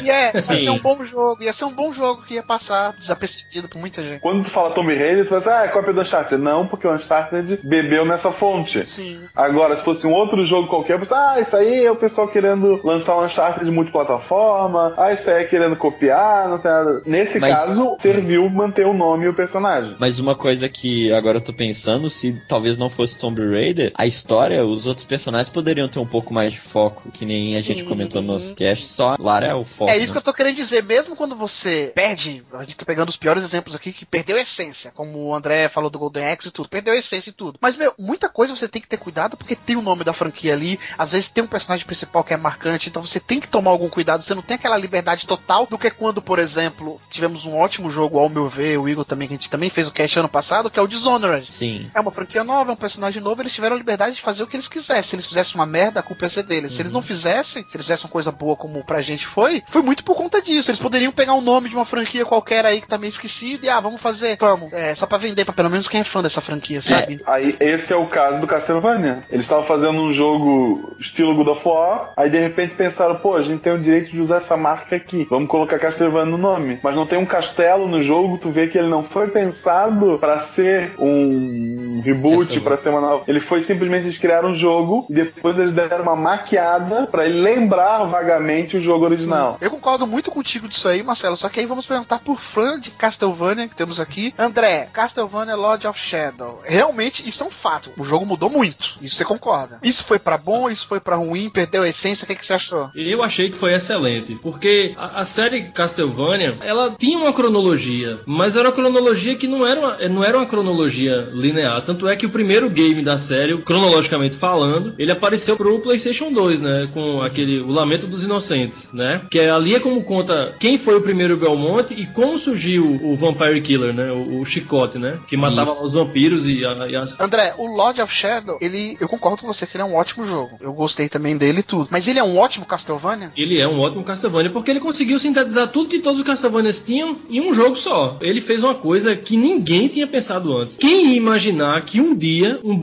E 0.02 0.10
é, 0.10 0.32
ia 0.34 0.40
Sim. 0.40 0.56
ser 0.56 0.70
um 0.70 0.78
bom 0.78 1.04
jogo, 1.04 1.42
ia 1.42 1.52
ser 1.52 1.64
um 1.64 1.72
bom 1.72 1.92
jogo 1.92 2.22
que 2.22 2.34
ia 2.34 2.42
passar 2.42 2.94
desapercebido 2.98 3.68
por 3.68 3.78
muita 3.78 4.02
gente. 4.02 4.20
Quando 4.20 4.44
tu 4.44 4.50
fala 4.50 4.70
Tomb 4.70 4.94
Raider, 4.94 5.24
tu 5.24 5.28
fala 5.28 5.40
assim, 5.40 5.50
ah, 5.50 5.64
é 5.64 5.68
cópia 5.68 5.92
do 5.92 6.00
Uncharted. 6.00 6.40
Não, 6.42 6.66
porque 6.66 6.86
o 6.86 6.92
Uncharted 6.94 7.60
bebeu 7.62 8.04
nessa 8.04 8.32
fonte. 8.32 8.84
Sim. 8.86 9.20
Agora, 9.34 9.76
se 9.76 9.84
fosse 9.84 10.06
um 10.06 10.12
outro 10.12 10.44
jogo 10.44 10.68
qualquer, 10.68 10.98
você, 10.98 11.14
ah, 11.14 11.36
isso 11.40 11.56
aí 11.56 11.84
é 11.84 11.90
o 11.90 11.96
pessoal 11.96 12.28
querendo 12.28 12.80
lançar 12.84 13.16
um 13.16 13.24
Uncharted 13.24 13.70
multiplataforma, 13.70 14.94
ah, 14.96 15.12
isso 15.12 15.30
aí 15.30 15.42
é 15.42 15.44
querendo 15.44 15.76
copiar, 15.76 16.48
não 16.48 16.58
tem 16.58 16.70
nada. 16.70 17.02
Nesse 17.06 17.38
Mas- 17.38 17.58
caso, 17.58 17.96
serviu 17.98 18.48
manter 18.50 18.86
o 18.90 18.94
nome 18.94 19.24
e 19.24 19.28
o 19.28 19.34
personagem. 19.34 19.96
Mas 19.98 20.18
uma 20.18 20.34
coisa 20.34 20.68
que 20.68 21.12
agora 21.12 21.38
eu 21.38 21.42
tô 21.42 21.52
pensando, 21.52 22.10
se 22.10 22.40
talvez 22.46 22.76
não 22.76 22.90
fosse 22.90 23.18
Tomb 23.18 23.40
Raider, 23.40 23.92
a 23.94 24.06
história, 24.06 24.64
os 24.64 24.86
outros 24.86 25.06
personagens 25.06 25.48
poderiam 25.48 25.88
ter 25.88 25.98
um 25.98 26.06
pouco 26.06 26.32
mais 26.32 26.52
de 26.52 26.60
foco, 26.60 27.10
que 27.10 27.24
nem 27.24 27.56
a 27.56 27.60
gente 27.60 27.80
Sim. 27.80 27.86
comentou 27.86 28.20
no 28.22 28.32
nosso 28.32 28.54
cast, 28.54 28.86
só 28.86 29.16
Lara 29.18 29.46
é 29.46 29.54
o 29.54 29.64
foco. 29.64 29.90
É 29.90 29.96
isso 29.96 30.08
né? 30.08 30.12
que 30.12 30.18
eu 30.18 30.22
tô 30.22 30.32
querendo 30.32 30.56
dizer, 30.56 30.82
mesmo 30.82 31.16
quando 31.16 31.36
você 31.36 31.92
perde, 31.94 32.44
a 32.52 32.60
gente 32.60 32.76
tá 32.76 32.84
pegando 32.84 33.08
os 33.08 33.16
piores 33.16 33.42
exemplos 33.42 33.74
aqui, 33.74 33.92
que 33.92 34.04
perdeu 34.04 34.36
a 34.36 34.40
essência, 34.40 34.92
como 34.94 35.18
o 35.18 35.34
André 35.34 35.68
falou 35.68 35.90
do 35.90 35.98
Golden 35.98 36.26
Axe 36.26 36.48
e 36.48 36.50
tudo, 36.50 36.68
perdeu 36.68 36.94
a 36.94 36.96
essência 36.96 37.30
e 37.30 37.32
tudo. 37.32 37.58
Mas, 37.60 37.76
meu, 37.76 37.94
muita 37.98 38.28
coisa 38.28 38.54
você 38.54 38.68
tem 38.68 38.82
que 38.82 38.88
ter 38.88 38.96
cuidado, 38.96 39.36
porque 39.36 39.56
tem 39.56 39.76
o 39.76 39.82
nome 39.82 40.04
da 40.04 40.12
franquia 40.12 40.52
ali, 40.52 40.78
às 40.96 41.12
vezes 41.12 41.28
tem 41.28 41.44
um 41.44 41.48
personagem 41.48 41.86
principal 41.86 42.24
que 42.24 42.34
é 42.34 42.36
marcante, 42.36 42.88
então 42.88 43.02
você 43.02 43.20
tem 43.20 43.40
que 43.40 43.48
tomar 43.48 43.70
algum 43.70 43.88
cuidado, 43.88 44.22
você 44.22 44.34
não 44.34 44.42
tem 44.42 44.56
aquela 44.56 44.76
liberdade 44.76 45.26
total 45.26 45.66
do 45.66 45.78
que 45.78 45.90
quando, 45.90 46.20
por 46.20 46.38
exemplo, 46.38 47.00
tivemos 47.10 47.44
um 47.44 47.56
ótimo 47.56 47.90
jogo, 47.90 48.18
ao 48.18 48.28
meu 48.28 48.48
ver, 48.48 48.78
o 48.80 48.88
Eagle 48.88 49.04
também, 49.04 49.28
que 49.28 49.34
a 49.34 49.36
gente 49.36 49.50
também 49.50 49.70
fez 49.70 49.88
o 49.88 49.92
cast 49.92 50.18
ano 50.18 50.28
passado, 50.28 50.70
que 50.70 50.78
é 50.78 50.82
o 50.82 50.88
Dishonored. 50.88 51.52
Sim. 51.52 51.90
É 51.94 52.00
uma 52.00 52.10
franquia 52.10 52.42
nova, 52.42 52.70
é 52.70 52.72
um 52.72 52.76
personagem 52.76 53.22
novo, 53.22 53.42
eles 53.42 53.54
tiveram 53.54 53.76
a 53.76 53.78
liberdade 53.78 54.16
de 54.16 54.22
fazer 54.22 54.42
o 54.42 54.46
que 54.46 54.56
eles 54.56 54.68
quisessem. 54.68 55.02
Se 55.02 55.16
eles 55.16 55.26
fizessem 55.26 55.54
uma 55.54 55.66
merda, 55.66 56.00
a 56.00 56.02
culpa 56.02 56.24
ia 56.24 56.30
ser 56.30 56.42
deles. 56.42 56.72
Se 56.72 56.82
eles 56.82 56.92
não 56.92 57.02
fizessem, 57.02 57.62
se 57.62 57.76
eles 57.76 57.86
fizessem 57.86 58.06
uma 58.06 58.12
coisa 58.12 58.32
boa 58.32 58.56
como 58.56 58.84
pra 58.84 59.02
gente 59.02 59.26
foi, 59.26 59.62
foi 59.66 59.82
muito 59.82 60.04
por 60.04 60.16
conta 60.16 60.40
disso. 60.40 60.70
Eles 60.70 60.80
poderiam 60.80 61.12
pegar 61.12 61.34
um 61.34 61.40
nome 61.40 61.68
de 61.68 61.76
uma 61.76 61.84
franquia 61.84 62.24
qualquer 62.24 62.64
aí 62.64 62.80
que 62.80 62.88
tá 62.88 62.98
meio 62.98 63.08
esquecida 63.08 63.66
e, 63.66 63.68
ah, 63.68 63.80
vamos 63.80 64.00
fazer, 64.00 64.36
vamos, 64.38 64.72
é, 64.72 64.94
só 64.94 65.06
pra 65.06 65.18
vender 65.18 65.44
pra 65.44 65.54
pelo 65.54 65.70
menos 65.70 65.88
quem 65.88 66.00
é 66.00 66.04
fã 66.04 66.22
dessa 66.22 66.40
franquia, 66.40 66.80
sabe? 66.80 67.20
Aí, 67.26 67.56
esse 67.60 67.92
é 67.92 67.96
o 67.96 68.08
caso 68.08 68.40
do 68.40 68.46
Castlevania. 68.46 69.24
Eles 69.30 69.44
estavam 69.44 69.64
fazendo 69.64 70.00
um 70.00 70.12
jogo 70.12 70.96
estilo 70.98 71.34
God 71.34 71.48
of 71.48 71.68
War, 71.68 72.12
aí 72.16 72.30
de 72.30 72.38
repente 72.38 72.74
pensaram, 72.74 73.16
pô, 73.16 73.36
a 73.36 73.42
gente 73.42 73.60
tem 73.60 73.72
o 73.72 73.80
direito 73.80 74.10
de 74.10 74.20
usar 74.20 74.36
essa 74.36 74.56
marca 74.56 74.96
aqui, 74.96 75.26
vamos 75.28 75.48
colocar 75.48 75.78
Castlevania 75.78 76.30
no 76.30 76.38
nome. 76.38 76.80
Mas 76.82 76.94
não 76.94 77.06
tem 77.06 77.18
um 77.18 77.26
castelo 77.26 77.88
no 77.88 78.02
jogo, 78.02 78.38
tu 78.38 78.50
vê 78.50 78.68
que 78.70 78.78
ele 78.78 78.88
não 78.88 79.02
foi 79.02 79.28
pensado 79.28 80.18
pra 80.18 80.38
ser 80.38 80.92
um 80.98 82.00
reboot, 82.04 82.60
pra 82.60 82.76
ser 82.76 82.90
uma 82.90 83.00
nova. 83.00 83.24
Ele 83.26 83.40
foi 83.40 83.60
simplesmente 83.60 84.04
eles 84.04 84.18
criaram 84.18 84.50
um 84.50 84.54
jogo 84.54 85.06
e 85.08 85.14
depois 85.14 85.58
eles 85.58 85.72
deram 85.72 86.02
uma 86.02 86.16
maquiada 86.16 87.06
pra 87.06 87.26
ele 87.26 87.40
lembrar 87.40 88.04
vagamente 88.04 88.76
o 88.76 88.80
jogo 88.80 89.04
original. 89.04 89.58
Eu 89.60 89.70
concordo 89.70 90.06
muito 90.06 90.30
contigo 90.30 90.68
disso 90.68 90.88
aí, 90.88 91.02
Marcelo. 91.02 91.36
Só 91.36 91.48
que 91.48 91.60
aí 91.60 91.66
vamos 91.66 91.86
perguntar 91.86 92.20
por 92.20 92.40
fã 92.40 92.78
de 92.78 92.90
Castlevania 92.90 93.68
que 93.68 93.76
temos 93.76 94.00
aqui. 94.00 94.34
André, 94.38 94.88
Castlevania 94.92 95.56
Lord 95.56 95.86
of 95.86 95.98
Shadow. 95.98 96.62
Realmente, 96.64 97.28
isso 97.28 97.42
é 97.44 97.46
um 97.46 97.50
fato. 97.50 97.90
O 97.96 98.04
jogo 98.04 98.26
mudou 98.26 98.50
muito. 98.50 98.98
Isso 99.00 99.16
você 99.16 99.24
concorda. 99.24 99.78
Isso 99.82 100.04
foi 100.04 100.18
pra 100.18 100.38
bom, 100.38 100.70
isso 100.70 100.86
foi 100.86 101.00
pra 101.00 101.16
ruim, 101.16 101.50
perdeu 101.50 101.82
a 101.82 101.88
essência. 101.88 102.24
O 102.24 102.26
que, 102.26 102.34
que 102.34 102.44
você 102.44 102.54
achou? 102.54 102.90
Eu 102.94 103.22
achei 103.22 103.50
que 103.50 103.56
foi 103.56 103.72
excelente, 103.72 104.34
porque 104.36 104.94
a, 104.96 105.20
a 105.20 105.24
série 105.24 105.62
Castlevania, 105.62 106.58
ela 106.60 106.94
tinha 106.98 107.18
uma 107.18 107.32
cronologia, 107.32 108.20
mas 108.26 108.56
era 108.60 108.68
uma 108.68 108.74
cronologia 108.74 109.34
que 109.34 109.46
não 109.48 109.66
era 109.66 109.80
uma, 109.80 110.08
não 110.08 110.24
era 110.24 110.36
uma 110.38 110.46
cronologia 110.46 111.28
linear. 111.32 111.82
Tanto 111.82 112.08
é 112.08 112.14
que 112.16 112.26
o 112.26 112.30
primeiro 112.30 112.70
game 112.70 113.02
da 113.02 113.18
série, 113.18 113.56
cronologicamente 113.58 114.36
falando, 114.36 114.94
ele 114.98 115.10
apareceu 115.12 115.56
pro 115.56 115.78
PlayStation 115.80 116.32
2, 116.32 116.60
né, 116.60 116.88
com 116.92 117.20
aquele 117.22 117.60
o 117.60 117.70
Lamento 117.70 118.06
dos 118.06 118.22
Inocentes, 118.24 118.90
né? 118.92 119.22
Que 119.30 119.38
é, 119.40 119.50
ali 119.50 119.74
é 119.74 119.80
como 119.80 120.02
conta 120.04 120.54
quem 120.58 120.78
foi 120.78 120.96
o 120.96 121.00
primeiro 121.02 121.36
Belmonte 121.36 121.94
e 121.94 122.06
como 122.06 122.38
surgiu 122.38 122.98
o 123.02 123.16
Vampire 123.16 123.60
Killer, 123.60 123.92
né? 123.92 124.10
O, 124.12 124.40
o 124.40 124.44
chicote, 124.44 124.98
né? 124.98 125.18
Que 125.26 125.36
matava 125.36 125.70
Isso. 125.72 125.84
os 125.86 125.92
vampiros 125.92 126.46
e, 126.46 126.64
a- 126.64 126.86
e 126.88 126.96
as 126.96 127.18
André, 127.20 127.54
o 127.58 127.66
Lord 127.66 128.00
of 128.00 128.12
Shadow, 128.12 128.58
ele. 128.60 128.96
Eu 129.00 129.08
concordo 129.08 129.42
com 129.42 129.48
você 129.48 129.66
que 129.66 129.76
ele 129.76 129.82
é 129.82 129.86
um 129.86 129.94
ótimo 129.94 130.24
jogo. 130.26 130.56
Eu 130.60 130.72
gostei 130.72 131.08
também 131.08 131.36
dele 131.36 131.60
e 131.60 131.62
tudo. 131.62 131.88
Mas 131.90 132.06
ele 132.06 132.18
é 132.18 132.24
um 132.24 132.36
ótimo 132.38 132.66
Castlevania? 132.66 133.32
Ele 133.36 133.58
é 133.58 133.66
um 133.68 133.80
ótimo 133.80 134.04
Castlevania 134.04 134.50
porque 134.50 134.70
ele 134.70 134.80
conseguiu 134.80 135.18
sintetizar 135.18 135.68
tudo 135.68 135.88
que 135.88 135.98
todos 135.98 136.20
os 136.20 136.26
Castlevanias 136.26 136.82
tinham 136.82 137.16
em 137.28 137.40
um 137.40 137.52
jogo 137.52 137.76
só. 137.76 138.16
Ele 138.20 138.40
fez 138.50 138.64
uma 138.64 138.74
coisa 138.74 139.14
que 139.14 139.36
ninguém 139.36 139.86
tinha 139.86 140.08
pensado 140.08 140.56
antes. 140.56 140.74
Quem 140.74 141.10
ia 141.12 141.16
imaginar 141.16 141.84
que 141.84 142.00
um 142.00 142.12
dia 142.12 142.58
um 142.64 142.80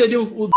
seria 0.00 0.20
o, 0.20 0.24
o 0.24 0.50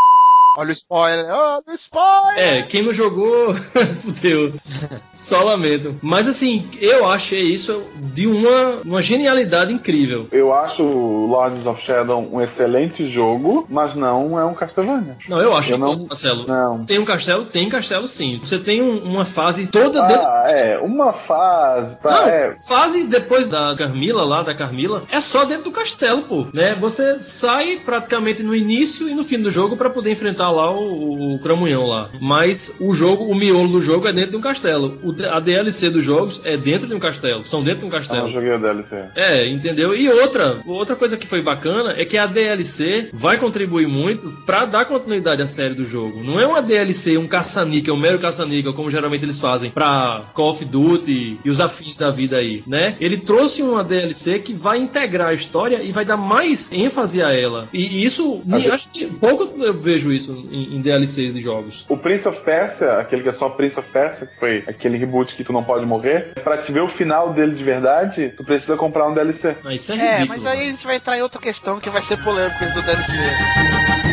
Olha 0.59 0.69
o 0.71 0.73
spoiler, 0.73 1.25
olha 1.29 1.63
o 1.67 1.71
spoiler! 1.73 2.37
é, 2.37 2.61
quem 2.63 2.81
não 2.81 2.91
jogou, 2.93 3.53
fudeu. 4.03 4.53
Só 4.59 5.41
lamento. 5.43 5.95
Mas 6.01 6.27
assim, 6.27 6.69
eu 6.81 7.05
achei 7.07 7.41
isso 7.43 7.81
de 7.95 8.27
uma, 8.27 8.81
uma 8.83 9.01
genialidade 9.01 9.71
incrível. 9.71 10.27
Eu 10.33 10.53
acho 10.53 10.83
o 10.83 11.27
Lords 11.27 11.65
of 11.65 11.81
Shadow 11.81 12.27
um 12.29 12.41
excelente 12.41 13.07
jogo, 13.09 13.65
mas 13.69 13.95
não 13.95 14.37
é 14.37 14.43
um 14.43 14.53
Castlevania. 14.53 15.15
Não, 15.29 15.39
eu 15.39 15.55
acho 15.55 15.71
Eu 15.73 15.77
não- 15.77 15.97
Marcelo. 16.07 16.45
Não. 16.45 16.83
Tem 16.83 16.99
um 16.99 17.05
castelo? 17.05 17.45
Tem 17.45 17.69
castelo 17.69 18.05
sim. 18.05 18.37
Você 18.43 18.57
tem 18.59 18.81
um- 18.81 19.01
uma 19.01 19.23
fase 19.23 19.67
toda 19.67 20.01
dentro 20.07 20.27
Ah, 20.27 20.43
é, 20.51 20.77
uma 20.79 21.13
fase, 21.13 21.95
tá? 22.01 22.11
Não, 22.11 22.27
É, 22.27 22.57
fase 22.67 23.05
depois 23.05 23.47
da 23.47 23.73
Carmila, 23.77 24.25
lá 24.25 24.41
da 24.41 24.53
Carmila, 24.53 25.03
é 25.09 25.21
só 25.21 25.45
dentro 25.45 25.63
do 25.65 25.71
castelo, 25.71 26.23
pô, 26.23 26.47
né? 26.53 26.75
Você 26.75 27.17
sai 27.21 27.77
praticamente 27.85 28.43
no 28.43 28.53
início 28.53 29.07
e 29.07 29.13
no 29.13 29.23
fim 29.23 29.39
do 29.39 29.49
jogo 29.49 29.77
pra 29.77 29.89
poder 29.89 30.11
enfrentar 30.11 30.48
lá 30.51 30.71
o, 30.71 31.35
o 31.35 31.39
Cramunhão 31.39 31.85
lá. 31.85 32.09
Mas 32.19 32.77
o 32.79 32.93
jogo, 32.93 33.25
o 33.25 33.35
miolo 33.35 33.67
do 33.69 33.81
jogo 33.81 34.07
é 34.07 34.13
dentro 34.13 34.31
de 34.31 34.37
um 34.37 34.41
castelo. 34.41 34.99
O 35.03 35.13
a 35.29 35.39
DLC 35.39 35.89
dos 35.89 36.03
jogos 36.03 36.41
é 36.43 36.55
dentro 36.55 36.87
de 36.87 36.95
um 36.95 36.99
castelo, 36.99 37.43
são 37.43 37.61
dentro 37.61 37.81
de 37.81 37.85
um 37.85 37.89
eu 37.89 37.91
não 37.91 37.99
castelo. 37.99 38.29
joguei 38.31 38.51
o 38.53 38.59
DLC. 38.59 38.95
É, 39.15 39.47
entendeu? 39.47 39.95
E 39.95 40.09
outra, 40.09 40.59
outra 40.65 40.95
coisa 40.95 41.17
que 41.17 41.27
foi 41.27 41.41
bacana 41.41 41.93
é 41.97 42.05
que 42.05 42.17
a 42.17 42.25
DLC 42.25 43.09
vai 43.11 43.37
contribuir 43.37 43.87
muito 43.87 44.31
pra 44.45 44.65
dar 44.65 44.85
continuidade 44.85 45.41
à 45.41 45.47
série 45.47 45.73
do 45.73 45.85
jogo. 45.85 46.23
Não 46.23 46.39
é 46.39 46.47
uma 46.47 46.61
DLC, 46.61 47.17
um 47.17 47.27
caça-níquel, 47.27 47.95
um 47.95 47.97
mero 47.97 48.19
caça-níquel, 48.19 48.73
como 48.73 48.89
geralmente 48.89 49.25
eles 49.25 49.39
fazem 49.39 49.69
pra 49.69 50.23
Call 50.33 50.51
of 50.51 50.65
Duty 50.65 51.39
e 51.43 51.49
os 51.49 51.59
afins 51.59 51.97
da 51.97 52.11
vida 52.11 52.37
aí, 52.37 52.63
né? 52.65 52.95
Ele 52.99 53.17
trouxe 53.17 53.61
uma 53.61 53.83
DLC 53.83 54.39
que 54.39 54.53
vai 54.53 54.77
integrar 54.77 55.29
a 55.29 55.33
história 55.33 55.81
e 55.83 55.91
vai 55.91 56.05
dar 56.05 56.17
mais 56.17 56.71
ênfase 56.71 57.21
a 57.21 57.33
ela. 57.33 57.67
E 57.73 58.03
isso, 58.03 58.41
A 58.49 58.73
acho 58.73 58.91
que 58.91 59.05
pouco 59.05 59.49
eu 59.63 59.73
vejo 59.73 60.11
isso 60.11 60.28
em, 60.33 60.75
em 60.75 60.81
DLCs 60.81 61.33
de 61.33 61.41
jogos. 61.41 61.85
O 61.89 61.97
Prince 61.97 62.27
of 62.27 62.41
Persia, 62.41 62.93
aquele 62.99 63.23
que 63.23 63.29
é 63.29 63.33
só 63.33 63.49
Prince 63.49 63.79
of 63.79 63.89
Persia, 63.89 64.27
que 64.27 64.39
foi 64.39 64.63
aquele 64.67 64.97
reboot 64.97 65.35
que 65.35 65.43
tu 65.43 65.51
não 65.53 65.63
pode 65.63 65.85
morrer, 65.85 66.33
pra 66.43 66.57
te 66.57 66.71
ver 66.71 66.81
o 66.81 66.87
final 66.87 67.33
dele 67.33 67.55
de 67.55 67.63
verdade, 67.63 68.33
tu 68.35 68.43
precisa 68.43 68.75
comprar 68.77 69.07
um 69.07 69.13
DLC. 69.13 69.55
Ah, 69.63 69.73
isso 69.73 69.91
é 69.93 69.95
É, 69.95 70.11
ridículo. 70.17 70.27
mas 70.29 70.45
aí 70.45 70.59
a 70.67 70.71
gente 70.71 70.85
vai 70.85 70.95
entrar 70.97 71.17
em 71.17 71.21
outra 71.21 71.39
questão 71.41 71.79
que 71.79 71.89
vai 71.89 72.01
ser 72.01 72.17
polêmica 72.23 72.65
do 72.67 72.81
DLC. 72.81 74.08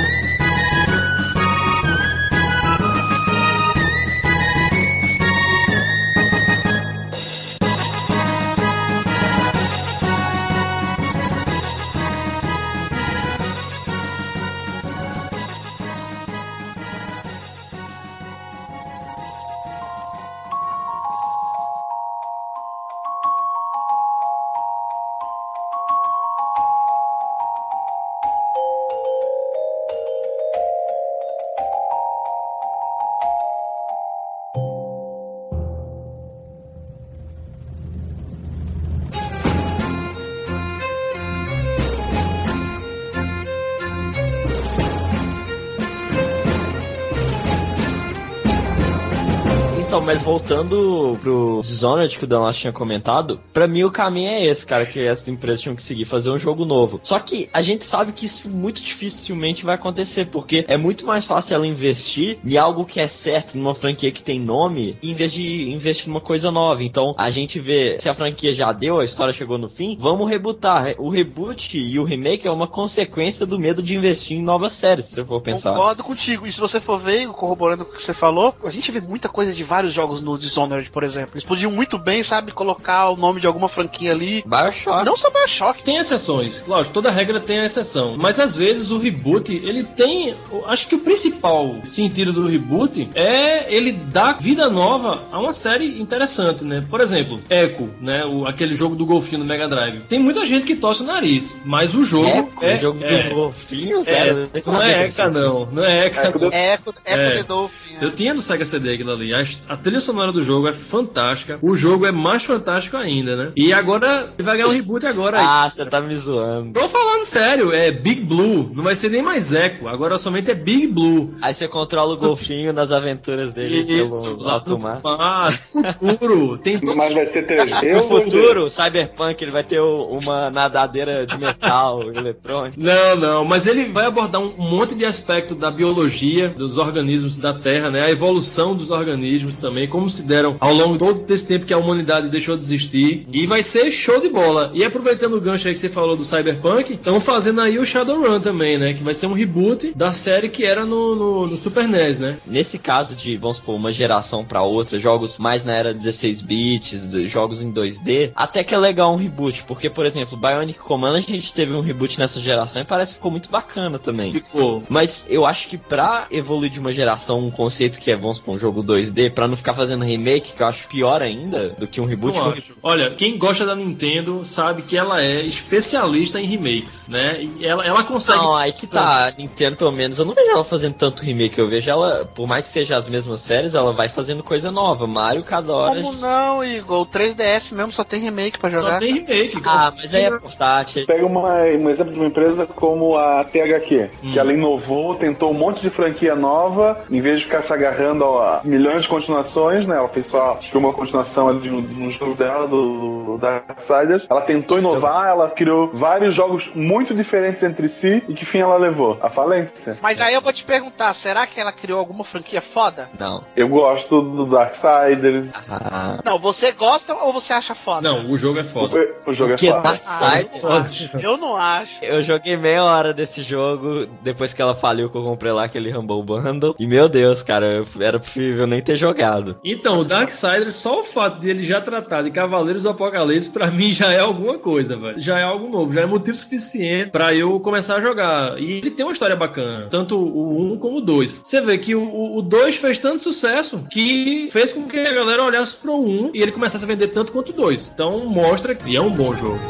Mas 50.06 50.22
voltando 50.22 51.18
pro 51.20 51.60
Dishonored 51.64 52.16
que 52.16 52.22
o 52.22 52.28
Danos 52.28 52.56
tinha 52.56 52.72
comentado, 52.72 53.40
pra 53.52 53.66
mim 53.66 53.82
o 53.82 53.90
caminho 53.90 54.28
é 54.28 54.46
esse, 54.46 54.64
cara, 54.64 54.86
que 54.86 55.00
essas 55.00 55.26
empresas 55.26 55.60
tinham 55.60 55.74
que 55.74 55.82
seguir, 55.82 56.04
fazer 56.04 56.30
um 56.30 56.38
jogo 56.38 56.64
novo. 56.64 57.00
Só 57.02 57.18
que 57.18 57.50
a 57.52 57.60
gente 57.60 57.84
sabe 57.84 58.12
que 58.12 58.24
isso 58.24 58.48
muito 58.48 58.80
dificilmente 58.80 59.64
vai 59.64 59.74
acontecer, 59.74 60.26
porque 60.26 60.64
é 60.68 60.76
muito 60.76 61.04
mais 61.04 61.24
fácil 61.24 61.56
ela 61.56 61.66
investir 61.66 62.38
em 62.44 62.56
algo 62.56 62.84
que 62.84 63.00
é 63.00 63.08
certo, 63.08 63.58
numa 63.58 63.74
franquia 63.74 64.12
que 64.12 64.22
tem 64.22 64.38
nome, 64.38 64.96
em 65.02 65.12
vez 65.12 65.32
de 65.32 65.72
investir 65.72 66.06
numa 66.06 66.20
coisa 66.20 66.52
nova. 66.52 66.84
Então, 66.84 67.12
a 67.18 67.28
gente 67.28 67.58
vê, 67.58 67.98
se 68.00 68.08
a 68.08 68.14
franquia 68.14 68.54
já 68.54 68.70
deu, 68.70 69.00
a 69.00 69.04
história 69.04 69.32
chegou 69.32 69.58
no 69.58 69.68
fim, 69.68 69.96
vamos 69.98 70.30
rebootar. 70.30 70.94
O 70.98 71.08
reboot 71.08 71.76
e 71.76 71.98
o 71.98 72.04
remake 72.04 72.46
é 72.46 72.50
uma 72.52 72.68
consequência 72.68 73.44
do 73.44 73.58
medo 73.58 73.82
de 73.82 73.96
investir 73.96 74.38
em 74.38 74.42
novas 74.42 74.74
séries, 74.74 75.06
se 75.06 75.16
você 75.16 75.24
for 75.24 75.40
pensar. 75.40 75.72
Concordo 75.72 76.04
contigo. 76.04 76.46
E 76.46 76.52
se 76.52 76.60
você 76.60 76.78
for 76.78 76.96
ver, 76.96 77.26
corroborando 77.30 77.84
com 77.84 77.90
o 77.90 77.94
que 77.96 78.04
você 78.04 78.14
falou, 78.14 78.54
a 78.62 78.70
gente 78.70 78.92
vê 78.92 79.00
muita 79.00 79.28
coisa 79.28 79.52
de 79.52 79.64
vários 79.64 79.95
jogos 79.96 80.20
no 80.20 80.38
Dishonored, 80.38 80.90
por 80.90 81.02
exemplo. 81.02 81.30
Eles 81.34 81.44
podiam 81.44 81.70
muito 81.72 81.98
bem, 81.98 82.22
sabe, 82.22 82.52
colocar 82.52 83.10
o 83.10 83.16
nome 83.16 83.40
de 83.40 83.46
alguma 83.46 83.68
franquia 83.68 84.12
ali. 84.12 84.44
Bioshock. 84.46 85.04
Não 85.04 85.16
só 85.16 85.30
Bioshock. 85.30 85.82
Tem 85.82 85.96
exceções, 85.96 86.62
lógico, 86.66 86.94
toda 86.94 87.10
regra 87.10 87.40
tem 87.40 87.60
a 87.60 87.64
exceção. 87.64 88.14
Mas 88.16 88.38
às 88.38 88.54
vezes 88.54 88.90
o 88.90 88.98
reboot, 88.98 89.52
ele 89.54 89.82
tem. 89.84 90.36
Acho 90.66 90.86
que 90.88 90.94
o 90.94 90.98
principal 91.00 91.76
sentido 91.82 92.32
do 92.32 92.46
reboot 92.46 93.08
é 93.14 93.74
ele 93.74 93.92
dar 93.92 94.38
vida 94.38 94.68
nova 94.68 95.24
a 95.32 95.40
uma 95.40 95.52
série 95.52 96.00
interessante, 96.00 96.62
né? 96.64 96.84
Por 96.88 97.00
exemplo, 97.00 97.40
Echo, 97.48 97.90
né? 98.00 98.24
O, 98.24 98.46
aquele 98.46 98.74
jogo 98.74 98.94
do 98.94 99.06
golfinho 99.06 99.40
do 99.40 99.44
Mega 99.44 99.66
Drive. 99.68 100.00
Tem 100.08 100.18
muita 100.18 100.44
gente 100.44 100.66
que 100.66 100.76
torce 100.76 101.02
o 101.02 101.06
nariz, 101.06 101.62
mas 101.64 101.94
o 101.94 102.02
jogo 102.04 102.26
Echo, 102.28 102.48
é. 102.64 102.78
jogo 102.78 103.02
é, 103.02 103.22
de 103.22 103.28
golfinho, 103.34 104.00
é, 104.00 104.04
sério. 104.04 104.50
não 104.66 104.82
é 104.82 105.04
Eca, 105.06 105.30
não. 105.30 105.66
Não 105.66 105.84
é 105.84 106.06
Eca. 106.06 106.20
Echo 106.28 106.38
não. 106.38 106.48
do- 106.50 106.54
É 106.54 106.74
Echo, 106.74 106.82
Echo 107.04 107.20
É. 107.20 107.30
the 107.38 107.42
Dolphin. 107.44 107.96
Eu 108.00 108.10
tinha 108.10 108.34
no 108.34 108.42
Sega 108.42 108.64
CD 108.64 108.94
aquilo 108.94 109.12
ali. 109.12 109.32
A 109.32 109.40
A 109.68 109.76
trilha 109.86 110.00
sonora 110.00 110.32
do 110.32 110.42
jogo 110.42 110.66
é 110.66 110.72
fantástica. 110.72 111.60
O 111.62 111.76
jogo 111.76 112.06
é 112.06 112.10
mais 112.10 112.44
fantástico 112.44 112.96
ainda, 112.96 113.36
né? 113.36 113.52
E 113.54 113.72
agora 113.72 114.32
vai 114.36 114.56
ganhar 114.56 114.68
um 114.68 114.72
reboot 114.72 115.06
agora 115.06 115.38
aí. 115.38 115.44
Ah, 115.46 115.70
você 115.70 115.86
tá 115.86 116.00
me 116.00 116.16
zoando. 116.16 116.72
Tô 116.72 116.88
falando 116.88 117.24
sério, 117.24 117.72
é 117.72 117.92
Big 117.92 118.22
Blue. 118.22 118.72
Não 118.74 118.82
vai 118.82 118.96
ser 118.96 119.10
nem 119.10 119.22
mais 119.22 119.52
Echo. 119.52 119.86
Agora 119.86 120.18
somente 120.18 120.50
é 120.50 120.54
Big 120.54 120.88
Blue. 120.88 121.34
Aí 121.40 121.54
você 121.54 121.68
controla 121.68 122.14
o 122.14 122.16
golfinho 122.16 122.72
nas 122.72 122.90
aventuras 122.90 123.52
dele 123.52 123.78
Isso, 123.78 124.36
pelo 124.36 124.48
alto 124.48 124.76
mar. 124.76 125.00
mar, 125.04 125.60
futuro. 126.00 126.58
Tem 126.58 126.80
Mas 126.96 127.14
vai 127.14 127.26
ser 127.26 127.46
3D 127.46 127.92
No 127.94 128.02
ou 128.02 128.22
2D? 128.22 128.24
futuro, 128.24 128.68
Cyberpunk, 128.68 129.44
ele 129.44 129.52
vai 129.52 129.62
ter 129.62 129.78
uma 129.80 130.50
nadadeira 130.50 131.24
de 131.24 131.38
metal 131.38 132.02
eletrônico. 132.12 132.74
Não, 132.76 133.16
não, 133.16 133.44
mas 133.44 133.68
ele 133.68 133.84
vai 133.84 134.06
abordar 134.06 134.40
um 134.40 134.52
monte 134.58 134.96
de 134.96 135.04
aspecto 135.04 135.54
da 135.54 135.70
biologia 135.70 136.48
dos 136.48 136.76
organismos 136.76 137.36
da 137.36 137.52
Terra, 137.52 137.88
né? 137.88 138.02
A 138.02 138.10
evolução 138.10 138.74
dos 138.74 138.90
organismos 138.90 139.54
também, 139.56 139.75
como 139.88 140.08
se 140.08 140.22
deram 140.22 140.56
ao 140.60 140.72
longo 140.72 140.92
de 140.92 140.98
todo 141.00 141.28
esse 141.32 141.46
tempo 141.46 141.66
que 141.66 141.74
a 141.74 141.78
humanidade 141.78 142.28
deixou 142.28 142.56
de 142.56 142.62
existir. 142.62 143.26
E 143.32 143.46
vai 143.46 143.62
ser 143.64 143.90
show 143.90 144.20
de 144.20 144.28
bola. 144.28 144.70
E 144.74 144.84
aproveitando 144.84 145.34
o 145.34 145.40
gancho 145.40 145.66
aí 145.66 145.74
que 145.74 145.80
você 145.80 145.88
falou 145.88 146.16
do 146.16 146.22
Cyberpunk, 146.24 146.92
estão 146.92 147.18
fazendo 147.18 147.60
aí 147.60 147.78
o 147.80 147.84
Shadowrun 147.84 148.38
também, 148.38 148.78
né? 148.78 148.94
Que 148.94 149.02
vai 149.02 149.14
ser 149.14 149.26
um 149.26 149.32
reboot 149.32 149.92
da 149.96 150.12
série 150.12 150.48
que 150.48 150.64
era 150.64 150.84
no, 150.84 151.16
no- 151.16 151.46
no 151.48 151.56
Super 151.56 151.88
NES, 151.88 152.20
né? 152.20 152.36
Nesse 152.46 152.78
caso 152.78 153.16
de, 153.16 153.36
vamos 153.36 153.56
supor, 153.56 153.74
uma 153.74 153.90
geração 153.90 154.44
pra 154.44 154.62
outra, 154.62 154.98
jogos 154.98 155.38
mais 155.38 155.64
na 155.64 155.74
era 155.74 155.92
16 155.94 156.42
bits, 156.42 157.10
jogos 157.30 157.62
em 157.62 157.72
2D, 157.72 158.30
até 158.36 158.62
que 158.62 158.74
é 158.74 158.78
legal 158.78 159.12
um 159.12 159.16
reboot, 159.16 159.64
porque, 159.64 159.88
por 159.90 160.06
exemplo, 160.06 160.36
Bionic 160.36 160.78
Commando 160.78 161.16
a 161.16 161.20
gente 161.20 161.52
teve 161.52 161.72
um 161.72 161.80
reboot 161.80 162.18
nessa 162.18 162.38
geração 162.40 162.82
e 162.82 162.84
parece 162.84 163.12
que 163.12 163.16
ficou 163.16 163.30
muito 163.30 163.50
bacana 163.50 163.98
também. 163.98 164.32
Ficou. 164.34 164.82
Mas 164.88 165.26
eu 165.28 165.46
acho 165.46 165.68
que 165.68 165.76
pra 165.78 166.26
evoluir 166.30 166.70
de 166.70 166.78
uma 166.78 166.92
geração 166.92 167.38
um 167.46 167.50
conceito 167.50 167.98
que 168.00 168.10
é, 168.10 168.16
vamos 168.16 168.36
supor, 168.36 168.54
um 168.54 168.58
jogo 168.58 168.82
2D, 168.84 169.30
pra 169.32 169.48
não 169.48 169.56
ficar 169.56 169.65
fazendo 169.74 170.04
remake, 170.04 170.54
que 170.54 170.62
eu 170.62 170.66
acho 170.66 170.86
pior 170.88 171.22
ainda 171.22 171.70
do 171.70 171.86
que 171.86 172.00
um 172.00 172.04
reboot. 172.04 172.36
Não 172.38 172.50
acho. 172.50 172.76
Olha, 172.82 173.10
quem 173.10 173.36
gosta 173.38 173.64
da 173.66 173.74
Nintendo 173.74 174.44
sabe 174.44 174.82
que 174.82 174.96
ela 174.96 175.22
é 175.22 175.40
especialista 175.42 176.40
em 176.40 176.44
remakes, 176.46 177.08
né? 177.08 177.42
E 177.58 177.66
ela, 177.66 177.84
ela 177.84 178.02
consegue. 178.04 178.38
Não, 178.38 178.56
aí 178.56 178.72
que 178.72 178.86
tá. 178.86 179.28
A 179.28 179.30
Nintendo, 179.32 179.76
pelo 179.76 179.92
menos, 179.92 180.18
eu 180.18 180.24
não 180.24 180.34
vejo 180.34 180.50
ela 180.50 180.64
fazendo 180.64 180.94
tanto 180.94 181.22
remake. 181.22 181.58
Eu 181.58 181.68
vejo 181.68 181.90
ela, 181.90 182.24
por 182.34 182.46
mais 182.46 182.66
que 182.66 182.72
seja 182.72 182.96
as 182.96 183.08
mesmas 183.08 183.40
séries, 183.40 183.74
ela 183.74 183.92
vai 183.92 184.08
fazendo 184.08 184.42
coisa 184.42 184.70
nova. 184.70 185.06
Mario, 185.06 185.42
cada 185.44 185.72
hora. 185.72 185.92
a 185.98 186.02
Como 186.02 186.12
gente- 186.14 186.22
não, 186.22 186.64
Igor? 186.64 187.00
O 187.02 187.06
3DS 187.06 187.72
mesmo 187.74 187.92
só 187.92 188.04
tem 188.04 188.20
remake 188.20 188.58
pra 188.58 188.70
Só 188.70 188.78
jogar. 188.80 188.98
tem 188.98 189.14
remake. 189.14 189.60
Ah, 189.64 189.92
mas 189.96 190.14
aí 190.14 190.24
é 190.24 190.30
portátil. 190.38 191.06
Pega 191.06 191.24
uma- 191.26 191.54
um 191.62 191.90
exemplo 191.90 192.12
de 192.12 192.18
uma 192.18 192.28
empresa 192.28 192.66
como 192.66 193.16
a 193.16 193.44
THQ, 193.44 194.10
Hum. 194.22 194.32
que 194.32 194.38
ela 194.38 194.52
inovou, 194.52 195.14
tentou 195.14 195.50
um 195.50 195.54
monte 195.54 195.80
de 195.80 195.90
franquia 195.90 196.34
nova, 196.34 197.04
em 197.10 197.20
vez 197.20 197.40
de 197.40 197.46
ficar 197.46 197.62
se 197.62 197.72
agarrando 197.72 198.24
a 198.24 198.60
milhões 198.64 199.02
de 199.02 199.08
continuações, 199.08 199.55
né? 199.86 199.96
Ela 199.96 200.08
fez 200.08 200.26
só 200.26 200.56
acho 200.58 200.70
que 200.70 200.76
uma 200.76 200.92
continuação 200.92 201.48
ali 201.48 201.70
no, 201.70 202.10
jogo 202.10 202.34
dela, 202.34 202.66
do, 202.66 203.24
do 203.24 203.38
Darksiders. 203.38 204.26
Ela 204.28 204.42
tentou 204.42 204.78
inovar, 204.78 205.28
ela 205.28 205.50
criou 205.50 205.90
vários 205.92 206.34
jogos 206.34 206.70
muito 206.74 207.14
diferentes 207.14 207.62
entre 207.62 207.88
si, 207.88 208.22
e 208.28 208.34
que 208.34 208.44
fim 208.44 208.58
ela 208.58 208.76
levou? 208.76 209.18
A 209.20 209.30
falência. 209.30 209.98
Mas 210.02 210.20
aí 210.20 210.34
eu 210.34 210.40
vou 210.40 210.52
te 210.52 210.64
perguntar, 210.64 211.12
será 211.14 211.46
que 211.46 211.60
ela 211.60 211.72
criou 211.72 211.98
alguma 211.98 212.24
franquia 212.24 212.60
foda? 212.60 213.08
Não. 213.18 213.44
Eu 213.56 213.68
gosto 213.68 214.20
do 214.22 214.46
Darksiders. 214.46 215.50
Ah. 215.54 216.20
Não, 216.24 216.38
você 216.38 216.72
gosta 216.72 217.14
ou 217.14 217.32
você 217.32 217.52
acha 217.52 217.74
foda? 217.74 218.08
Não, 218.08 218.30
o 218.30 218.36
jogo 218.36 218.58
é 218.58 218.64
foda. 218.64 218.96
O, 219.26 219.30
o 219.30 219.34
jogo 219.34 219.54
é 219.54 219.56
Que 219.56 219.70
foda. 219.70 220.00
Ah, 220.06 220.40
eu 220.40 220.48
Darksiders? 220.48 220.62
não 220.62 220.70
acho. 220.70 221.10
Eu 221.18 221.36
não 221.36 221.56
acho. 221.56 222.04
Eu 222.04 222.22
joguei 222.22 222.56
meia 222.56 222.84
hora 222.84 223.12
desse 223.12 223.42
jogo 223.42 224.06
depois 224.22 224.52
que 224.52 224.62
ela 224.62 224.74
faliu 224.74 225.10
que 225.10 225.16
eu 225.16 225.22
comprei 225.22 225.52
lá 225.52 225.64
aquele 225.64 225.90
Rumble 225.90 226.22
Bundle. 226.22 226.74
E 226.78 226.86
meu 226.86 227.08
Deus, 227.08 227.42
cara, 227.42 227.84
era 228.00 228.18
preferível 228.18 228.66
nem 228.66 228.80
ter 228.80 228.96
jogado. 228.96 229.45
Então, 229.64 229.98
o 229.98 230.04
Darksiders, 230.04 230.76
só 230.76 231.00
o 231.00 231.04
fato 231.04 231.40
de 231.40 231.50
ele 231.50 231.62
já 231.62 231.80
tratar 231.80 232.22
de 232.22 232.30
Cavaleiros 232.30 232.84
do 232.84 232.90
Apocalipse, 232.90 233.50
pra 233.50 233.70
mim 233.70 233.92
já 233.92 234.12
é 234.12 234.18
alguma 234.18 234.58
coisa, 234.58 234.96
velho. 234.96 235.20
Já 235.20 235.38
é 235.38 235.42
algo 235.42 235.68
novo, 235.68 235.92
já 235.92 236.02
é 236.02 236.06
motivo 236.06 236.36
suficiente 236.36 237.10
pra 237.10 237.34
eu 237.34 237.58
começar 237.60 237.96
a 237.96 238.00
jogar. 238.00 238.60
E 238.60 238.72
ele 238.72 238.90
tem 238.90 239.04
uma 239.04 239.12
história 239.12 239.36
bacana, 239.36 239.88
tanto 239.90 240.16
o 240.18 240.72
1 240.72 240.78
como 240.78 240.98
o 240.98 241.00
2. 241.00 241.42
Você 241.44 241.60
vê 241.60 241.78
que 241.78 241.94
o 241.94 242.42
2 242.42 242.76
fez 242.76 242.98
tanto 242.98 243.22
sucesso 243.22 243.86
que 243.90 244.48
fez 244.50 244.72
com 244.72 244.84
que 244.84 244.98
a 244.98 245.12
galera 245.12 245.44
olhasse 245.44 245.76
pro 245.76 246.00
1 246.00 246.30
e 246.34 246.42
ele 246.42 246.52
começasse 246.52 246.84
a 246.84 246.88
vender 246.88 247.08
tanto 247.08 247.32
quanto 247.32 247.50
o 247.50 247.52
2. 247.52 247.92
Então 247.94 248.26
mostra 248.26 248.74
que 248.74 248.96
é 248.96 249.00
um 249.00 249.10
bom 249.10 249.34
jogo. 249.36 249.60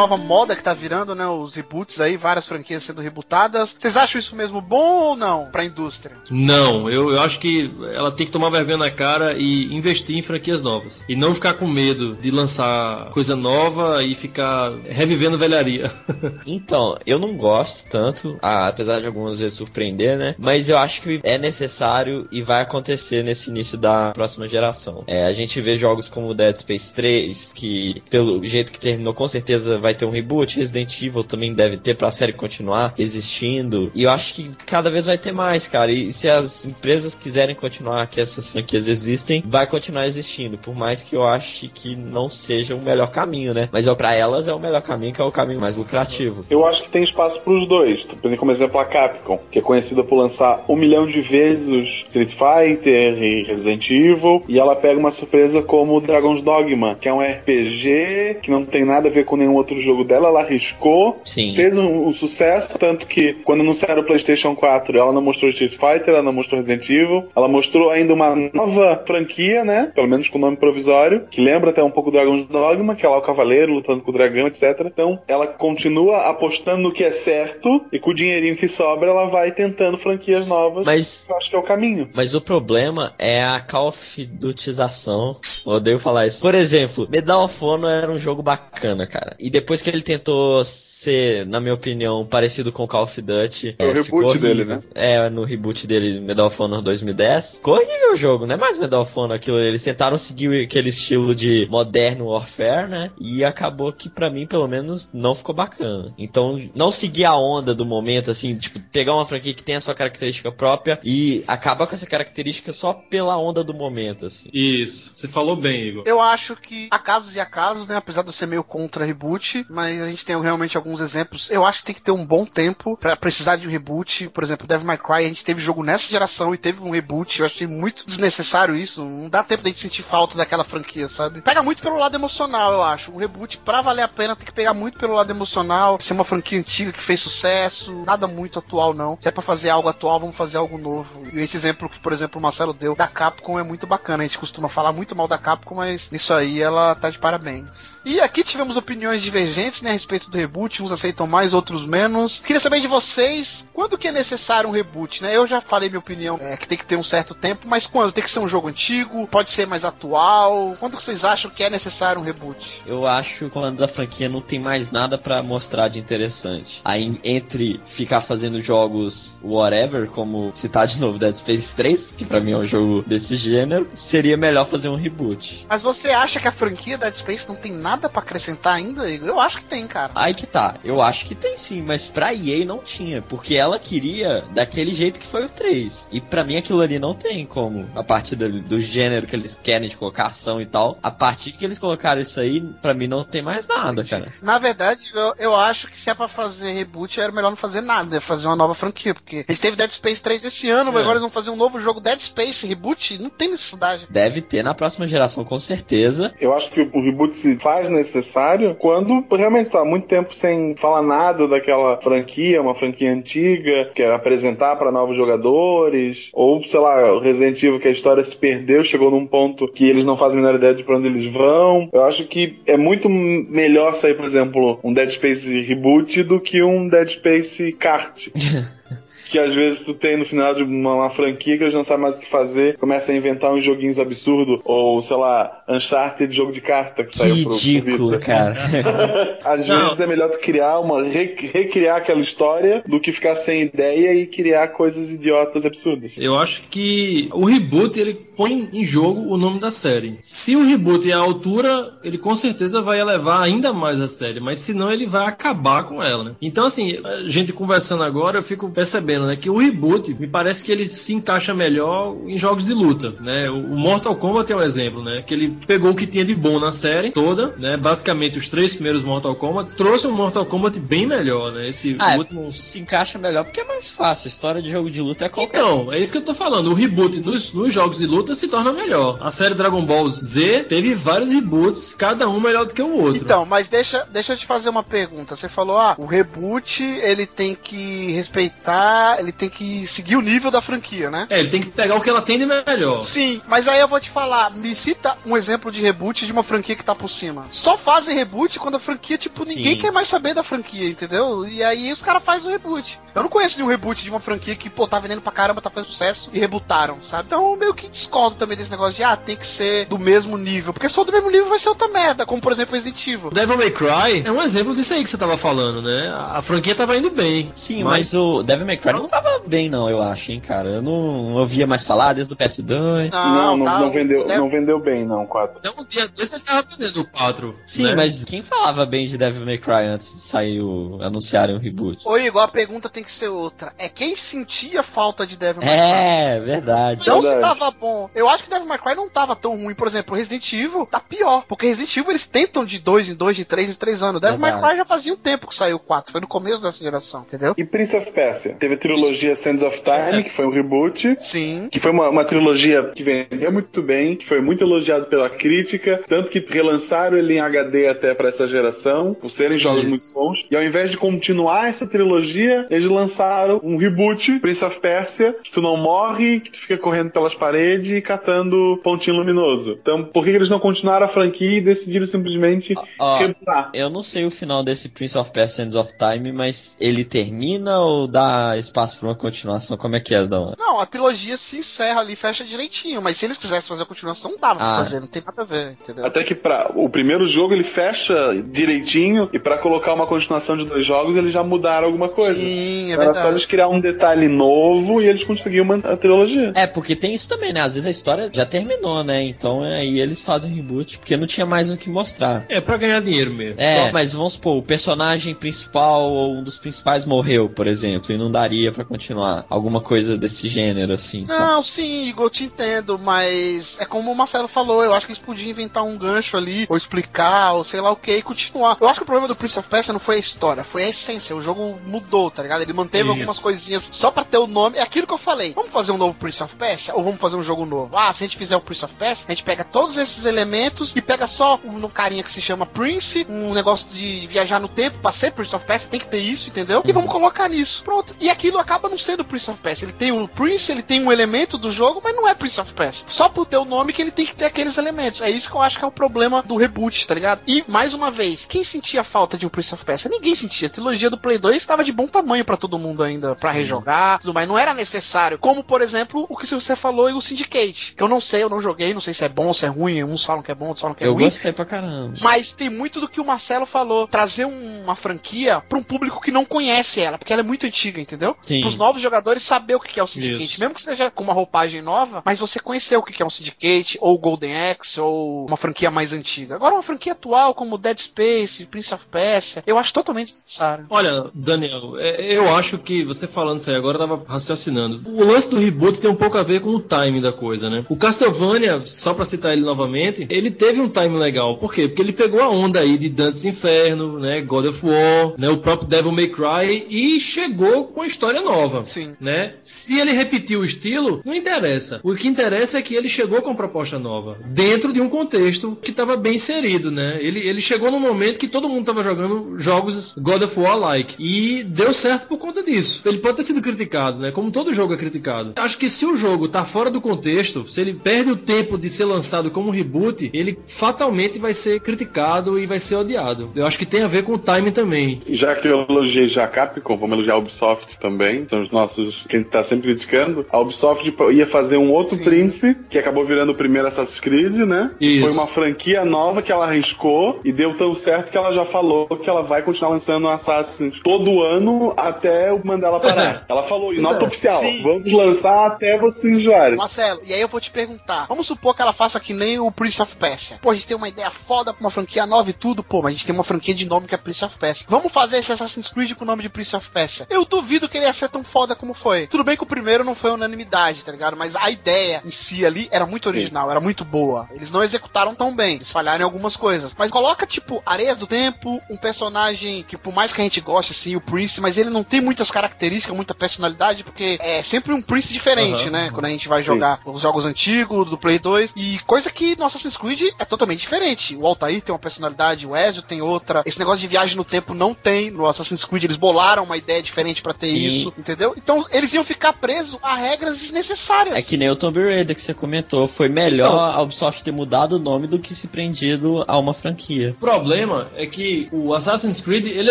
Nova 0.00 0.16
moda 0.16 0.56
que 0.56 0.62
tá 0.62 0.72
virando, 0.72 1.14
né? 1.14 1.26
Os 1.26 1.54
reboots 1.54 2.00
aí, 2.00 2.16
várias 2.16 2.46
franquias 2.46 2.82
sendo 2.82 3.02
rebootadas. 3.02 3.76
Vocês 3.78 3.96
acham 3.96 4.18
isso 4.18 4.34
mesmo 4.34 4.60
bom 4.60 5.00
ou 5.00 5.16
não 5.16 5.50
pra 5.50 5.64
indústria? 5.64 6.16
Não, 6.30 6.88
eu, 6.88 7.10
eu 7.10 7.20
acho 7.20 7.38
que 7.38 7.70
ela 7.92 8.10
tem 8.10 8.24
que 8.24 8.32
tomar 8.32 8.48
vergonha 8.48 8.78
na 8.78 8.90
cara 8.90 9.34
e 9.36 9.72
investir 9.74 10.16
em 10.16 10.22
franquias 10.22 10.62
novas. 10.62 11.04
E 11.06 11.14
não 11.14 11.34
ficar 11.34 11.54
com 11.54 11.66
medo 11.66 12.16
de 12.18 12.30
lançar 12.30 13.10
coisa 13.10 13.36
nova 13.36 14.02
e 14.02 14.14
ficar 14.14 14.72
revivendo 14.88 15.38
velharia. 15.38 15.90
Então, 16.46 16.96
eu 17.06 17.18
não 17.18 17.36
gosto 17.36 17.88
tanto, 17.88 18.38
apesar 18.40 19.00
de 19.00 19.06
algumas 19.06 19.40
vezes 19.40 19.56
surpreender, 19.56 20.16
né? 20.16 20.34
Mas 20.38 20.68
eu 20.68 20.78
acho 20.78 21.02
que 21.02 21.20
é 21.22 21.38
necessário 21.38 22.26
e 22.30 22.42
vai 22.42 22.62
acontecer 22.62 23.22
nesse 23.22 23.50
início 23.50 23.76
da 23.76 24.12
próxima 24.12 24.48
geração. 24.48 25.04
É, 25.06 25.24
a 25.24 25.32
gente 25.32 25.60
vê 25.60 25.76
jogos 25.76 26.08
como 26.08 26.34
Dead 26.34 26.54
Space 26.54 26.92
3, 26.94 27.52
que 27.54 28.02
pelo 28.10 28.44
jeito 28.46 28.72
que 28.72 28.80
terminou, 28.80 29.14
com 29.14 29.28
certeza 29.28 29.78
vai 29.78 29.89
ter 29.94 30.04
um 30.04 30.10
reboot. 30.10 30.58
Resident 30.58 31.00
Evil 31.02 31.24
também 31.24 31.52
deve 31.52 31.76
ter 31.76 31.94
pra 31.94 32.10
série 32.10 32.32
continuar 32.32 32.94
existindo. 32.98 33.90
E 33.94 34.04
eu 34.04 34.10
acho 34.10 34.34
que 34.34 34.50
cada 34.66 34.90
vez 34.90 35.06
vai 35.06 35.18
ter 35.18 35.32
mais, 35.32 35.66
cara. 35.66 35.90
E 35.92 36.12
se 36.12 36.28
as 36.28 36.64
empresas 36.64 37.14
quiserem 37.14 37.54
continuar 37.54 38.06
que 38.06 38.20
essas 38.20 38.50
franquias 38.50 38.88
existem, 38.88 39.42
vai 39.46 39.66
continuar 39.66 40.06
existindo. 40.06 40.58
Por 40.58 40.74
mais 40.74 41.02
que 41.02 41.16
eu 41.16 41.26
ache 41.26 41.68
que 41.68 41.94
não 41.96 42.28
seja 42.28 42.74
o 42.74 42.80
melhor 42.80 43.10
caminho, 43.10 43.54
né? 43.54 43.68
Mas 43.72 43.86
é, 43.86 43.94
pra 43.94 44.14
elas 44.14 44.48
é 44.48 44.54
o 44.54 44.58
melhor 44.58 44.82
caminho, 44.82 45.12
que 45.12 45.20
é 45.20 45.24
o 45.24 45.32
caminho 45.32 45.60
mais 45.60 45.76
lucrativo. 45.76 46.44
Eu 46.48 46.64
acho 46.66 46.82
que 46.82 46.90
tem 46.90 47.02
espaço 47.02 47.40
pros 47.40 47.66
dois. 47.66 48.04
Tô 48.04 48.16
pegando 48.16 48.38
como 48.38 48.50
exemplo 48.50 48.78
a 48.78 48.84
Capcom, 48.84 49.40
que 49.50 49.58
é 49.58 49.62
conhecida 49.62 50.02
por 50.02 50.16
lançar 50.16 50.64
um 50.68 50.76
milhão 50.76 51.06
de 51.06 51.20
vezes 51.20 51.68
os 51.68 52.04
Street 52.08 52.30
Fighter 52.30 53.22
e 53.22 53.42
Resident 53.44 53.90
Evil, 53.90 54.42
e 54.48 54.58
ela 54.58 54.76
pega 54.76 54.98
uma 54.98 55.10
surpresa 55.10 55.62
como 55.62 56.00
Dragon's 56.00 56.42
Dogma, 56.42 56.94
que 56.94 57.08
é 57.08 57.12
um 57.12 57.20
RPG 57.20 58.38
que 58.42 58.50
não 58.50 58.64
tem 58.64 58.84
nada 58.84 59.08
a 59.08 59.12
ver 59.12 59.24
com 59.24 59.36
nenhum 59.36 59.54
outro 59.54 59.79
jogo 59.80 60.04
dela, 60.04 60.28
ela 60.28 60.40
arriscou, 60.40 61.20
Sim. 61.24 61.54
fez 61.54 61.76
um, 61.76 62.06
um 62.06 62.12
sucesso, 62.12 62.78
tanto 62.78 63.06
que 63.06 63.34
quando 63.44 63.60
anunciaram 63.60 64.02
o 64.02 64.06
PlayStation 64.06 64.54
4, 64.54 64.98
ela 64.98 65.12
não 65.12 65.22
mostrou 65.22 65.50
Street 65.50 65.72
Fighter, 65.72 66.14
ela 66.14 66.22
não 66.22 66.32
mostrou 66.32 66.60
Resident 66.60 66.88
Evil, 66.88 67.28
ela 67.34 67.48
mostrou 67.48 67.90
ainda 67.90 68.14
uma 68.14 68.34
nova 68.52 69.02
franquia, 69.06 69.64
né? 69.64 69.90
Pelo 69.94 70.08
menos 70.08 70.28
com 70.28 70.38
nome 70.38 70.56
provisório, 70.56 71.26
que 71.30 71.40
lembra 71.40 71.70
até 71.70 71.82
um 71.82 71.90
pouco 71.90 72.10
Dragon's 72.10 72.46
Dogma, 72.46 72.94
que 72.94 73.04
é 73.04 73.08
lá 73.08 73.18
o 73.18 73.22
cavaleiro 73.22 73.74
lutando 73.74 74.02
com 74.02 74.10
o 74.10 74.14
dragão, 74.14 74.46
etc. 74.46 74.86
Então, 74.86 75.20
ela 75.28 75.46
continua 75.46 76.28
apostando 76.28 76.82
no 76.82 76.92
que 76.92 77.04
é 77.04 77.10
certo 77.10 77.84
e 77.92 77.98
com 77.98 78.10
o 78.10 78.14
dinheirinho 78.14 78.56
que 78.56 78.68
sobra, 78.68 79.10
ela 79.10 79.26
vai 79.26 79.52
tentando 79.52 79.96
franquias 79.96 80.46
novas. 80.46 80.84
Mas 80.84 81.26
Eu 81.28 81.36
acho 81.36 81.50
que 81.50 81.56
é 81.56 81.58
o 81.58 81.62
caminho. 81.62 82.08
Mas 82.14 82.34
o 82.34 82.40
problema 82.40 83.14
é 83.18 83.42
a 83.42 83.60
Call 83.60 83.88
of 83.88 84.26
Dutização. 84.26 85.32
Odeio 85.64 85.98
falar 85.98 86.26
isso. 86.26 86.42
Por 86.42 86.54
exemplo, 86.54 87.06
Medal 87.10 87.44
of 87.44 87.64
Honor 87.64 87.90
era 87.90 88.10
um 88.10 88.18
jogo 88.18 88.42
bacana, 88.42 89.06
cara. 89.06 89.36
e 89.38 89.50
depois 89.60 89.82
que 89.82 89.90
ele 89.90 90.02
tentou 90.02 90.64
ser, 90.64 91.46
na 91.46 91.60
minha 91.60 91.74
opinião, 91.74 92.26
parecido 92.26 92.72
com 92.72 92.86
Call 92.86 93.04
of 93.04 93.20
Duty. 93.20 93.76
É 93.78 93.86
o 93.86 94.04
ficou 94.04 94.20
reboot 94.20 94.38
dele, 94.38 94.64
né? 94.64 94.82
É, 94.94 95.30
no 95.30 95.44
reboot 95.44 95.86
dele, 95.86 96.20
Medal 96.20 96.46
of 96.46 96.62
Honor 96.62 96.82
2010. 96.82 97.56
Ficou 97.56 97.74
horrível 97.74 98.12
o 98.12 98.16
jogo, 98.16 98.46
não 98.46 98.54
é 98.54 98.58
mais 98.58 98.76
Medal 98.76 99.02
of 99.02 99.12
Honor 99.18 99.36
aquilo. 99.36 99.58
Eles 99.58 99.82
tentaram 99.82 100.18
seguir 100.18 100.64
aquele 100.64 100.90
estilo 100.90 101.34
de 101.34 101.66
moderno 101.70 102.26
warfare, 102.26 102.88
né? 102.88 103.10
E 103.18 103.44
acabou 103.44 103.92
que 103.92 104.08
pra 104.08 104.30
mim, 104.30 104.46
pelo 104.46 104.66
menos, 104.66 105.10
não 105.12 105.34
ficou 105.34 105.54
bacana. 105.54 106.12
Então, 106.18 106.70
não 106.74 106.90
seguir 106.90 107.24
a 107.24 107.36
onda 107.36 107.74
do 107.74 107.84
momento, 107.86 108.30
assim, 108.30 108.56
tipo, 108.56 108.80
pegar 108.92 109.14
uma 109.14 109.26
franquia 109.26 109.54
que 109.54 109.62
tem 109.62 109.76
a 109.76 109.80
sua 109.80 109.94
característica 109.94 110.50
própria 110.50 110.98
e 111.04 111.44
acabar 111.46 111.86
com 111.86 111.94
essa 111.94 112.06
característica 112.06 112.72
só 112.72 112.92
pela 112.92 113.38
onda 113.38 113.62
do 113.62 113.72
momento, 113.72 114.26
assim. 114.26 114.48
Isso. 114.52 115.12
Você 115.14 115.28
falou 115.28 115.56
bem, 115.56 115.82
Igor. 115.82 116.02
Eu 116.06 116.20
acho 116.20 116.56
que 116.56 116.88
há 116.90 116.98
casos 116.98 117.36
e 117.36 117.40
há 117.40 117.46
casos, 117.46 117.86
né? 117.86 117.96
Apesar 117.96 118.22
de 118.22 118.28
eu 118.28 118.32
ser 118.32 118.46
meio 118.46 118.64
contra 118.64 119.04
reboot, 119.04 119.49
mas 119.68 120.02
a 120.02 120.08
gente 120.08 120.24
tem 120.24 120.40
realmente 120.40 120.76
alguns 120.76 121.00
exemplos. 121.00 121.50
Eu 121.50 121.64
acho 121.64 121.80
que 121.80 121.84
tem 121.86 121.94
que 121.94 122.02
ter 122.02 122.12
um 122.12 122.26
bom 122.26 122.44
tempo 122.44 122.96
pra 122.96 123.16
precisar 123.16 123.56
de 123.56 123.66
um 123.66 123.70
reboot. 123.70 124.28
Por 124.28 124.42
exemplo, 124.42 124.66
Devil 124.66 124.86
May 124.86 124.98
Cry, 124.98 125.24
a 125.24 125.28
gente 125.28 125.44
teve 125.44 125.60
jogo 125.60 125.82
nessa 125.82 126.10
geração 126.10 126.54
e 126.54 126.58
teve 126.58 126.80
um 126.80 126.90
reboot. 126.90 127.40
Eu 127.40 127.46
achei 127.46 127.66
muito 127.66 128.06
desnecessário 128.06 128.74
isso. 128.74 129.04
Não 129.04 129.28
dá 129.28 129.42
tempo 129.42 129.62
de 129.62 129.68
a 129.68 129.72
gente 129.72 129.80
sentir 129.80 130.02
falta 130.02 130.36
daquela 130.36 130.64
franquia, 130.64 131.08
sabe? 131.08 131.40
Pega 131.42 131.62
muito 131.62 131.82
pelo 131.82 131.98
lado 131.98 132.14
emocional, 132.14 132.72
eu 132.72 132.82
acho. 132.82 133.12
Um 133.12 133.18
reboot, 133.18 133.58
pra 133.58 133.82
valer 133.82 134.02
a 134.02 134.08
pena, 134.08 134.36
tem 134.36 134.46
que 134.46 134.52
pegar 134.52 134.74
muito 134.74 134.98
pelo 134.98 135.14
lado 135.14 135.30
emocional. 135.30 135.98
Ser 136.00 136.12
uma 136.12 136.24
franquia 136.24 136.58
antiga 136.58 136.92
que 136.92 137.02
fez 137.02 137.20
sucesso. 137.20 138.02
Nada 138.04 138.26
muito 138.26 138.58
atual, 138.58 138.94
não. 138.94 139.18
Se 139.20 139.28
é 139.28 139.30
pra 139.30 139.42
fazer 139.42 139.70
algo 139.70 139.88
atual, 139.88 140.20
vamos 140.20 140.36
fazer 140.36 140.58
algo 140.58 140.78
novo. 140.78 141.22
E 141.32 141.40
esse 141.40 141.56
exemplo 141.56 141.88
que, 141.88 142.00
por 142.00 142.12
exemplo, 142.12 142.38
o 142.38 142.42
Marcelo 142.42 142.72
deu 142.72 142.94
da 142.94 143.06
Capcom 143.06 143.58
é 143.58 143.62
muito 143.62 143.86
bacana. 143.86 144.22
A 144.22 144.26
gente 144.26 144.38
costuma 144.38 144.68
falar 144.68 144.92
muito 144.92 145.16
mal 145.16 145.28
da 145.28 145.38
Capcom, 145.38 145.76
mas 145.76 146.10
nisso 146.10 146.32
aí 146.32 146.60
ela 146.60 146.94
tá 146.94 147.10
de 147.10 147.18
parabéns. 147.18 148.00
E 148.04 148.20
aqui 148.20 148.42
tivemos 148.42 148.76
opiniões 148.76 149.22
divergentes 149.22 149.39
né, 149.82 149.90
a 149.90 149.92
respeito 149.92 150.30
do 150.30 150.38
reboot. 150.38 150.82
Uns 150.82 150.92
aceitam 150.92 151.26
mais, 151.26 151.52
outros 151.52 151.86
menos. 151.86 152.40
Queria 152.40 152.60
saber 152.60 152.80
de 152.80 152.86
vocês 152.86 153.66
quando 153.72 153.98
que 153.98 154.08
é 154.08 154.12
necessário 154.12 154.68
um 154.68 154.72
reboot, 154.72 155.22
né? 155.22 155.36
Eu 155.36 155.46
já 155.46 155.60
falei 155.60 155.88
minha 155.88 155.98
opinião 155.98 156.38
é, 156.40 156.56
que 156.56 156.68
tem 156.68 156.78
que 156.78 156.86
ter 156.86 156.96
um 156.96 157.02
certo 157.02 157.34
tempo, 157.34 157.66
mas 157.66 157.86
quando? 157.86 158.12
Tem 158.12 158.22
que 158.22 158.30
ser 158.30 158.40
um 158.40 158.48
jogo 158.48 158.68
antigo? 158.68 159.26
Pode 159.26 159.50
ser 159.50 159.66
mais 159.66 159.84
atual? 159.84 160.76
Quando 160.78 160.96
que 160.96 161.02
vocês 161.02 161.24
acham 161.24 161.50
que 161.50 161.62
é 161.62 161.70
necessário 161.70 162.20
um 162.20 162.24
reboot? 162.24 162.82
Eu 162.86 163.06
acho 163.06 163.44
que 163.44 163.50
quando 163.50 163.82
a 163.82 163.88
franquia 163.88 164.28
não 164.28 164.40
tem 164.40 164.58
mais 164.58 164.90
nada 164.90 165.16
pra 165.16 165.42
mostrar 165.42 165.88
de 165.88 165.98
interessante. 165.98 166.80
Aí 166.84 167.20
entre 167.24 167.80
ficar 167.84 168.20
fazendo 168.20 168.60
jogos 168.60 169.38
whatever, 169.42 170.08
como 170.08 170.50
citar 170.54 170.86
de 170.86 170.98
novo 170.98 171.18
Dead 171.18 171.34
Space 171.34 171.74
3, 171.74 172.14
que 172.16 172.24
pra 172.24 172.40
mim 172.40 172.52
é 172.52 172.56
um 172.56 172.64
jogo 172.64 173.02
desse 173.06 173.36
gênero, 173.36 173.88
seria 173.94 174.36
melhor 174.36 174.66
fazer 174.66 174.88
um 174.88 174.96
reboot. 174.96 175.66
Mas 175.68 175.82
você 175.82 176.10
acha 176.10 176.40
que 176.40 176.48
a 176.48 176.52
franquia 176.52 176.98
Dead 176.98 177.14
Space 177.14 177.48
não 177.48 177.56
tem 177.56 177.72
nada 177.72 178.08
pra 178.08 178.22
acrescentar 178.22 178.74
ainda, 178.74 179.08
Igor? 179.10 179.29
Eu 179.30 179.40
acho 179.40 179.58
que 179.58 179.64
tem, 179.64 179.86
cara. 179.86 180.12
Aí 180.14 180.34
que 180.34 180.46
tá, 180.46 180.74
eu 180.84 181.00
acho 181.00 181.26
que 181.26 181.34
tem 181.34 181.56
sim, 181.56 181.82
mas 181.82 182.06
pra 182.06 182.32
EA 182.34 182.64
não 182.64 182.78
tinha, 182.78 183.22
porque 183.22 183.54
ela 183.56 183.78
queria 183.78 184.44
daquele 184.52 184.92
jeito 184.92 185.20
que 185.20 185.26
foi 185.26 185.44
o 185.44 185.48
3. 185.48 186.08
E 186.12 186.20
pra 186.20 186.44
mim 186.44 186.56
aquilo 186.56 186.80
ali 186.80 186.98
não 186.98 187.14
tem 187.14 187.44
como, 187.46 187.88
a 187.94 188.02
partir 188.02 188.36
do, 188.36 188.50
do 188.60 188.80
gênero 188.80 189.26
que 189.26 189.36
eles 189.36 189.58
querem 189.60 189.88
de 189.88 189.96
colocar 189.96 190.26
ação 190.26 190.60
e 190.60 190.66
tal, 190.66 190.98
a 191.02 191.10
partir 191.10 191.52
que 191.52 191.64
eles 191.64 191.78
colocaram 191.78 192.20
isso 192.20 192.40
aí, 192.40 192.60
pra 192.82 192.94
mim 192.94 193.06
não 193.06 193.22
tem 193.24 193.42
mais 193.42 193.66
nada, 193.68 194.04
cara. 194.04 194.32
Na 194.42 194.58
verdade, 194.58 195.10
eu, 195.14 195.34
eu 195.38 195.56
acho 195.56 195.88
que 195.88 195.96
se 195.96 196.10
é 196.10 196.14
pra 196.14 196.28
fazer 196.28 196.72
reboot, 196.72 197.20
era 197.20 197.32
melhor 197.32 197.50
não 197.50 197.56
fazer 197.56 197.80
nada, 197.80 198.16
é 198.16 198.20
fazer 198.20 198.46
uma 198.46 198.56
nova 198.56 198.74
franquia, 198.74 199.14
porque 199.14 199.44
gente 199.48 199.60
teve 199.60 199.76
Dead 199.76 199.90
Space 199.90 200.20
3 200.20 200.44
esse 200.44 200.70
ano, 200.70 200.86
mas 200.92 201.00
É. 201.00 201.02
agora 201.02 201.12
eles 201.14 201.22
vão 201.22 201.30
fazer 201.30 201.50
um 201.50 201.56
novo 201.56 201.80
jogo 201.80 202.00
Dead 202.00 202.18
Space 202.18 202.66
reboot, 202.66 203.18
não 203.18 203.30
tem 203.30 203.50
necessidade. 203.50 204.06
Deve 204.10 204.40
ter 204.40 204.62
na 204.62 204.74
próxima 204.74 205.06
geração 205.06 205.44
com 205.44 205.58
certeza. 205.58 206.34
Eu 206.40 206.54
acho 206.54 206.70
que 206.70 206.80
o 206.80 207.02
reboot 207.02 207.36
se 207.36 207.56
faz 207.56 207.88
necessário 207.88 208.74
quando 208.76 209.19
realmente 209.30 209.70
tá 209.70 209.84
muito 209.84 210.06
tempo 210.06 210.34
sem 210.34 210.74
falar 210.76 211.02
nada 211.02 211.46
daquela 211.46 211.96
franquia, 212.00 212.60
uma 212.60 212.74
franquia 212.74 213.12
antiga, 213.12 213.90
quer 213.94 214.12
apresentar 214.12 214.76
para 214.76 214.92
novos 214.92 215.16
jogadores, 215.16 216.30
ou 216.32 216.62
sei 216.64 216.80
lá, 216.80 217.12
o 217.12 217.20
Resident 217.20 217.62
Evil 217.62 217.80
que 217.80 217.88
a 217.88 217.92
história 217.92 218.22
se 218.24 218.36
perdeu, 218.36 218.84
chegou 218.84 219.10
num 219.10 219.26
ponto 219.26 219.68
que 219.68 219.88
eles 219.88 220.04
não 220.04 220.16
fazem 220.16 220.38
a 220.38 220.42
menor 220.42 220.56
ideia 220.56 220.74
de 220.74 220.84
pra 220.84 220.96
onde 220.96 221.08
eles 221.08 221.32
vão. 221.32 221.88
Eu 221.92 222.04
acho 222.04 222.24
que 222.24 222.58
é 222.66 222.76
muito 222.76 223.08
melhor 223.08 223.94
sair, 223.94 224.14
por 224.14 224.24
exemplo, 224.24 224.78
um 224.82 224.92
Dead 224.92 225.10
Space 225.10 225.60
reboot 225.62 226.22
do 226.22 226.40
que 226.40 226.62
um 226.62 226.88
Dead 226.88 227.08
Space 227.08 227.72
kart. 227.72 228.28
que 229.30 229.38
às 229.38 229.54
vezes 229.54 229.80
tu 229.82 229.94
tem 229.94 230.16
no 230.16 230.24
final 230.24 230.54
de 230.54 230.62
uma, 230.62 230.94
uma 230.94 231.10
franquia 231.10 231.56
que 231.56 231.64
eles 231.64 231.74
não 231.74 231.84
sabem 231.84 232.02
mais 232.02 232.18
o 232.18 232.20
que 232.20 232.28
fazer, 232.28 232.76
começa 232.78 233.12
a 233.12 233.16
inventar 233.16 233.52
uns 233.52 233.64
joguinhos 233.64 233.98
absurdos, 233.98 234.60
ou 234.64 235.00
sei 235.02 235.16
lá, 235.16 235.62
Uncharted 235.68 236.34
jogo 236.34 236.52
de 236.52 236.60
carta 236.60 237.04
que 237.04 237.10
Que 237.10 237.18
saiu 237.18 237.34
pro, 237.36 237.44
pro 237.44 237.52
ridículo, 237.54 238.18
cara. 238.20 238.54
Às 239.44 239.66
Não. 239.66 239.84
vezes 239.86 240.00
é 240.00 240.06
melhor 240.06 240.30
tu 240.30 240.38
criar 240.38 240.78
uma. 240.80 241.02
re- 241.02 241.34
recriar 241.52 241.98
aquela 241.98 242.20
história 242.20 242.82
do 242.86 243.00
que 243.00 243.12
ficar 243.12 243.34
sem 243.34 243.62
ideia 243.62 244.14
e 244.14 244.26
criar 244.26 244.68
coisas 244.68 245.10
idiotas 245.10 245.64
absurdas. 245.64 246.12
Eu 246.16 246.36
acho 246.36 246.62
que 246.70 247.28
o 247.32 247.44
reboot 247.44 247.98
ele 247.98 248.14
põe 248.14 248.68
em 248.72 248.84
jogo 248.84 249.20
o 249.32 249.36
nome 249.36 249.60
da 249.60 249.70
série. 249.70 250.16
Se 250.20 250.56
o 250.56 250.64
reboot 250.64 251.08
é 251.10 251.14
a 251.14 251.18
altura, 251.18 251.92
ele 252.02 252.18
com 252.18 252.34
certeza 252.34 252.80
vai 252.80 253.00
elevar 253.00 253.42
ainda 253.42 253.72
mais 253.72 254.00
a 254.00 254.08
série, 254.08 254.40
mas 254.40 254.58
senão 254.58 254.90
ele 254.92 255.06
vai 255.06 255.26
acabar 255.26 255.84
com 255.84 256.02
ela, 256.02 256.24
né? 256.24 256.32
Então 256.40 256.64
assim, 256.66 256.98
a 257.04 257.28
gente 257.28 257.52
conversando 257.52 258.02
agora, 258.02 258.38
eu 258.38 258.42
fico 258.42 258.70
percebendo, 258.70 259.19
né, 259.26 259.36
que 259.36 259.48
o 259.48 259.58
reboot 259.58 260.14
me 260.18 260.26
parece 260.26 260.64
que 260.64 260.72
ele 260.72 260.86
se 260.86 261.14
encaixa 261.14 261.54
melhor 261.54 262.16
em 262.26 262.36
jogos 262.36 262.64
de 262.64 262.74
luta, 262.74 263.14
né? 263.20 263.48
O 263.50 263.76
Mortal 263.76 264.14
Kombat 264.16 264.52
é 264.52 264.56
um 264.56 264.62
exemplo, 264.62 265.02
né, 265.02 265.22
que 265.26 265.34
ele 265.34 265.48
pegou 265.66 265.92
o 265.92 265.94
que 265.94 266.06
tinha 266.06 266.24
de 266.24 266.34
bom 266.34 266.58
na 266.58 266.72
série 266.72 267.10
toda, 267.12 267.54
né? 267.58 267.76
Basicamente 267.76 268.38
os 268.38 268.48
três 268.48 268.74
primeiros 268.74 269.02
Mortal 269.02 269.34
Kombat, 269.34 269.74
trouxe 269.76 270.06
um 270.06 270.12
Mortal 270.12 270.44
Kombat 270.46 270.78
bem 270.80 271.06
melhor, 271.06 271.52
né? 271.52 271.66
Esse 271.66 271.96
Ah, 271.98 272.14
é, 272.14 272.18
último 272.18 272.50
se 272.52 272.78
encaixa 272.80 273.18
melhor 273.18 273.44
porque 273.44 273.60
é 273.60 273.64
mais 273.64 273.88
fácil. 273.88 274.28
História 274.28 274.60
de 274.62 274.70
jogo 274.70 274.90
de 274.90 275.00
luta 275.00 275.24
é 275.24 275.28
qualquer 275.28 275.60
então, 275.60 275.92
é 275.92 275.98
isso 275.98 276.10
que 276.12 276.18
eu 276.18 276.24
tô 276.24 276.34
falando. 276.34 276.70
O 276.70 276.74
reboot 276.74 277.20
nos, 277.20 277.52
nos 277.52 277.72
jogos 277.72 277.98
de 277.98 278.06
luta 278.06 278.34
se 278.34 278.48
torna 278.48 278.72
melhor. 278.72 279.18
A 279.20 279.30
série 279.30 279.54
Dragon 279.54 279.84
Ball 279.84 280.08
Z 280.08 280.64
teve 280.68 280.94
vários 280.94 281.32
reboots, 281.32 281.94
cada 281.94 282.28
um 282.28 282.40
melhor 282.40 282.64
do 282.66 282.74
que 282.74 282.80
o 282.82 282.96
outro. 282.96 283.22
Então, 283.22 283.44
mas 283.44 283.68
deixa, 283.68 284.06
deixa 284.10 284.32
eu 284.32 284.36
te 284.36 284.46
fazer 284.46 284.68
uma 284.68 284.82
pergunta. 284.82 285.36
Você 285.36 285.48
falou, 285.48 285.78
ah, 285.78 285.94
o 285.98 286.06
reboot 286.06 286.82
ele 286.82 287.26
tem 287.26 287.54
que 287.54 288.12
respeitar, 288.12 289.09
ele 289.18 289.32
tem 289.32 289.48
que 289.48 289.86
seguir 289.86 290.16
o 290.16 290.20
nível 290.20 290.50
da 290.50 290.60
franquia, 290.60 291.10
né? 291.10 291.26
É, 291.30 291.38
ele 291.38 291.48
tem 291.48 291.60
que 291.60 291.70
pegar 291.70 291.96
o 291.96 292.00
que 292.00 292.10
ela 292.10 292.20
tem 292.20 292.38
de 292.38 292.44
melhor. 292.46 293.00
Sim, 293.00 293.40
mas 293.46 293.68
aí 293.68 293.80
eu 293.80 293.88
vou 293.88 294.00
te 294.00 294.10
falar, 294.10 294.50
me 294.50 294.74
cita 294.74 295.16
um 295.24 295.36
exemplo 295.36 295.70
de 295.70 295.80
reboot 295.80 296.26
de 296.26 296.32
uma 296.32 296.42
franquia 296.42 296.74
que 296.74 296.84
tá 296.84 296.94
por 296.94 297.08
cima. 297.08 297.46
Só 297.50 297.76
fazem 297.76 298.14
reboot 298.16 298.58
quando 298.58 298.76
a 298.76 298.80
franquia, 298.80 299.16
tipo, 299.16 299.44
ninguém 299.44 299.74
Sim. 299.74 299.80
quer 299.80 299.92
mais 299.92 300.08
saber 300.08 300.34
da 300.34 300.42
franquia, 300.42 300.88
entendeu? 300.88 301.46
E 301.46 301.62
aí 301.62 301.92
os 301.92 302.02
caras 302.02 302.22
fazem 302.22 302.48
o 302.48 302.52
reboot. 302.52 302.98
Eu 303.14 303.22
não 303.22 303.28
conheço 303.28 303.58
nenhum 303.58 303.70
reboot 303.70 304.02
de 304.02 304.10
uma 304.10 304.20
franquia 304.20 304.54
que, 304.54 304.68
pô, 304.68 304.86
tá 304.86 304.98
vendendo 304.98 305.22
pra 305.22 305.32
caramba, 305.32 305.62
tá 305.62 305.70
fazendo 305.70 305.90
sucesso 305.90 306.30
e 306.32 306.38
rebootaram, 306.38 306.98
sabe? 307.02 307.26
Então 307.26 307.50
eu 307.50 307.56
meio 307.56 307.74
que 307.74 307.88
discordo 307.88 308.36
também 308.36 308.56
desse 308.56 308.70
negócio 308.70 308.94
de, 308.94 309.04
ah, 309.04 309.16
tem 309.16 309.36
que 309.36 309.46
ser 309.46 309.86
do 309.86 309.98
mesmo 309.98 310.36
nível. 310.36 310.72
Porque 310.72 310.88
se 310.88 310.94
for 310.94 311.04
do 311.04 311.12
mesmo 311.12 311.30
nível 311.30 311.48
vai 311.48 311.58
ser 311.58 311.68
outra 311.68 311.88
merda, 311.88 312.26
como 312.26 312.42
por 312.42 312.52
exemplo 312.52 312.74
Resident 312.74 313.06
Evil. 313.06 313.30
Devil 313.30 313.56
May 313.56 313.70
Cry 313.70 314.22
é 314.24 314.32
um 314.32 314.42
exemplo 314.42 314.74
disso 314.74 314.94
aí 314.94 315.02
que 315.02 315.08
você 315.08 315.18
tava 315.18 315.36
falando, 315.36 315.82
né? 315.82 316.08
A 316.08 316.40
a 316.40 316.42
franquia 316.42 316.74
tava 316.74 316.96
indo 316.96 317.10
bem. 317.10 317.52
Sim, 317.54 317.84
mas, 317.84 318.14
o 318.14 318.42
Devil 318.42 318.66
May 318.66 318.78
Cry 318.78 318.94
não 318.94 318.99
tava 319.06 319.42
bem, 319.46 319.68
não, 319.68 319.88
eu 319.88 320.02
acho, 320.02 320.32
hein, 320.32 320.40
cara. 320.40 320.68
Eu 320.68 320.82
não, 320.82 321.30
não 321.30 321.34
ouvia 321.36 321.66
mais 321.66 321.84
falar 321.84 322.12
desde 322.12 322.32
o 322.32 322.36
PS2. 322.36 323.10
Não, 323.12 323.56
não, 323.56 323.64
tá, 323.66 323.78
não 323.78 323.88
o- 323.88 323.90
vendeu, 323.92 324.20
o 324.20 324.24
Devil- 324.24 324.42
não 324.42 324.50
vendeu 324.50 324.78
bem, 324.80 325.04
não, 325.06 325.26
4. 325.26 325.58
Então, 325.60 325.74
um 325.78 325.84
dia 325.84 326.08
desse 326.08 326.34
ele 326.36 326.44
tava 326.44 326.62
vendendo 326.62 327.00
o 327.00 327.04
4. 327.10 327.54
Sim, 327.66 327.84
né? 327.84 327.94
mas 327.96 328.24
quem 328.24 328.42
falava 328.42 328.84
bem 328.86 329.06
de 329.06 329.16
Devil 329.18 329.44
May 329.46 329.58
Cry 329.58 329.86
antes 329.86 330.12
de 330.14 330.20
sair 330.20 330.60
o, 330.60 330.98
anunciarem 331.02 331.54
o 331.54 331.58
reboot? 331.58 332.06
Ô 332.06 332.16
Igor, 332.18 332.42
a 332.42 332.48
pergunta 332.48 332.88
tem 332.88 333.02
que 333.02 333.10
ser 333.12 333.28
outra. 333.28 333.72
É 333.78 333.88
quem 333.88 334.14
sentia 334.16 334.82
falta 334.82 335.26
de 335.26 335.36
Devil 335.36 335.62
May 335.62 335.70
Cry? 335.70 335.80
É, 335.80 336.40
verdade. 336.40 337.06
Não 337.06 337.22
se 337.22 337.28
Verdade. 337.28 337.58
tava 337.58 337.70
bom. 337.70 338.08
Eu 338.14 338.28
acho 338.28 338.44
que 338.44 338.50
Devil 338.50 338.66
May 338.66 338.78
Cry 338.78 338.94
não 338.94 339.08
tava 339.08 339.34
tão 339.36 339.52
ruim. 339.56 339.74
Por 339.74 339.86
exemplo, 339.86 340.14
Resident 340.16 340.52
Evil 340.52 340.86
tá 340.86 341.00
pior. 341.00 341.44
Porque 341.48 341.66
Resident 341.66 341.96
Evil 341.96 342.10
eles 342.10 342.26
tentam 342.26 342.64
de 342.64 342.78
dois 342.78 343.08
em 343.08 343.14
dois, 343.14 343.36
de 343.36 343.44
três 343.44 343.70
em 343.70 343.78
três 343.78 344.02
anos. 344.02 344.20
Devil 344.20 344.38
May. 344.38 344.50
Cry 344.60 344.76
já 344.76 344.84
fazia 344.84 345.12
um 345.12 345.16
tempo 345.16 345.46
que 345.46 345.54
saiu 345.54 345.76
o 345.76 345.80
4. 345.80 346.12
Foi 346.12 346.20
no 346.20 346.26
começo 346.26 346.62
dessa 346.62 346.82
geração, 346.82 347.22
entendeu? 347.22 347.54
E 347.56 347.64
Prince 347.64 347.96
of 347.96 348.10
Persia? 348.12 348.56
Teve 348.58 348.76
trilogia 348.80 349.34
Sands 349.34 349.62
of 349.62 349.82
Time, 349.82 350.24
que 350.24 350.30
foi 350.30 350.46
um 350.46 350.50
reboot. 350.50 351.16
Sim. 351.20 351.68
Que 351.70 351.78
foi 351.78 351.90
uma, 351.90 352.08
uma 352.08 352.24
trilogia 352.24 352.82
que 352.94 353.02
vendeu 353.02 353.52
muito 353.52 353.82
bem, 353.82 354.16
que 354.16 354.26
foi 354.26 354.40
muito 354.40 354.64
elogiado 354.64 355.06
pela 355.06 355.28
crítica, 355.28 356.02
tanto 356.08 356.30
que 356.30 356.44
relançaram 356.48 357.16
ele 357.16 357.34
em 357.34 357.40
HD 357.40 357.88
até 357.88 358.14
pra 358.14 358.28
essa 358.28 358.48
geração, 358.48 359.14
por 359.14 359.30
serem 359.30 359.56
jogos 359.56 359.84
Isso. 359.84 359.88
muito 359.88 360.14
bons. 360.14 360.46
E 360.50 360.56
ao 360.56 360.62
invés 360.62 360.90
de 360.90 360.96
continuar 360.96 361.68
essa 361.68 361.86
trilogia, 361.86 362.66
eles 362.70 362.86
lançaram 362.86 363.60
um 363.62 363.76
reboot, 363.76 364.38
Prince 364.40 364.64
of 364.64 364.80
Persia, 364.80 365.36
que 365.42 365.52
tu 365.52 365.60
não 365.60 365.76
morre, 365.76 366.40
que 366.40 366.50
tu 366.50 366.58
fica 366.58 366.78
correndo 366.78 367.10
pelas 367.10 367.34
paredes 367.34 367.90
e 367.90 368.00
catando 368.00 368.80
pontinho 368.82 369.16
luminoso. 369.16 369.78
Então, 369.80 370.04
por 370.04 370.24
que 370.24 370.30
eles 370.30 370.48
não 370.48 370.58
continuaram 370.58 371.06
a 371.06 371.08
franquia 371.08 371.58
e 371.58 371.60
decidiram 371.60 372.06
simplesmente 372.06 372.74
Ó, 372.98 373.18
rebootar? 373.18 373.70
eu 373.74 373.90
não 373.90 374.02
sei 374.02 374.24
o 374.24 374.30
final 374.30 374.62
desse 374.62 374.88
Prince 374.88 375.16
of 375.18 375.30
Persia 375.30 375.50
Sands 375.50 375.74
of 375.74 375.92
Time, 375.98 376.32
mas 376.32 376.76
ele 376.80 377.04
termina 377.04 377.80
ou 377.80 378.06
dá 378.06 378.56
espaço 378.70 378.98
pra 378.98 379.08
uma 379.08 379.14
continuação. 379.16 379.76
Como 379.76 379.96
é 379.96 380.00
que 380.00 380.14
é, 380.14 380.24
Dão? 380.26 380.54
Não, 380.58 380.78
a 380.80 380.86
trilogia 380.86 381.36
se 381.36 381.58
encerra 381.58 382.00
ali, 382.00 382.14
fecha 382.16 382.44
direitinho, 382.44 383.02
mas 383.02 383.16
se 383.16 383.24
eles 383.24 383.36
quisessem 383.36 383.68
fazer 383.68 383.82
a 383.82 383.86
continuação, 383.86 384.30
não 384.30 384.38
dava 384.38 384.58
pra 384.58 384.72
Ah. 384.74 384.76
fazer, 384.84 385.00
não 385.00 385.08
tem 385.08 385.22
nada 385.24 385.42
a 385.42 385.44
ver, 385.44 385.72
entendeu? 385.80 386.06
Até 386.06 386.22
que 386.22 386.34
para 386.34 386.72
o 386.76 386.88
primeiro 386.88 387.26
jogo 387.26 387.52
ele 387.52 387.64
fecha 387.64 388.14
direitinho 388.50 389.28
e 389.32 389.38
pra 389.38 389.58
colocar 389.58 389.92
uma 389.94 390.06
continuação 390.06 390.56
de 390.56 390.64
dois 390.64 390.84
jogos 390.84 391.16
eles 391.16 391.32
já 391.32 391.42
mudaram 391.42 391.86
alguma 391.86 392.08
coisa. 392.08 392.34
Sim, 392.40 392.90
é 392.90 392.92
Era 392.92 393.04
só 393.06 393.12
verdade. 393.12 393.28
eles 393.34 393.44
criar 393.46 393.68
um 393.68 393.80
detalhe 393.80 394.28
novo 394.28 395.00
e 395.02 395.06
eles 395.08 395.24
conseguiam 395.24 395.64
manter 395.64 395.88
a 395.90 395.96
trilogia. 395.96 396.52
É, 396.54 396.66
porque 396.66 396.94
tem 396.94 397.14
isso 397.14 397.28
também, 397.28 397.52
né? 397.52 397.60
Às 397.60 397.74
vezes 397.74 397.86
a 397.86 397.90
história 397.90 398.30
já 398.32 398.46
terminou, 398.46 399.02
né? 399.02 399.22
Então 399.22 399.62
aí 399.62 399.98
eles 400.00 400.20
fazem 400.20 400.52
reboot, 400.54 400.98
porque 400.98 401.16
não 401.16 401.26
tinha 401.26 401.46
mais 401.46 401.70
o 401.70 401.76
que 401.76 401.88
mostrar. 401.90 402.44
É 402.48 402.60
pra 402.60 402.76
ganhar 402.76 403.00
dinheiro 403.00 403.32
mesmo. 403.32 403.60
É, 403.60 403.74
Só- 403.86 403.92
mas 403.92 404.12
vamos 404.14 404.34
supor, 404.34 404.56
o 404.58 404.62
personagem 404.62 405.34
principal 405.34 406.02
ou 406.10 406.34
um 406.36 406.42
dos 406.42 406.56
principais 406.56 407.04
morreu, 407.04 407.48
por 407.48 407.66
exemplo, 407.66 408.12
e 408.12 408.18
não 408.18 408.30
daria 408.30 408.59
pra 408.72 408.84
continuar. 408.84 409.44
Alguma 409.48 409.80
coisa 409.80 410.16
desse 410.16 410.48
gênero, 410.48 410.92
assim. 410.92 411.26
sabe? 411.26 411.40
Não, 411.40 411.62
sim, 411.62 412.04
Igor, 412.06 412.26
eu 412.26 412.30
te 412.30 412.44
entendo, 412.44 412.98
mas 412.98 413.78
é 413.80 413.84
como 413.84 414.10
o 414.10 414.14
Marcelo 414.14 414.48
falou, 414.48 414.82
eu 414.82 414.92
acho 414.92 415.06
que 415.06 415.12
eles 415.12 415.22
podiam 415.22 415.50
inventar 415.50 415.84
um 415.84 415.96
gancho 415.96 416.36
ali, 416.36 416.66
ou 416.68 416.76
explicar, 416.76 417.52
ou 417.52 417.64
sei 417.64 417.80
lá 417.80 417.90
o 417.90 417.96
que, 417.96 418.16
e 418.16 418.22
continuar. 418.22 418.76
Eu 418.80 418.88
acho 418.88 419.00
que 419.00 419.02
o 419.02 419.06
problema 419.06 419.28
do 419.28 419.36
Prince 419.36 419.58
of 419.58 419.68
Persia 419.68 419.92
não 419.92 420.00
foi 420.00 420.16
a 420.16 420.20
história, 420.20 420.64
foi 420.64 420.84
a 420.84 420.88
essência. 420.88 421.34
O 421.36 421.42
jogo 421.42 421.78
mudou, 421.86 422.30
tá 422.30 422.42
ligado? 422.42 422.62
Ele 422.62 422.72
manteve 422.72 423.04
Isso. 423.04 423.12
algumas 423.12 423.38
coisinhas 423.38 423.88
só 423.92 424.10
pra 424.10 424.24
ter 424.24 424.38
o 424.38 424.46
nome. 424.46 424.78
É 424.78 424.82
aquilo 424.82 425.06
que 425.06 425.12
eu 425.12 425.18
falei. 425.18 425.52
Vamos 425.54 425.70
fazer 425.70 425.92
um 425.92 425.98
novo 425.98 426.18
Prince 426.18 426.42
of 426.42 426.56
Persia? 426.56 426.94
Ou 426.94 427.04
vamos 427.04 427.20
fazer 427.20 427.36
um 427.36 427.42
jogo 427.42 427.64
novo? 427.64 427.96
Ah, 427.96 428.12
se 428.12 428.24
a 428.24 428.26
gente 428.26 428.36
fizer 428.36 428.56
o 428.56 428.60
Prince 428.60 428.84
of 428.84 428.94
Persia, 428.94 429.24
a 429.28 429.32
gente 429.32 429.44
pega 429.44 429.64
todos 429.64 429.96
esses 429.96 430.24
elementos 430.24 430.94
e 430.96 431.02
pega 431.02 431.26
só 431.26 431.58
um 431.64 431.80
carinha 431.90 432.22
que 432.22 432.32
se 432.32 432.40
chama 432.40 432.64
Prince, 432.64 433.26
um 433.28 433.52
negócio 433.52 433.88
de 433.92 434.26
viajar 434.26 434.58
no 434.58 434.68
tempo, 434.68 434.98
pra 434.98 435.12
ser 435.12 435.32
Prince 435.32 435.54
of 435.54 435.64
Persia, 435.66 435.90
tem 435.90 436.00
que 436.00 436.06
ter 436.06 436.18
isso, 436.18 436.48
entendeu? 436.48 436.82
E 436.86 436.92
vamos 436.92 437.10
colocar 437.10 437.48
nisso. 437.48 437.82
Pronto. 437.84 438.14
E 438.18 438.30
aquilo 438.50 438.58
acaba 438.58 438.88
não 438.88 438.98
sendo 438.98 439.24
Prince 439.24 439.50
of 439.50 439.60
Persia. 439.60 439.84
Ele 439.86 439.92
tem 439.92 440.10
o 440.12 440.26
Prince, 440.26 440.72
ele 440.72 440.82
tem 440.82 441.02
um 441.04 441.12
elemento 441.12 441.56
do 441.56 441.70
jogo, 441.70 442.00
mas 442.02 442.14
não 442.14 442.28
é 442.28 442.34
Prince 442.34 442.60
of 442.60 442.72
Persia. 442.74 443.06
Só 443.08 443.28
por 443.28 443.46
ter 443.46 443.56
o 443.56 443.64
nome 443.64 443.92
que 443.92 444.02
ele 444.02 444.10
tem 444.10 444.26
que 444.26 444.34
ter 444.34 444.44
aqueles 444.46 444.76
elementos. 444.76 445.22
É 445.22 445.30
isso 445.30 445.48
que 445.48 445.56
eu 445.56 445.62
acho 445.62 445.78
que 445.78 445.84
é 445.84 445.88
o 445.88 445.92
problema 445.92 446.42
do 446.42 446.56
reboot, 446.56 447.06
tá 447.06 447.14
ligado? 447.14 447.40
E, 447.46 447.64
mais 447.68 447.94
uma 447.94 448.10
vez, 448.10 448.44
quem 448.44 448.64
sentia 448.64 449.04
falta 449.04 449.38
de 449.38 449.46
um 449.46 449.48
Prince 449.48 449.72
of 449.74 449.84
Persia? 449.84 450.10
Ninguém 450.10 450.34
sentia. 450.34 450.66
A 450.66 450.70
trilogia 450.70 451.08
do 451.08 451.18
Play 451.18 451.38
2 451.38 451.56
estava 451.56 451.84
de 451.84 451.92
bom 451.92 452.08
tamanho 452.08 452.44
pra 452.44 452.56
todo 452.56 452.78
mundo 452.78 453.02
ainda, 453.02 453.34
pra 453.36 453.50
rejogar, 453.52 454.18
tudo 454.18 454.34
mais. 454.34 454.48
Não 454.48 454.58
era 454.58 454.74
necessário. 454.74 455.38
Como, 455.38 455.62
por 455.62 455.80
exemplo, 455.80 456.26
o 456.28 456.36
que 456.36 456.46
você 456.46 456.74
falou 456.74 457.08
e 457.08 457.12
o 457.12 457.20
Syndicate. 457.20 457.94
Que 457.96 458.02
eu 458.02 458.08
não 458.08 458.20
sei, 458.20 458.42
eu 458.42 458.48
não 458.50 458.60
joguei, 458.60 458.92
não 458.92 459.00
sei 459.00 459.14
se 459.14 459.24
é 459.24 459.28
bom, 459.28 459.52
se 459.52 459.64
é 459.64 459.68
ruim. 459.68 460.02
Uns 460.02 460.24
falam 460.24 460.42
que 460.42 460.50
é 460.50 460.54
bom, 460.54 460.66
outros 460.68 460.80
falam 460.82 460.94
que 460.96 461.04
é 461.04 461.06
Eu 461.06 461.12
ruim. 461.14 461.24
gostei 461.24 461.52
pra 461.52 461.64
caramba. 461.64 462.14
Mas 462.20 462.52
tem 462.52 462.68
muito 462.68 463.00
do 463.00 463.08
que 463.08 463.20
o 463.20 463.24
Marcelo 463.24 463.64
falou. 463.66 464.08
Trazer 464.08 464.44
um- 464.44 464.82
uma 464.82 464.96
franquia 464.96 465.62
pra 465.68 465.78
um 465.78 465.82
público 465.82 466.20
que 466.20 466.30
não 466.32 466.44
conhece 466.44 467.00
ela, 467.00 467.16
porque 467.18 467.32
ela 467.32 467.40
é 467.40 467.44
muito 467.44 467.66
antiga, 467.66 468.00
entendeu? 468.00 468.36
Sim. 468.42 468.64
Os 468.64 468.76
novos 468.76 469.02
jogadores 469.02 469.42
saber 469.42 469.74
o 469.74 469.80
que 469.80 469.98
é 469.98 470.02
o 470.02 470.06
Syndicate. 470.06 470.44
Isso. 470.44 470.60
Mesmo 470.60 470.74
que 470.74 470.82
seja 470.82 471.10
com 471.10 471.22
uma 471.22 471.32
roupagem 471.32 471.82
nova, 471.82 472.22
mas 472.24 472.38
você 472.38 472.58
conhecer 472.58 472.96
o 472.96 473.02
que 473.02 473.22
é 473.22 473.26
um 473.26 473.30
Syndicate, 473.30 473.98
ou 474.00 474.18
Golden 474.18 474.54
Axe, 474.70 475.00
ou 475.00 475.46
uma 475.46 475.56
franquia 475.56 475.90
mais 475.90 476.12
antiga. 476.12 476.54
Agora, 476.54 476.74
uma 476.74 476.82
franquia 476.82 477.12
atual, 477.12 477.54
como 477.54 477.78
Dead 477.78 477.98
Space, 477.98 478.66
Prince 478.66 478.94
of 478.94 479.04
Persia, 479.10 479.62
eu 479.66 479.78
acho 479.78 479.92
totalmente 479.92 480.32
necessário. 480.32 480.86
Olha, 480.90 481.26
Daniel, 481.34 481.98
é- 481.98 482.32
eu 482.36 482.54
acho 482.56 482.78
que 482.78 483.02
você 483.02 483.26
falando 483.26 483.58
isso 483.58 483.68
aí 483.70 483.76
agora 483.76 483.96
eu 483.96 484.08
tava 484.08 484.24
raciocinando. 484.26 485.02
O 485.10 485.24
lance 485.24 485.50
do 485.50 485.58
reboot 485.58 486.00
tem 486.00 486.10
um 486.10 486.14
pouco 486.14 486.38
a 486.38 486.42
ver 486.42 486.60
com 486.60 486.70
o 486.70 486.80
timing 486.80 487.20
da 487.20 487.32
coisa, 487.32 487.68
né? 487.68 487.84
O 487.88 487.96
Castlevania, 487.96 488.82
só 488.84 489.14
pra 489.14 489.24
citar 489.24 489.52
ele 489.52 489.62
novamente, 489.62 490.26
ele 490.30 490.50
teve 490.50 490.80
um 490.80 490.88
timing 490.88 491.18
legal. 491.18 491.56
Por 491.56 491.72
quê? 491.72 491.88
Porque 491.88 492.02
ele 492.02 492.12
pegou 492.12 492.40
a 492.40 492.48
onda 492.48 492.80
aí 492.80 492.96
de 492.96 493.08
Dante's 493.08 493.44
Inferno, 493.44 494.18
né? 494.18 494.40
God 494.40 494.66
of 494.66 494.86
War, 494.86 495.34
né? 495.36 495.48
O 495.48 495.58
próprio 495.58 495.88
Devil 495.88 496.12
May 496.12 496.28
Cry 496.28 496.86
e 496.88 497.20
chegou 497.20 497.84
com 497.88 498.02
a 498.02 498.06
história 498.06 498.29
nova. 498.32 498.84
Sim. 498.84 499.14
Né? 499.20 499.54
Se 499.60 499.98
ele 499.98 500.12
repetiu 500.12 500.60
o 500.60 500.64
estilo, 500.64 501.22
não 501.24 501.34
interessa. 501.34 502.00
O 502.02 502.14
que 502.14 502.28
interessa 502.28 502.78
é 502.78 502.82
que 502.82 502.94
ele 502.94 503.08
chegou 503.08 503.42
com 503.42 503.54
proposta 503.54 503.98
nova, 503.98 504.38
dentro 504.46 504.92
de 504.92 505.00
um 505.00 505.08
contexto 505.08 505.76
que 505.80 505.90
estava 505.90 506.16
bem 506.16 506.34
inserido, 506.34 506.90
né? 506.90 507.18
Ele, 507.20 507.40
ele 507.40 507.60
chegou 507.60 507.90
num 507.90 508.00
momento 508.00 508.38
que 508.38 508.48
todo 508.48 508.68
mundo 508.68 508.80
estava 508.80 509.02
jogando 509.02 509.58
jogos 509.58 510.14
God 510.16 510.42
of 510.42 510.60
War 510.60 510.78
like 510.78 511.16
e 511.18 511.64
deu 511.64 511.92
certo 511.92 512.28
por 512.28 512.38
conta 512.38 512.62
disso. 512.62 513.02
Ele 513.04 513.18
pode 513.18 513.36
ter 513.36 513.42
sido 513.42 513.60
criticado, 513.60 514.18
né? 514.18 514.30
Como 514.30 514.50
todo 514.50 514.72
jogo 514.72 514.94
é 514.94 514.96
criticado. 514.96 515.52
Acho 515.56 515.78
que 515.78 515.88
se 515.88 516.06
o 516.06 516.16
jogo 516.16 516.48
tá 516.48 516.64
fora 516.64 516.90
do 516.90 517.00
contexto, 517.00 517.66
se 517.66 517.80
ele 517.80 517.94
perde 517.94 518.30
o 518.30 518.36
tempo 518.36 518.78
de 518.78 518.88
ser 518.88 519.04
lançado 519.04 519.50
como 519.50 519.70
reboot, 519.70 520.30
ele 520.32 520.58
fatalmente 520.66 521.38
vai 521.38 521.52
ser 521.52 521.80
criticado 521.80 522.58
e 522.58 522.66
vai 522.66 522.78
ser 522.78 522.96
odiado. 522.96 523.50
Eu 523.54 523.66
acho 523.66 523.78
que 523.78 523.86
tem 523.86 524.02
a 524.02 524.06
ver 524.06 524.22
com 524.22 524.34
o 524.34 524.38
timing 524.38 524.72
também. 524.72 525.22
Já 525.28 525.54
que 525.54 525.68
eu 525.68 525.86
elogiei 525.88 526.28
já 526.28 526.44
a 526.44 526.48
Capcom, 526.48 526.96
vamos 526.96 527.14
elogiar 527.14 527.34
a 527.34 527.38
Ubisoft 527.38 527.98
também. 527.98 528.19
São 528.48 528.60
os 528.60 528.70
nossos. 528.70 529.24
Quem 529.28 529.42
tá 529.42 529.62
sempre 529.62 529.90
criticando. 529.90 530.46
A 530.50 530.58
Ubisoft 530.58 531.14
ia 531.32 531.46
fazer 531.46 531.76
um 531.76 531.90
outro 531.90 532.16
Sim. 532.16 532.24
Prince, 532.24 532.76
que 532.88 532.98
acabou 532.98 533.24
virando 533.24 533.52
o 533.52 533.54
primeiro 533.54 533.88
Assassin's 533.88 534.20
Creed, 534.20 534.56
né? 534.58 534.90
Isso. 535.00 535.26
Foi 535.26 535.32
uma 535.32 535.46
franquia 535.46 536.04
nova 536.04 536.42
que 536.42 536.52
ela 536.52 536.66
arriscou 536.66 537.40
e 537.44 537.52
deu 537.52 537.76
tão 537.76 537.94
certo 537.94 538.30
que 538.30 538.36
ela 538.36 538.52
já 538.52 538.64
falou 538.64 539.06
que 539.06 539.28
ela 539.28 539.42
vai 539.42 539.62
continuar 539.62 539.92
lançando 539.92 540.28
Assassin's 540.28 541.00
todo 541.00 541.42
ano 541.42 541.92
até 541.96 542.52
o 542.52 542.64
Mandela 542.64 543.00
parar. 543.00 543.44
ela 543.48 543.62
falou, 543.62 543.92
em 543.92 544.00
nota 544.00 544.24
é. 544.24 544.28
oficial, 544.28 544.60
Sim. 544.60 544.82
vamos 544.82 545.12
lançar 545.12 545.66
até 545.66 545.98
vocês 545.98 546.38
enjoarem. 546.38 546.76
Marcelo, 546.76 547.20
e 547.24 547.32
aí 547.32 547.40
eu 547.40 547.48
vou 547.48 547.60
te 547.60 547.70
perguntar. 547.70 548.26
Vamos 548.26 548.46
supor 548.46 548.74
que 548.74 548.82
ela 548.82 548.92
faça 548.92 549.20
que 549.20 549.32
nem 549.32 549.58
o 549.58 549.70
Prince 549.70 550.00
of 550.02 550.16
Persia. 550.16 550.58
Pô, 550.62 550.70
a 550.70 550.74
gente 550.74 550.86
tem 550.86 550.96
uma 550.96 551.08
ideia 551.08 551.30
foda 551.30 551.72
pra 551.72 551.80
uma 551.80 551.90
franquia 551.90 552.26
nova 552.26 552.50
e 552.50 552.52
tudo, 552.52 552.82
pô, 552.82 553.02
mas 553.02 553.08
a 553.08 553.12
gente 553.12 553.26
tem 553.26 553.34
uma 553.34 553.44
franquia 553.44 553.74
de 553.74 553.86
nome 553.86 554.06
que 554.06 554.14
é 554.14 554.18
Prince 554.18 554.44
of 554.44 554.58
Persia. 554.58 554.86
Vamos 554.88 555.12
fazer 555.12 555.38
esse 555.38 555.52
Assassin's 555.52 555.90
Creed 555.90 556.14
com 556.14 556.24
o 556.24 556.26
nome 556.26 556.42
de 556.42 556.48
Prince 556.48 556.76
of 556.76 556.88
Persia. 556.90 557.26
Eu 557.28 557.44
duvido 557.44 557.88
que 557.88 557.98
ele 557.98 558.06
ia 558.10 558.14
ser 558.14 558.28
tão 558.28 558.44
foda 558.44 558.76
como 558.76 558.92
foi. 558.92 559.26
Tudo 559.26 559.44
bem 559.44 559.56
que 559.56 559.62
o 559.62 559.66
primeiro 559.66 560.04
não 560.04 560.14
foi 560.14 560.30
unanimidade, 560.30 561.04
tá 561.04 561.12
ligado? 561.12 561.36
Mas 561.36 561.56
a 561.56 561.70
ideia 561.70 562.22
em 562.24 562.30
si 562.30 562.66
ali 562.66 562.88
era 562.90 563.06
muito 563.06 563.28
original, 563.28 563.70
era 563.70 563.80
muito 563.80 564.04
boa. 564.04 564.48
Eles 564.52 564.70
não 564.70 564.82
executaram 564.82 565.34
tão 565.34 565.54
bem, 565.54 565.76
eles 565.76 565.90
falharam 565.90 566.20
em 566.20 566.24
algumas 566.24 566.56
coisas. 566.56 566.92
Mas 566.96 567.10
coloca, 567.10 567.46
tipo, 567.46 567.82
Areias 567.86 568.18
do 568.18 568.26
Tempo, 568.26 568.80
um 568.90 568.96
personagem 568.96 569.82
que, 569.84 569.96
por 569.96 570.12
mais 570.12 570.32
que 570.32 570.40
a 570.40 570.44
gente 570.44 570.60
goste, 570.60 570.92
assim, 570.92 571.16
o 571.16 571.20
Prince, 571.20 571.60
mas 571.60 571.76
ele 571.76 571.90
não 571.90 572.04
tem 572.04 572.20
muitas 572.20 572.50
características, 572.50 573.16
muita 573.16 573.34
personalidade, 573.34 574.04
porque 574.04 574.38
é 574.40 574.62
sempre 574.62 574.92
um 574.92 575.02
Prince 575.02 575.32
diferente, 575.32 575.82
Aham, 575.82 575.90
né? 575.90 576.10
Quando 576.10 576.26
a 576.26 576.30
gente 576.30 576.48
vai 576.48 576.60
Sim. 576.60 576.66
jogar 576.66 577.00
os 577.04 577.20
jogos 577.20 577.46
antigos, 577.46 578.08
do 578.08 578.18
Play 578.18 578.38
2, 578.38 578.72
e 578.76 578.98
coisa 579.06 579.30
que 579.30 579.56
no 579.56 579.64
Assassin's 579.64 579.96
Creed 579.96 580.32
é 580.38 580.44
totalmente 580.44 580.80
diferente. 580.80 581.36
O 581.36 581.46
Altair 581.46 581.82
tem 581.82 581.92
uma 581.92 581.98
personalidade, 581.98 582.66
o 582.66 582.76
Ezio 582.76 583.02
tem 583.02 583.22
outra. 583.22 583.62
Esse 583.64 583.78
negócio 583.78 584.00
de 584.00 584.08
viagem 584.08 584.36
no 584.36 584.44
tempo 584.44 584.74
não 584.74 584.94
tem 584.94 585.30
no 585.30 585.46
Assassin's 585.46 585.84
Creed, 585.84 586.04
eles 586.04 586.16
bolaram 586.16 586.64
uma 586.64 586.76
ideia 586.76 587.02
diferente 587.02 587.42
pra 587.42 587.54
ter 587.54 587.68
Sim. 587.68 587.86
Isso, 587.90 588.14
entendeu? 588.18 588.54
Então 588.56 588.84
eles 588.90 589.12
iam 589.14 589.24
ficar 589.24 589.52
presos 589.54 589.98
a 590.02 590.14
regras 590.16 590.58
desnecessárias. 590.60 591.36
É 591.36 591.42
que 591.42 591.56
nem 591.56 591.70
o 591.70 591.76
Tomb 591.76 591.98
Raider 592.00 592.34
que 592.34 592.42
você 592.42 592.54
comentou. 592.54 593.06
Foi 593.06 593.28
melhor 593.28 593.66
Então. 593.68 593.80
a 593.80 594.02
Ubisoft 594.02 594.42
ter 594.42 594.52
mudado 594.52 594.96
o 594.96 594.98
nome 594.98 595.26
do 595.26 595.38
que 595.38 595.54
se 595.54 595.68
prendido 595.68 596.44
a 596.46 596.58
uma 596.58 596.72
franquia. 596.74 597.30
O 597.36 597.40
problema 597.40 598.10
é 598.16 598.26
que 598.26 598.68
o 598.72 598.94
Assassin's 598.94 599.40
Creed 599.40 599.66
ele 599.66 599.90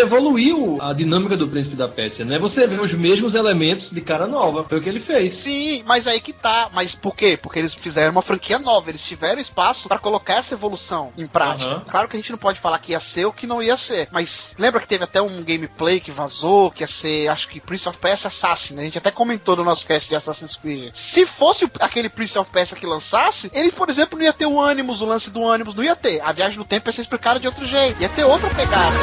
evoluiu 0.00 0.78
a 0.80 0.92
dinâmica 0.92 1.36
do 1.36 1.48
Príncipe 1.48 1.76
da 1.76 1.88
Pérsia, 1.88 2.24
né? 2.24 2.38
Você 2.38 2.66
vê 2.66 2.80
os 2.80 2.92
mesmos 2.94 3.34
elementos 3.34 3.90
de 3.90 4.00
cara 4.00 4.26
nova. 4.26 4.64
Foi 4.68 4.78
o 4.78 4.82
que 4.82 4.88
ele 4.88 5.00
fez. 5.00 5.32
Sim, 5.32 5.82
mas 5.86 6.06
aí 6.06 6.20
que 6.20 6.32
tá. 6.32 6.70
Mas 6.72 6.94
por 6.94 7.14
quê? 7.14 7.36
Porque 7.40 7.58
eles 7.58 7.74
fizeram 7.74 8.12
uma 8.12 8.22
franquia 8.22 8.58
nova, 8.58 8.90
eles 8.90 9.02
tiveram 9.02 9.40
espaço 9.40 9.88
pra 9.88 9.98
colocar 9.98 10.34
essa 10.34 10.54
evolução 10.54 11.12
em 11.16 11.26
prática. 11.26 11.70
Aham. 11.70 11.84
Claro 11.88 12.08
que 12.08 12.16
a 12.16 12.20
gente 12.20 12.30
não 12.30 12.38
pode 12.38 12.58
falar 12.60 12.78
que 12.78 12.92
ia 12.92 13.00
ser 13.00 13.24
ou 13.26 13.32
que 13.32 13.46
não 13.46 13.62
ia 13.62 13.76
ser, 13.76 14.08
mas 14.12 14.54
lembra 14.58 14.80
que 14.80 14.88
teve 14.88 15.04
até 15.04 15.20
um 15.20 15.42
gameplay 15.44 16.00
que 16.00 16.10
vazou, 16.10 16.70
que 16.70 16.82
ia 16.82 16.86
ser, 16.86 17.28
acho 17.28 17.48
que 17.48 17.60
Prince 17.60 17.88
of 17.90 17.98
Persia 17.98 18.28
Assassin, 18.28 18.74
né? 18.74 18.82
A 18.82 18.84
gente 18.86 18.98
até 18.98 19.10
comentou 19.10 19.56
no 19.56 19.64
nosso 19.64 19.86
cast 19.86 20.08
de 20.08 20.16
Assassin's 20.16 20.56
Creed. 20.56 20.90
Se 20.94 21.26
fosse 21.26 21.70
aquele 21.80 22.08
Prince 22.08 22.38
of 22.38 22.50
Persia 22.50 22.76
que 22.76 22.86
lançasse, 22.86 23.50
ele, 23.52 23.70
por 23.70 23.90
exemplo, 23.90 24.18
não 24.18 24.24
ia 24.24 24.32
ter 24.32 24.46
o 24.46 24.60
Animus, 24.60 25.00
o 25.00 25.06
lance 25.06 25.30
do 25.30 25.46
Animus, 25.46 25.74
não 25.74 25.84
ia 25.84 25.96
ter. 25.96 26.20
A 26.22 26.32
viagem 26.32 26.58
no 26.58 26.64
tempo 26.64 26.88
ia 26.88 26.92
ser 26.92 27.02
explicada 27.02 27.38
de 27.38 27.46
outro 27.46 27.66
jeito, 27.66 28.00
ia 28.00 28.08
ter 28.08 28.24
outra 28.24 28.48
pegada. 28.50 28.96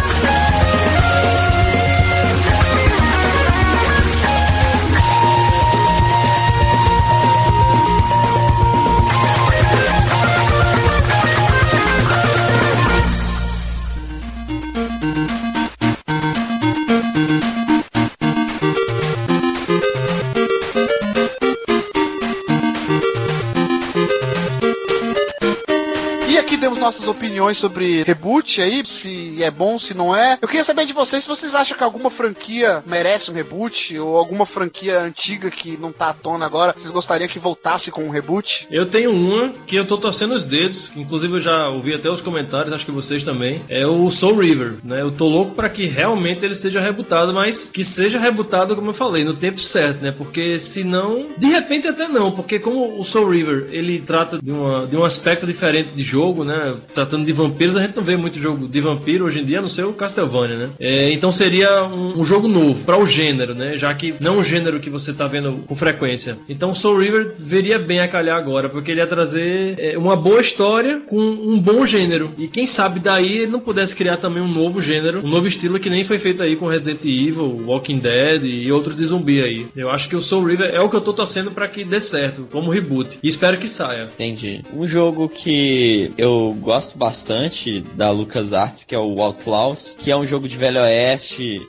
Opiniões 27.47 27.57
sobre 27.57 28.03
reboot 28.03 28.61
aí, 28.61 28.85
se 28.85 29.16
é 29.43 29.51
bom, 29.51 29.77
se 29.77 29.93
não 29.93 30.15
é. 30.15 30.37
Eu 30.41 30.47
queria 30.47 30.63
saber 30.63 30.85
de 30.85 30.93
vocês 30.93 31.23
se 31.23 31.29
vocês 31.29 31.53
acham 31.53 31.77
que 31.77 31.83
alguma 31.83 32.09
franquia 32.09 32.83
merece 32.85 33.31
um 33.31 33.33
reboot, 33.33 33.97
ou 33.99 34.17
alguma 34.17 34.45
franquia 34.45 35.01
antiga 35.01 35.49
que 35.51 35.77
não 35.77 35.91
tá 35.91 36.09
à 36.09 36.13
tona 36.13 36.45
agora, 36.45 36.73
vocês 36.77 36.91
gostariam 36.91 37.27
que 37.27 37.39
voltasse 37.39 37.91
com 37.91 38.05
um 38.05 38.09
reboot? 38.09 38.67
Eu 38.71 38.85
tenho 38.85 39.11
uma 39.11 39.49
que 39.65 39.75
eu 39.75 39.85
tô 39.85 39.97
torcendo 39.97 40.33
os 40.33 40.45
dedos, 40.45 40.91
inclusive 40.95 41.33
eu 41.33 41.39
já 41.39 41.67
ouvi 41.69 41.93
até 41.93 42.09
os 42.09 42.21
comentários, 42.21 42.73
acho 42.73 42.85
que 42.85 42.91
vocês 42.91 43.23
também. 43.23 43.61
É 43.69 43.85
o 43.85 44.09
Soul 44.09 44.37
River, 44.37 44.75
né? 44.83 45.01
Eu 45.01 45.11
tô 45.11 45.27
louco 45.27 45.55
para 45.55 45.69
que 45.69 45.85
realmente 45.85 46.43
ele 46.43 46.55
seja 46.55 46.79
rebutado, 46.79 47.33
mas 47.33 47.69
que 47.71 47.83
seja 47.83 48.19
rebutado, 48.19 48.75
como 48.75 48.89
eu 48.89 48.93
falei, 48.93 49.23
no 49.23 49.33
tempo 49.33 49.59
certo, 49.59 50.01
né? 50.01 50.11
Porque 50.11 50.57
senão, 50.59 51.27
de 51.37 51.47
repente 51.47 51.87
até 51.87 52.07
não, 52.07 52.31
porque 52.31 52.59
como 52.59 52.99
o 52.99 53.03
Soul 53.03 53.29
River 53.29 53.67
ele 53.71 53.99
trata 53.99 54.39
de, 54.41 54.51
uma, 54.51 54.85
de 54.85 54.95
um 54.95 55.03
aspecto 55.03 55.45
diferente 55.45 55.89
de 55.93 56.03
jogo, 56.03 56.43
né? 56.43 56.75
Tratando 56.93 57.25
de 57.25 57.33
vampiros, 57.33 57.75
a 57.75 57.81
gente 57.81 57.95
não 57.95 58.03
vê 58.03 58.15
muito 58.15 58.39
jogo 58.39 58.67
de 58.67 58.81
vampiro 58.81 59.26
hoje 59.27 59.41
em 59.41 59.45
dia, 59.45 59.59
a 59.59 59.61
não 59.61 59.69
ser 59.69 59.85
o 59.85 59.93
Castlevania, 59.93 60.57
né? 60.57 60.69
É, 60.79 61.11
então 61.11 61.31
seria 61.31 61.83
um, 61.83 62.19
um 62.19 62.25
jogo 62.25 62.47
novo 62.47 62.83
para 62.85 62.97
o 62.97 63.05
gênero, 63.05 63.53
né? 63.53 63.77
Já 63.77 63.93
que 63.93 64.13
não 64.19 64.37
o 64.37 64.43
gênero 64.43 64.79
que 64.79 64.89
você 64.89 65.13
tá 65.13 65.27
vendo 65.27 65.63
com 65.65 65.75
frequência. 65.75 66.37
Então 66.49 66.73
Soul 66.73 66.99
River 66.99 67.33
veria 67.37 67.79
bem 67.79 67.99
a 67.99 68.07
calhar 68.07 68.37
agora, 68.37 68.69
porque 68.69 68.91
ele 68.91 69.01
ia 69.01 69.07
trazer 69.07 69.75
é, 69.77 69.97
uma 69.97 70.15
boa 70.15 70.41
história 70.41 71.01
com 71.07 71.19
um 71.19 71.59
bom 71.59 71.85
gênero. 71.85 72.31
E 72.37 72.47
quem 72.47 72.65
sabe 72.65 72.99
daí 72.99 73.39
ele 73.39 73.51
não 73.51 73.59
pudesse 73.59 73.95
criar 73.95 74.17
também 74.17 74.41
um 74.41 74.47
novo 74.47 74.81
gênero, 74.81 75.21
um 75.23 75.29
novo 75.29 75.47
estilo 75.47 75.79
que 75.79 75.89
nem 75.89 76.03
foi 76.03 76.17
feito 76.17 76.41
aí 76.43 76.55
com 76.55 76.67
Resident 76.67 77.03
Evil, 77.03 77.63
Walking 77.65 77.99
Dead 77.99 78.43
e 78.43 78.71
outros 78.71 78.95
de 78.95 79.05
zumbi 79.05 79.41
aí. 79.41 79.67
Eu 79.75 79.91
acho 79.91 80.09
que 80.09 80.15
o 80.15 80.21
Soul 80.21 80.45
River 80.45 80.71
é 80.73 80.79
o 80.79 80.89
que 80.89 80.95
eu 80.95 81.01
tô 81.01 81.13
torcendo 81.13 81.51
para 81.51 81.67
que 81.67 81.83
dê 81.83 81.99
certo, 81.99 82.47
como 82.51 82.71
reboot. 82.71 83.19
E 83.21 83.27
espero 83.27 83.57
que 83.57 83.67
saia. 83.67 84.09
Entendi. 84.13 84.61
Um 84.73 84.85
jogo 84.85 85.29
que 85.29 86.11
eu 86.17 86.55
gosto 86.59 86.97
bastante 86.97 87.83
da 87.95 88.11
LucasArts, 88.11 88.83
que 88.83 88.95
é 88.95 88.99
o 88.99 89.16
Outlaws, 89.21 89.95
que 89.97 90.11
é 90.11 90.15
um 90.17 90.25
jogo 90.25 90.47
de 90.47 90.57
velho 90.57 90.81
oeste, 90.81 91.61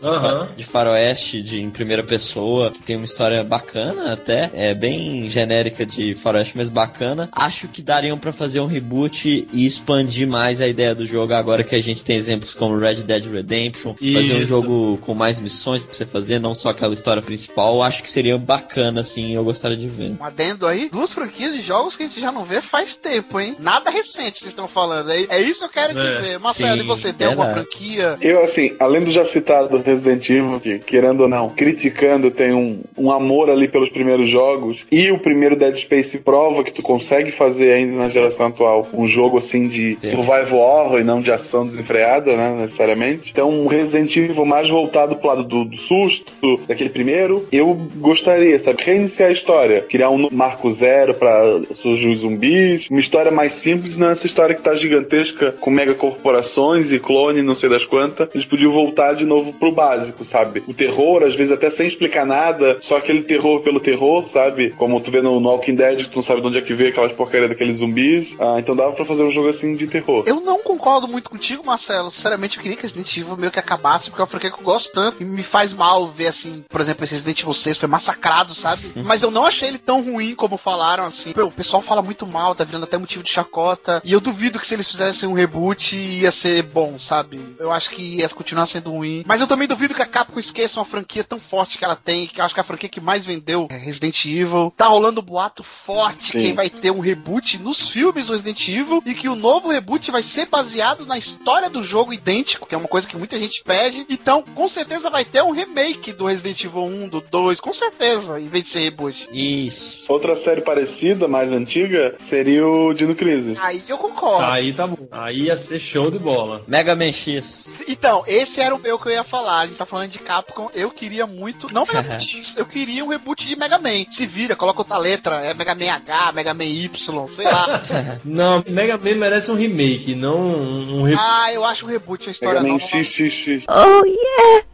de 0.56 0.64
faroeste, 0.64 1.42
de 1.42 1.60
em 1.62 1.70
primeira 1.70 2.02
pessoa, 2.02 2.70
que 2.70 2.82
tem 2.82 2.96
uma 2.96 3.04
história 3.04 3.42
bacana 3.44 4.12
até, 4.12 4.50
é 4.54 4.74
bem 4.74 5.28
genérica 5.28 5.84
de 5.84 6.14
faroeste, 6.14 6.56
mas 6.56 6.70
bacana. 6.70 7.28
Acho 7.32 7.68
que 7.68 7.82
dariam 7.82 8.18
pra 8.18 8.32
fazer 8.32 8.60
um 8.60 8.66
reboot 8.66 9.48
e 9.52 9.66
expandir 9.66 10.26
mais 10.28 10.60
a 10.60 10.68
ideia 10.68 10.94
do 10.94 11.04
jogo 11.06 11.32
agora 11.34 11.62
que 11.64 11.74
a 11.74 11.82
gente 11.82 12.02
tem 12.04 12.16
exemplos 12.16 12.54
como 12.54 12.78
Red 12.78 12.96
Dead 13.02 13.24
Redemption, 13.26 13.94
fazer 13.94 14.34
um 14.36 14.38
Isso. 14.38 14.46
jogo 14.46 14.98
com 14.98 15.14
mais 15.14 15.40
missões 15.40 15.84
pra 15.84 15.94
você 15.94 16.06
fazer, 16.06 16.38
não 16.38 16.54
só 16.54 16.70
aquela 16.70 16.94
história 16.94 17.22
principal. 17.22 17.82
Acho 17.82 18.02
que 18.02 18.10
seria 18.10 18.36
bacana 18.38 19.00
assim, 19.00 19.34
eu 19.34 19.44
gostaria 19.44 19.76
de 19.76 19.88
ver. 19.88 20.16
Um 20.20 20.24
adendo 20.24 20.66
aí, 20.66 20.88
duas 20.90 21.12
franquias 21.12 21.54
de 21.54 21.60
jogos 21.60 21.96
que 21.96 22.02
a 22.02 22.06
gente 22.06 22.20
já 22.20 22.32
não 22.32 22.44
vê 22.44 22.60
faz 22.60 22.94
tempo, 22.94 23.38
hein? 23.40 23.56
Nada 23.58 23.90
recente 23.90 24.38
vocês 24.40 24.50
estão 24.52 24.68
falando. 24.68 25.10
É, 25.10 25.24
é 25.28 25.40
isso 25.42 25.60
que 25.60 25.64
eu 25.66 25.70
quero 25.70 25.98
É, 25.98 26.16
dizer. 26.18 26.38
Marcelo, 26.38 26.76
sim, 26.78 26.82
e 26.82 26.86
você 26.86 27.12
tem 27.12 27.26
alguma 27.26 27.37
verdade. 27.44 27.68
franquia? 27.68 28.16
Eu, 28.20 28.42
assim, 28.42 28.72
além 28.78 29.02
do 29.02 29.10
já 29.10 29.24
citado 29.24 29.78
Resident 29.78 30.28
Evil, 30.28 30.60
que, 30.60 30.78
querendo 30.78 31.22
ou 31.22 31.28
não, 31.28 31.48
criticando, 31.48 32.30
tem 32.30 32.52
um, 32.52 32.80
um 32.96 33.10
amor 33.10 33.50
ali 33.50 33.68
pelos 33.68 33.88
primeiros 33.88 34.28
jogos, 34.28 34.86
e 34.90 35.10
o 35.10 35.18
primeiro 35.18 35.56
Dead 35.56 35.76
Space 35.76 36.18
prova 36.18 36.62
que 36.62 36.72
tu 36.72 36.82
consegue 36.82 37.30
fazer 37.30 37.72
ainda 37.72 37.96
na 37.96 38.08
geração 38.08 38.46
atual 38.46 38.86
um 38.92 39.06
jogo 39.06 39.38
assim 39.38 39.68
de 39.68 39.96
Sim. 40.00 40.10
survival 40.10 40.58
horror 40.58 41.00
e 41.00 41.04
não 41.04 41.20
de 41.20 41.30
ação 41.30 41.64
desenfreada, 41.64 42.36
né, 42.36 42.56
necessariamente. 42.62 43.30
Então, 43.30 43.50
um 43.50 43.66
Resident 43.66 44.14
Evil 44.16 44.44
mais 44.44 44.68
voltado 44.68 45.16
pro 45.16 45.28
lado 45.28 45.44
do, 45.44 45.64
do 45.64 45.76
susto, 45.76 46.32
daquele 46.66 46.90
primeiro, 46.90 47.46
eu 47.52 47.74
gostaria, 47.96 48.58
sabe, 48.58 48.82
reiniciar 48.82 49.28
a 49.28 49.32
história, 49.32 49.80
criar 49.80 50.10
um 50.10 50.28
marco 50.30 50.70
zero 50.70 51.14
pra 51.14 51.60
surgir 51.74 52.08
os 52.08 52.18
zumbis, 52.20 52.88
uma 52.90 53.00
história 53.00 53.30
mais 53.30 53.52
simples, 53.52 53.96
não 53.96 54.08
essa 54.08 54.26
história 54.26 54.54
que 54.54 54.62
tá 54.62 54.74
gigantesca 54.74 55.52
com 55.52 55.70
mega 55.70 55.94
corporações 55.94 56.92
e 56.92 56.98
não 57.42 57.54
sei 57.54 57.68
das 57.68 57.84
quantas. 57.84 58.28
Eles 58.34 58.46
podiam 58.46 58.70
voltar 58.72 59.14
de 59.14 59.24
novo 59.24 59.52
pro 59.52 59.72
básico, 59.72 60.24
sabe? 60.24 60.62
O 60.66 60.74
terror, 60.74 61.22
às 61.22 61.34
vezes 61.34 61.52
até 61.52 61.70
sem 61.70 61.86
explicar 61.86 62.26
nada, 62.26 62.78
só 62.80 62.96
aquele 62.96 63.22
terror 63.22 63.60
pelo 63.60 63.80
terror, 63.80 64.26
sabe? 64.26 64.70
Como 64.72 65.00
tu 65.00 65.10
vê 65.10 65.20
no, 65.20 65.40
no 65.40 65.48
Walking 65.48 65.74
Dead, 65.74 65.98
que 65.98 66.10
tu 66.10 66.16
não 66.16 66.22
sabe 66.22 66.40
de 66.40 66.46
onde 66.46 66.58
é 66.58 66.62
que 66.62 66.74
veio 66.74 66.90
aquelas 66.90 67.12
porcarias 67.12 67.48
daqueles 67.48 67.78
zumbis. 67.78 68.34
Ah, 68.38 68.56
então 68.58 68.76
dava 68.76 68.92
pra 68.92 69.04
fazer 69.04 69.22
um 69.22 69.30
jogo 69.30 69.48
assim 69.48 69.74
de 69.74 69.86
terror. 69.86 70.24
Eu 70.26 70.40
não 70.40 70.62
concordo 70.62 71.08
muito 71.08 71.30
contigo, 71.30 71.64
Marcelo. 71.64 72.10
Sinceramente, 72.10 72.56
eu 72.56 72.62
queria 72.62 72.76
que 72.76 72.82
Resident 72.82 73.16
Evil 73.16 73.36
meio 73.36 73.52
que 73.52 73.58
acabasse, 73.58 74.10
porque 74.10 74.20
é 74.20 74.24
uma 74.24 74.30
franquia 74.30 74.50
que 74.50 74.58
eu 74.58 74.64
gosto 74.64 74.92
tanto. 74.92 75.22
E 75.22 75.24
me 75.24 75.42
faz 75.42 75.72
mal 75.72 76.06
ver, 76.08 76.28
assim, 76.28 76.64
por 76.68 76.80
exemplo, 76.80 77.04
esse 77.04 77.14
Resident 77.14 77.40
Evil 77.40 77.54
6 77.54 77.78
foi 77.78 77.88
massacrado, 77.88 78.54
sabe? 78.54 78.82
Mas 79.04 79.22
eu 79.22 79.30
não 79.30 79.44
achei 79.44 79.68
ele 79.68 79.78
tão 79.78 80.02
ruim 80.02 80.34
como 80.34 80.56
falaram, 80.56 81.04
assim. 81.04 81.32
Pô, 81.32 81.44
o 81.44 81.50
pessoal 81.50 81.82
fala 81.82 82.02
muito 82.02 82.26
mal, 82.26 82.54
tá 82.54 82.64
virando 82.64 82.84
até 82.84 82.96
motivo 82.96 83.22
de 83.24 83.30
chacota. 83.30 84.00
E 84.04 84.12
eu 84.12 84.20
duvido 84.20 84.58
que 84.58 84.66
se 84.66 84.74
eles 84.74 84.88
fizessem 84.88 85.28
um 85.28 85.34
reboot, 85.34 85.96
ia 85.96 86.30
ser 86.30 86.62
bom, 86.62 86.98
sabe? 86.98 87.17
Eu 87.58 87.72
acho 87.72 87.90
que 87.90 88.16
ia 88.16 88.28
continuar 88.28 88.66
sendo 88.66 88.90
ruim. 88.90 89.24
Mas 89.26 89.40
eu 89.40 89.46
também 89.46 89.68
duvido 89.68 89.94
que 89.94 90.02
a 90.02 90.06
Capcom 90.06 90.38
esqueça 90.38 90.78
uma 90.78 90.84
franquia 90.84 91.24
tão 91.24 91.40
forte 91.40 91.78
que 91.78 91.84
ela 91.84 91.96
tem, 91.96 92.26
que 92.26 92.40
eu 92.40 92.44
acho 92.44 92.54
que 92.54 92.60
a 92.60 92.64
franquia 92.64 92.88
que 92.88 93.00
mais 93.00 93.24
vendeu 93.24 93.66
é 93.70 93.76
Resident 93.76 94.24
Evil. 94.24 94.72
Tá 94.76 94.86
rolando 94.86 95.22
boato 95.22 95.62
forte 95.62 96.32
Sim. 96.32 96.38
que 96.38 96.52
vai 96.52 96.68
ter 96.68 96.90
um 96.90 97.00
reboot 97.00 97.58
nos 97.58 97.90
filmes 97.90 98.26
do 98.26 98.32
Resident 98.32 98.68
Evil 98.68 99.02
e 99.04 99.14
que 99.14 99.28
o 99.28 99.36
novo 99.36 99.70
reboot 99.70 100.10
vai 100.10 100.22
ser 100.22 100.46
baseado 100.46 101.06
na 101.06 101.18
história 101.18 101.70
do 101.70 101.82
jogo 101.82 102.12
idêntico, 102.12 102.66
que 102.66 102.74
é 102.74 102.78
uma 102.78 102.88
coisa 102.88 103.06
que 103.06 103.16
muita 103.16 103.38
gente 103.38 103.62
pede. 103.62 104.06
Então, 104.08 104.42
com 104.54 104.68
certeza 104.68 105.10
vai 105.10 105.24
ter 105.24 105.42
um 105.42 105.50
remake 105.50 106.12
do 106.12 106.26
Resident 106.26 106.64
Evil 106.64 106.84
1, 106.84 107.08
do 107.08 107.20
2, 107.20 107.60
com 107.60 107.72
certeza, 107.72 108.40
em 108.40 108.46
vez 108.46 108.64
de 108.64 108.70
ser 108.70 108.80
reboot. 108.80 109.28
Isso. 109.32 110.12
Outra 110.12 110.34
série 110.34 110.60
parecida, 110.60 111.28
mais 111.28 111.52
antiga, 111.52 112.14
seria 112.18 112.66
o 112.66 112.92
Dino 112.92 113.14
Crisis. 113.14 113.58
Aí 113.60 113.82
eu 113.88 113.98
concordo. 113.98 114.44
Aí 114.44 114.72
tá 114.72 114.86
bom. 114.86 115.06
Aí 115.10 115.42
ia 115.42 115.56
ser 115.56 115.78
show 115.78 116.10
de 116.10 116.18
bola. 116.18 116.62
Mega 116.66 116.94
Man 116.94 117.07
X. 117.12 117.82
Então, 117.88 118.24
esse 118.26 118.60
era 118.60 118.74
o 118.74 118.78
meu 118.78 118.98
que 118.98 119.08
eu 119.08 119.12
ia 119.12 119.24
falar. 119.24 119.60
A 119.60 119.66
gente 119.66 119.76
tá 119.76 119.86
falando 119.86 120.10
de 120.10 120.18
Capcom. 120.18 120.70
Eu 120.74 120.90
queria 120.90 121.26
muito. 121.26 121.72
Não 121.72 121.84
Mega 121.88 122.02
Man 122.02 122.20
X, 122.20 122.56
eu 122.56 122.66
queria 122.66 123.04
um 123.04 123.08
reboot 123.08 123.46
de 123.46 123.56
Mega 123.56 123.78
Man. 123.78 124.04
Se 124.10 124.26
vira, 124.26 124.54
coloca 124.56 124.80
outra 124.80 124.98
letra. 124.98 125.36
É 125.36 125.54
Mega 125.54 125.74
Man 125.74 125.90
H, 125.90 126.32
Mega 126.32 126.54
Man 126.54 126.64
Y, 126.64 127.26
sei 127.28 127.44
lá. 127.44 127.82
Não, 128.24 128.64
Mega 128.68 128.96
Man 128.98 129.14
merece 129.16 129.50
um 129.50 129.54
remake, 129.54 130.14
não 130.14 130.36
um, 130.38 131.00
um 131.00 131.02
reboot. 131.02 131.24
ah, 131.26 131.52
eu 131.52 131.64
acho 131.64 131.86
um 131.86 131.88
reboot 131.88 132.28
a 132.28 132.32
história 132.32 132.60
Mega 132.60 132.74
Man 132.74 132.78
nova. 132.78 133.04
XXX. 133.04 133.64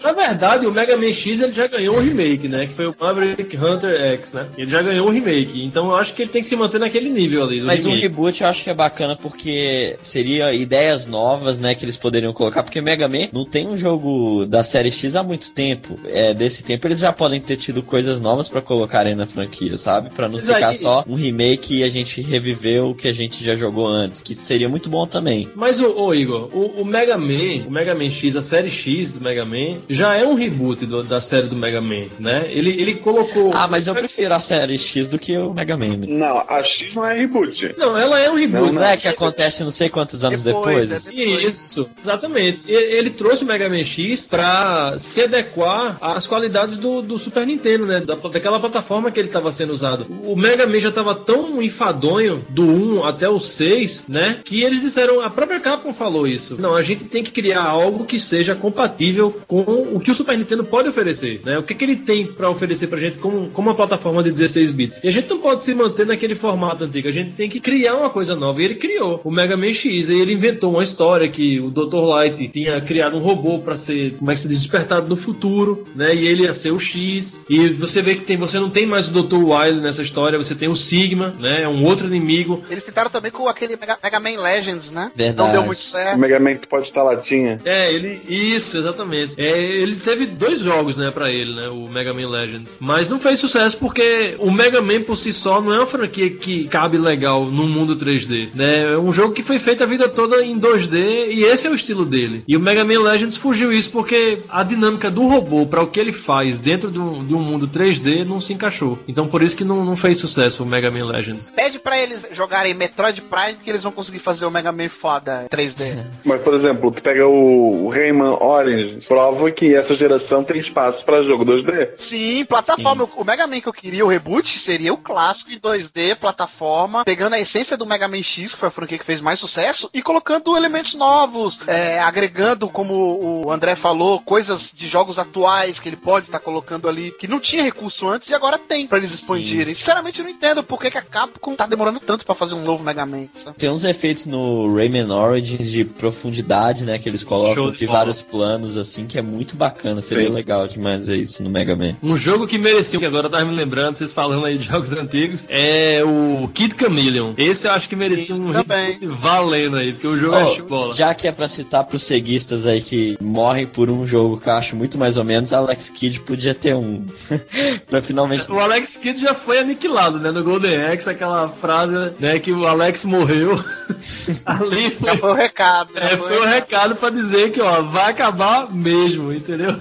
Na 0.02 0.12
verdade, 0.12 0.66
o 0.66 0.72
Mega 0.72 0.96
Man 0.96 1.12
X 1.12 1.40
ele 1.40 1.52
já 1.52 1.66
ganhou 1.66 1.96
um 1.96 2.00
remake, 2.00 2.48
né? 2.48 2.66
Que 2.66 2.72
foi 2.72 2.86
o 2.86 2.94
Maverick 2.98 3.56
Hunter 3.56 4.00
X, 4.14 4.34
né? 4.34 4.46
Ele 4.56 4.70
já 4.70 4.82
ganhou 4.82 5.06
um 5.08 5.10
remake. 5.10 5.64
Então 5.64 5.86
eu 5.86 5.94
acho 5.96 6.14
que 6.14 6.22
ele 6.22 6.30
tem 6.30 6.42
que 6.42 6.48
se 6.48 6.56
manter 6.56 6.78
naquele 6.78 7.08
nível 7.08 7.42
ali. 7.44 7.60
Do 7.60 7.66
Mas 7.66 7.84
um 7.86 7.90
remake. 7.90 8.02
reboot 8.02 8.42
eu 8.42 8.48
acho 8.48 8.64
que 8.64 8.70
é 8.70 8.74
bacana 8.74 9.16
porque 9.16 9.96
seria 10.02 10.52
ideias 10.52 11.06
novas, 11.06 11.58
né, 11.58 11.74
que 11.74 11.84
eles 11.84 11.96
poderiam 11.96 12.23
colocar. 12.32 12.62
Porque 12.62 12.80
Mega 12.80 13.08
Man 13.08 13.28
não 13.32 13.44
tem 13.44 13.66
um 13.68 13.76
jogo 13.76 14.46
da 14.46 14.62
série 14.64 14.90
X 14.90 15.16
há 15.16 15.22
muito 15.22 15.50
tempo. 15.52 15.98
É, 16.06 16.32
desse 16.32 16.62
tempo 16.62 16.86
eles 16.86 16.98
já 16.98 17.12
podem 17.12 17.40
ter 17.40 17.56
tido 17.56 17.82
coisas 17.82 18.20
novas 18.20 18.48
pra 18.48 18.60
colocarem 18.60 19.14
na 19.14 19.26
franquia, 19.26 19.76
sabe? 19.76 20.10
Pra 20.10 20.28
não 20.28 20.34
Mas 20.36 20.46
ficar 20.46 20.74
só 20.74 21.04
um 21.08 21.14
remake 21.14 21.78
e 21.78 21.82
a 21.84 21.88
gente 21.88 22.20
reviveu 22.22 22.90
o 22.90 22.94
que 22.94 23.08
a 23.08 23.12
gente 23.12 23.44
já 23.44 23.54
jogou 23.56 23.86
antes, 23.86 24.20
que 24.20 24.34
seria 24.34 24.68
muito 24.68 24.88
bom 24.88 25.06
também. 25.06 25.48
Mas, 25.54 25.80
ô, 25.80 25.94
ô, 26.06 26.14
Igor, 26.14 26.48
o, 26.52 26.80
o 26.82 26.84
Mega 26.84 27.16
Man, 27.18 27.64
o 27.66 27.70
Mega 27.70 27.94
Man 27.94 28.10
X, 28.10 28.36
a 28.36 28.42
série 28.42 28.70
X 28.70 29.10
do 29.10 29.20
Mega 29.20 29.44
Man, 29.44 29.78
já 29.88 30.14
é 30.14 30.24
um 30.26 30.34
reboot 30.34 30.86
do- 30.86 31.02
da 31.02 31.20
série 31.20 31.46
do 31.48 31.56
Mega 31.56 31.80
Man, 31.80 32.06
né? 32.18 32.46
Ele, 32.48 32.70
ele 32.70 32.94
colocou. 32.94 33.52
Ah, 33.54 33.66
mas 33.68 33.86
eu 33.86 33.94
prefiro 33.94 34.34
a 34.34 34.38
série 34.38 34.78
X 34.78 35.08
do 35.08 35.18
que 35.18 35.36
o 35.36 35.52
Mega 35.52 35.76
Man. 35.76 35.98
Não, 36.08 36.44
a 36.48 36.62
X 36.62 36.94
não 36.94 37.04
é 37.06 37.14
reboot. 37.16 37.74
Não, 37.76 37.96
ela 37.96 38.18
é 38.20 38.30
um 38.30 38.34
reboot. 38.34 38.72
Não 38.72 38.84
é 38.84 38.96
que 38.96 39.08
acontece 39.08 39.62
não 39.64 39.70
sei 39.70 39.88
quantos 39.88 40.24
anos 40.24 40.42
Depois, 40.42 40.90
depois. 40.90 41.06
é 41.08 41.10
depois. 41.10 41.58
Isso, 41.58 41.88
exatamente. 42.04 42.62
Ele 42.66 43.10
trouxe 43.10 43.44
o 43.44 43.46
Mega 43.46 43.68
Man 43.68 43.84
X 43.84 44.26
pra 44.26 44.96
se 44.98 45.22
adequar 45.22 45.96
às 46.00 46.26
qualidades 46.26 46.76
do, 46.76 47.02
do 47.02 47.18
Super 47.18 47.46
Nintendo, 47.46 47.86
né? 47.86 48.00
Da, 48.00 48.14
daquela 48.14 48.60
plataforma 48.60 49.10
que 49.10 49.18
ele 49.18 49.28
estava 49.28 49.50
sendo 49.50 49.72
usado. 49.72 50.06
O 50.24 50.36
Mega 50.36 50.66
Man 50.66 50.78
já 50.78 50.90
estava 50.90 51.14
tão 51.14 51.62
enfadonho 51.62 52.44
do 52.48 52.64
1 52.64 53.04
até 53.04 53.28
o 53.28 53.40
6, 53.40 54.04
né? 54.08 54.40
Que 54.44 54.62
eles 54.62 54.82
disseram, 54.82 55.20
a 55.20 55.30
própria 55.30 55.60
Capcom 55.60 55.92
falou 55.92 56.26
isso. 56.26 56.60
Não, 56.60 56.74
a 56.74 56.82
gente 56.82 57.04
tem 57.04 57.22
que 57.22 57.30
criar 57.30 57.62
algo 57.62 58.04
que 58.04 58.20
seja 58.20 58.54
compatível 58.54 59.40
com 59.46 59.62
o 59.92 60.00
que 60.00 60.10
o 60.10 60.14
Super 60.14 60.36
Nintendo 60.36 60.64
pode 60.64 60.88
oferecer, 60.88 61.40
né? 61.44 61.58
O 61.58 61.62
que, 61.62 61.74
que 61.74 61.84
ele 61.84 61.96
tem 61.96 62.26
pra 62.26 62.50
oferecer 62.50 62.86
pra 62.88 62.98
gente 62.98 63.18
como, 63.18 63.48
como 63.50 63.68
uma 63.70 63.76
plataforma 63.76 64.22
de 64.22 64.30
16 64.30 64.70
bits. 64.70 65.00
E 65.02 65.08
a 65.08 65.10
gente 65.10 65.28
não 65.28 65.38
pode 65.38 65.62
se 65.62 65.74
manter 65.74 66.06
naquele 66.06 66.34
formato 66.34 66.84
antigo, 66.84 67.08
a 67.08 67.12
gente 67.12 67.32
tem 67.32 67.48
que 67.48 67.60
criar 67.60 67.96
uma 67.96 68.10
coisa 68.10 68.34
nova. 68.34 68.60
E 68.60 68.64
ele 68.64 68.74
criou 68.74 69.20
o 69.24 69.30
Mega 69.30 69.56
Man 69.56 69.72
X, 69.72 70.08
e 70.08 70.20
ele 70.20 70.32
inventou 70.32 70.72
uma 70.72 70.82
história 70.82 71.28
que 71.28 71.60
o 71.60 71.70
Dr. 71.70 71.93
Light 72.00 72.48
tinha 72.48 72.80
criado 72.80 73.16
um 73.16 73.20
robô 73.20 73.58
pra 73.58 73.74
ser, 73.74 74.16
como 74.18 74.30
é 74.30 74.34
que 74.34 74.40
se 74.40 74.48
diz, 74.48 74.58
despertado 74.58 75.08
no 75.08 75.16
futuro, 75.16 75.86
né? 75.94 76.14
E 76.14 76.26
ele 76.26 76.42
ia 76.44 76.52
ser 76.52 76.70
o 76.72 76.78
X. 76.80 77.40
E 77.48 77.68
você 77.68 78.02
vê 78.02 78.14
que 78.14 78.22
tem, 78.22 78.36
você 78.36 78.58
não 78.58 78.70
tem 78.70 78.86
mais 78.86 79.08
o 79.08 79.22
Dr. 79.22 79.36
Wily 79.36 79.80
nessa 79.80 80.02
história, 80.02 80.38
você 80.38 80.54
tem 80.54 80.68
o 80.68 80.76
Sigma, 80.76 81.34
né? 81.38 81.62
É 81.62 81.68
um 81.68 81.84
outro 81.84 82.06
inimigo. 82.06 82.62
Eles 82.70 82.84
tentaram 82.84 83.10
também 83.10 83.30
com 83.30 83.48
aquele 83.48 83.76
Mega, 83.76 83.98
Mega 84.02 84.20
Man 84.20 84.40
Legends, 84.40 84.90
né? 84.90 85.10
Verdade. 85.14 85.46
Não 85.48 85.52
deu 85.52 85.64
muito 85.64 85.78
O 85.78 85.82
certo. 85.82 86.18
Mega 86.18 86.40
Man 86.40 86.54
que 86.54 86.66
pode 86.66 86.86
estar 86.86 87.02
latinha. 87.02 87.60
É, 87.64 87.92
ele. 87.92 88.20
Isso, 88.28 88.76
exatamente. 88.76 89.34
É, 89.36 89.58
ele 89.58 89.96
teve 89.96 90.26
dois 90.26 90.60
jogos, 90.60 90.98
né, 90.98 91.10
pra 91.10 91.30
ele, 91.30 91.54
né? 91.54 91.68
O 91.68 91.88
Mega 91.88 92.12
Man 92.12 92.28
Legends. 92.28 92.78
Mas 92.80 93.10
não 93.10 93.18
fez 93.18 93.38
sucesso 93.38 93.78
porque 93.78 94.36
o 94.38 94.50
Mega 94.50 94.80
Man 94.80 95.02
por 95.02 95.16
si 95.16 95.32
só 95.32 95.60
não 95.60 95.72
é 95.72 95.78
uma 95.78 95.86
franquia 95.86 96.30
que 96.30 96.66
cabe 96.68 96.98
legal 96.98 97.44
no 97.46 97.66
mundo 97.66 97.96
3D, 97.96 98.48
né? 98.54 98.92
É 98.92 98.98
um 98.98 99.12
jogo 99.12 99.34
que 99.34 99.42
foi 99.42 99.58
feito 99.58 99.82
a 99.82 99.86
vida 99.86 100.08
toda 100.08 100.44
em 100.44 100.58
2D 100.58 101.28
e 101.30 101.44
esse 101.44 101.66
é 101.66 101.70
o 101.70 101.74
estilo 101.84 102.04
dele. 102.04 102.42
E 102.48 102.56
o 102.56 102.60
Mega 102.60 102.84
Man 102.84 103.00
Legends 103.00 103.36
fugiu 103.36 103.72
isso 103.72 103.92
porque 103.92 104.40
a 104.48 104.62
dinâmica 104.62 105.10
do 105.10 105.26
robô 105.26 105.66
para 105.66 105.82
o 105.82 105.86
que 105.86 106.00
ele 106.00 106.12
faz 106.12 106.58
dentro 106.58 106.90
de 106.90 106.98
um, 106.98 107.24
de 107.24 107.34
um 107.34 107.42
mundo 107.42 107.68
3D 107.68 108.24
não 108.24 108.40
se 108.40 108.52
encaixou. 108.52 108.98
Então 109.06 109.26
por 109.26 109.42
isso 109.42 109.56
que 109.56 109.64
não, 109.64 109.84
não 109.84 109.96
fez 109.96 110.18
sucesso 110.18 110.62
o 110.62 110.66
Mega 110.66 110.90
Man 110.90 111.04
Legends. 111.04 111.50
Pede 111.50 111.78
pra 111.78 112.00
eles 112.00 112.24
jogarem 112.32 112.74
Metroid 112.74 113.20
Prime 113.22 113.58
que 113.62 113.70
eles 113.70 113.82
vão 113.82 113.92
conseguir 113.92 114.18
fazer 114.18 114.46
o 114.46 114.50
Mega 114.50 114.72
Man 114.72 114.88
foda 114.88 115.46
3D. 115.50 116.04
Mas, 116.24 116.42
por 116.42 116.54
exemplo, 116.54 116.90
tu 116.90 117.02
pega 117.02 117.26
o, 117.26 117.86
o 117.86 117.88
Rayman 117.90 118.36
Orange, 118.40 119.00
prova 119.06 119.50
que 119.50 119.74
essa 119.74 119.94
geração 119.94 120.42
tem 120.42 120.58
espaço 120.58 121.04
pra 121.04 121.22
jogo 121.22 121.44
2D. 121.44 121.90
Sim, 121.96 122.44
plataforma. 122.44 123.08
O 123.16 123.24
Mega 123.24 123.46
Man 123.46 123.60
que 123.60 123.68
eu 123.68 123.72
queria, 123.72 124.04
o 124.04 124.08
reboot, 124.08 124.58
seria 124.58 124.92
o 124.92 124.96
clássico 124.96 125.50
em 125.50 125.58
2D, 125.58 126.16
plataforma, 126.16 127.04
pegando 127.04 127.34
a 127.34 127.40
essência 127.40 127.76
do 127.76 127.86
Mega 127.86 128.08
Man 128.08 128.22
X, 128.22 128.54
que 128.54 128.60
foi 128.60 128.68
a 128.68 128.72
franquia 128.72 128.98
que 128.98 129.04
fez 129.04 129.20
mais 129.20 129.38
sucesso, 129.38 129.90
e 129.92 130.02
colocando 130.02 130.56
elementos 130.56 130.94
novos, 130.94 131.60
é, 131.74 131.98
agregando, 132.00 132.68
como 132.68 133.44
o 133.44 133.50
André 133.50 133.74
falou, 133.74 134.20
coisas 134.20 134.72
de 134.74 134.86
jogos 134.88 135.18
atuais 135.18 135.78
que 135.80 135.88
ele 135.88 135.96
pode 135.96 136.26
estar 136.26 136.38
colocando 136.38 136.88
ali, 136.88 137.10
que 137.18 137.26
não 137.28 137.40
tinha 137.40 137.62
recurso 137.62 138.08
antes 138.08 138.28
e 138.30 138.34
agora 138.34 138.58
tem 138.58 138.86
pra 138.86 138.98
eles 138.98 139.12
expandirem. 139.12 139.74
Sinceramente, 139.74 140.18
eu 140.20 140.24
não 140.24 140.30
entendo 140.30 140.62
por 140.62 140.80
que, 140.80 140.90
que 140.90 140.98
a 140.98 141.02
Capcom 141.02 141.54
tá 141.54 141.66
demorando 141.66 142.00
tanto 142.00 142.24
pra 142.24 142.34
fazer 142.34 142.54
um 142.54 142.62
novo 142.62 142.82
Mega 142.84 143.04
Man. 143.06 143.26
Sabe? 143.34 143.56
Tem 143.56 143.70
uns 143.70 143.84
efeitos 143.84 144.26
no 144.26 144.74
Rayman 144.74 145.10
Origins 145.10 145.70
de 145.70 145.84
profundidade, 145.84 146.84
né? 146.84 146.98
Que 146.98 147.08
eles 147.08 147.24
colocam 147.24 147.54
Show 147.54 147.70
de, 147.70 147.78
de 147.78 147.86
vários 147.86 148.22
planos, 148.22 148.76
assim, 148.76 149.06
que 149.06 149.18
é 149.18 149.22
muito 149.22 149.56
bacana. 149.56 150.00
Seria 150.02 150.28
Sim. 150.28 150.34
legal 150.34 150.66
demais 150.68 151.06
ver 151.06 151.16
isso 151.16 151.42
no 151.42 151.50
Mega 151.50 151.74
Man. 151.76 151.96
Um 152.02 152.16
jogo 152.16 152.46
que 152.46 152.58
merecia, 152.58 152.98
que 152.98 153.06
agora 153.06 153.26
eu 153.26 153.30
tava 153.30 153.44
me 153.44 153.54
lembrando, 153.54 153.94
vocês 153.94 154.12
falando 154.12 154.46
aí 154.46 154.58
de 154.58 154.64
jogos 154.68 154.92
antigos, 154.92 155.46
é 155.48 156.02
o 156.04 156.48
Kid 156.48 156.74
Chameleon. 156.78 157.32
Esse 157.36 157.66
eu 157.66 157.72
acho 157.72 157.88
que 157.88 157.96
merecia 157.96 158.34
um 158.34 158.52
também. 158.52 158.92
reboot 158.98 159.06
valendo 159.20 159.76
aí, 159.76 159.92
porque 159.92 160.06
o 160.06 160.16
jogo 160.16 160.36
é 160.36 160.44
Ó, 160.44 160.46
show 160.46 160.56
de 160.56 160.62
bola. 160.62 160.94
já 160.94 161.14
que 161.14 161.26
é 161.28 161.32
pra 161.32 161.48
citar 161.64 161.84
pros 161.84 162.04
ceguistas 162.04 162.66
aí 162.66 162.80
que 162.82 163.16
morrem 163.20 163.66
por 163.66 163.88
um 163.90 164.06
jogo 164.06 164.38
que 164.38 164.48
eu 164.48 164.52
acho 164.52 164.76
muito 164.76 164.98
mais 164.98 165.16
ou 165.16 165.24
menos, 165.24 165.52
Alex 165.52 165.88
Kidd 165.88 166.20
podia 166.20 166.54
ter 166.54 166.74
um. 166.74 167.06
pra 167.88 168.02
finalmente. 168.02 168.50
O 168.52 168.60
Alex 168.60 168.96
Kidd 168.98 169.18
já 169.20 169.34
foi 169.34 169.58
aniquilado, 169.58 170.18
né? 170.18 170.30
No 170.30 170.44
Golden 170.44 170.84
Axe, 170.84 171.08
aquela 171.08 171.48
frase, 171.48 172.12
né, 172.20 172.38
que 172.38 172.52
o 172.52 172.66
Alex 172.66 173.04
morreu. 173.06 173.52
Ali 174.44 174.90
foi, 174.90 175.08
Já 175.10 175.16
foi 175.16 175.30
o 175.30 175.34
recado. 175.34 175.94
já 175.94 176.00
é, 176.00 176.16
foi 176.16 176.38
o 176.38 176.44
recado 176.44 176.96
pra 176.96 177.10
dizer 177.10 177.50
que, 177.52 177.60
ó, 177.60 177.82
vai 177.82 178.10
acabar 178.10 178.70
mesmo, 178.70 179.32
entendeu? 179.32 179.80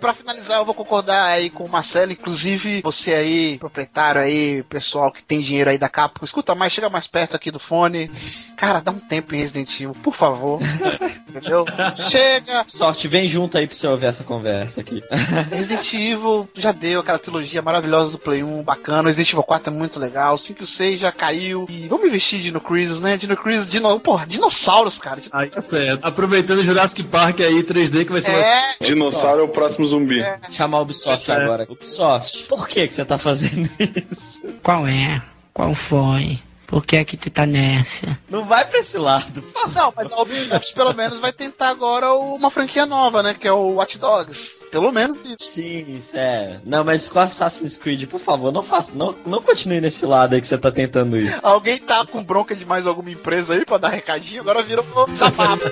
Pra 0.00 0.12
finalizar, 0.12 0.58
eu 0.58 0.64
vou 0.64 0.74
concordar 0.74 1.24
aí 1.26 1.50
com 1.50 1.64
o 1.64 1.68
Marcelo, 1.68 2.12
inclusive 2.12 2.80
você 2.82 3.14
aí, 3.14 3.58
proprietário 3.58 4.20
aí, 4.20 4.62
pessoal 4.64 5.12
que 5.12 5.22
tem 5.22 5.40
dinheiro 5.40 5.70
aí 5.70 5.78
da 5.78 5.88
Capcom, 5.88 6.24
escuta 6.24 6.54
mais, 6.54 6.72
chega 6.72 6.88
mais 6.88 7.06
perto 7.06 7.36
aqui 7.36 7.50
do 7.50 7.58
fone. 7.58 8.10
Cara, 8.56 8.80
dá 8.80 8.90
um 8.90 8.98
tempo 8.98 9.34
em 9.34 9.38
Resident 9.38 9.68
Evil, 9.80 9.94
por 10.02 10.14
favor. 10.14 10.60
Entendeu? 11.28 11.64
Chega! 12.08 12.64
Sorte, 12.68 13.08
vem 13.08 13.26
junto 13.26 13.56
aí 13.58 13.66
pra 13.66 13.76
você 13.76 13.86
ouvir 13.86 14.06
essa 14.06 14.24
conversa 14.24 14.80
aqui. 14.80 15.02
Resident 15.50 15.92
Evil 15.94 16.48
já 16.54 16.72
deu 16.72 17.00
aquela 17.00 17.18
trilogia 17.18 17.62
maravilhosa 17.62 18.12
do 18.12 18.18
Play 18.18 18.42
1, 18.42 18.62
bacana. 18.62 19.02
O 19.02 19.06
Resident 19.06 19.30
Evil 19.32 19.42
4 19.42 19.72
é 19.72 19.76
muito 19.76 19.98
legal. 19.98 20.34
O 20.34 20.38
5 20.38 20.60
e 20.60 20.64
o 20.64 20.66
6 20.66 21.00
já 21.00 21.12
caiu. 21.12 21.66
E 21.68 21.86
vamos 21.88 22.06
investir 22.06 22.38
em 22.38 22.42
Dino 22.42 22.60
Crisis, 22.60 23.00
né? 23.00 23.16
Dino 23.16 23.36
Crisis, 23.36 23.68
dino... 23.68 23.98
porra, 24.00 24.26
dinossauros, 24.26 24.98
cara. 24.98 25.20
Aí 25.32 25.48
tá 25.48 25.60
certo. 25.60 26.04
Aproveitando 26.04 26.58
o 26.58 26.64
Jurassic 26.64 27.02
Park 27.04 27.40
aí, 27.40 27.62
3D, 27.62 28.04
que 28.04 28.12
vai 28.12 28.20
ser 28.20 28.32
mais 28.32 28.46
É, 28.46 28.84
Dinossauro 28.84 29.40
é 29.42 29.44
o 29.44 29.48
próximo 29.48 29.86
zumbi. 29.86 30.24
Chamar 30.50 30.78
a 30.78 30.80
Ubisoft 30.82 31.30
É. 31.30 31.34
agora. 31.34 31.66
Ubisoft, 31.68 32.44
por 32.44 32.68
que, 32.68 32.86
que 32.86 32.94
você 32.94 33.04
tá 33.04 33.18
fazendo 33.18 33.68
isso? 33.78 34.42
Qual 34.62 34.86
é? 34.86 35.22
Qual 35.52 35.74
foi? 35.74 36.38
Por 36.68 36.84
que 36.84 36.96
é 36.96 37.04
que 37.04 37.16
tu 37.16 37.30
tá 37.30 37.46
nessa? 37.46 38.18
Não 38.28 38.44
vai 38.44 38.62
pra 38.66 38.80
esse 38.80 38.98
lado. 38.98 39.42
Não, 39.74 39.90
mas 39.96 40.12
a 40.12 40.20
Ubisoft 40.20 40.74
pelo 40.74 40.92
menos 40.92 41.18
vai 41.18 41.32
tentar 41.32 41.70
agora 41.70 42.12
uma 42.12 42.50
franquia 42.50 42.84
nova, 42.84 43.22
né? 43.22 43.32
Que 43.32 43.48
é 43.48 43.52
o 43.52 43.76
Watch 43.76 43.98
Dogs. 43.98 44.60
Pelo 44.70 44.92
menos 44.92 45.18
isso. 45.24 45.50
Sim, 45.50 45.96
isso 45.96 46.14
é. 46.14 46.60
Não, 46.66 46.84
mas 46.84 47.08
com 47.08 47.20
Assassin's 47.20 47.78
Creed, 47.78 48.04
por 48.06 48.20
favor, 48.20 48.52
não 48.52 48.62
faça. 48.62 48.92
Não, 48.94 49.14
não 49.24 49.40
continue 49.40 49.80
nesse 49.80 50.04
lado 50.04 50.34
aí 50.34 50.42
que 50.42 50.46
você 50.46 50.58
tá 50.58 50.70
tentando 50.70 51.16
ir. 51.18 51.40
Alguém 51.42 51.78
tá 51.78 52.04
com 52.04 52.22
bronca 52.22 52.54
de 52.54 52.66
mais 52.66 52.86
alguma 52.86 53.10
empresa 53.10 53.54
aí 53.54 53.64
pra 53.64 53.78
dar 53.78 53.88
recadinho? 53.88 54.42
Agora 54.42 54.62
virou 54.62 54.84
pro 54.92 55.16
sapato. 55.16 55.64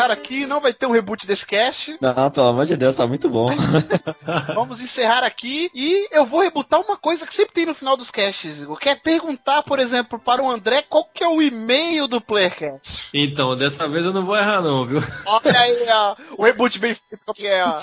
Encerrar 0.00 0.10
aqui. 0.10 0.46
Não 0.46 0.60
vai 0.60 0.72
ter 0.72 0.86
um 0.86 0.92
reboot 0.92 1.26
desse 1.26 1.46
cast. 1.46 1.96
Não, 2.00 2.30
pelo 2.30 2.48
amor 2.48 2.66
de 2.66 2.76
Deus, 2.76 2.96
tá 2.96 3.06
muito 3.06 3.28
bom. 3.28 3.48
Vamos 4.54 4.80
encerrar 4.80 5.24
aqui 5.24 5.70
e 5.74 6.08
eu 6.12 6.24
vou 6.24 6.40
rebutar 6.40 6.80
uma 6.80 6.96
coisa 6.96 7.26
que 7.26 7.34
sempre 7.34 7.54
tem 7.54 7.66
no 7.66 7.74
final 7.74 7.96
dos 7.96 8.10
casts, 8.10 8.62
Igor. 8.62 8.78
Que 8.78 8.90
é 8.90 8.94
perguntar, 8.94 9.62
por 9.62 9.78
exemplo, 9.78 10.18
para 10.18 10.42
o 10.42 10.50
André 10.50 10.82
qual 10.88 11.04
que 11.04 11.22
é 11.22 11.28
o 11.28 11.42
e-mail 11.42 12.08
do 12.08 12.20
Playercast. 12.20 13.08
Então, 13.12 13.56
dessa 13.56 13.88
vez 13.88 14.04
eu 14.04 14.12
não 14.12 14.24
vou 14.24 14.36
errar 14.36 14.62
não, 14.62 14.86
viu? 14.86 15.02
Olha 15.26 15.60
aí, 15.60 15.86
ó, 15.88 16.16
o 16.38 16.44
reboot 16.44 16.78
bem 16.78 16.94
feito, 16.94 17.24
qual 17.24 17.34
que 17.34 17.46
é, 17.46 17.64
ó. 17.64 17.78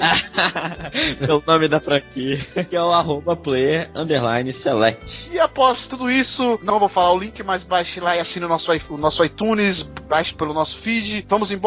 Pelo 1.19 1.43
nome 1.45 1.67
da 1.67 1.80
franquia. 1.80 2.38
Que 2.69 2.76
é 2.76 2.82
o 2.82 2.91
arroba 2.91 3.36
player 3.36 3.89
underline 3.95 4.51
select. 4.53 5.30
E 5.32 5.39
após 5.39 5.88
tudo 5.88 6.09
isso, 6.09 6.59
não 6.63 6.80
vou 6.80 6.89
falar 6.89 7.13
o 7.13 7.19
link, 7.19 7.41
mas 7.43 7.63
baixe 7.63 7.99
lá 7.99 8.15
e 8.15 8.19
assine 8.19 8.45
o 8.45 8.49
nosso, 8.49 8.71
o 8.89 8.97
nosso 8.97 9.23
iTunes, 9.23 9.84
baixe 9.84 10.34
pelo 10.34 10.53
nosso 10.53 10.78
feed. 10.78 11.26
Vamos 11.30 11.51
embora. 11.51 11.64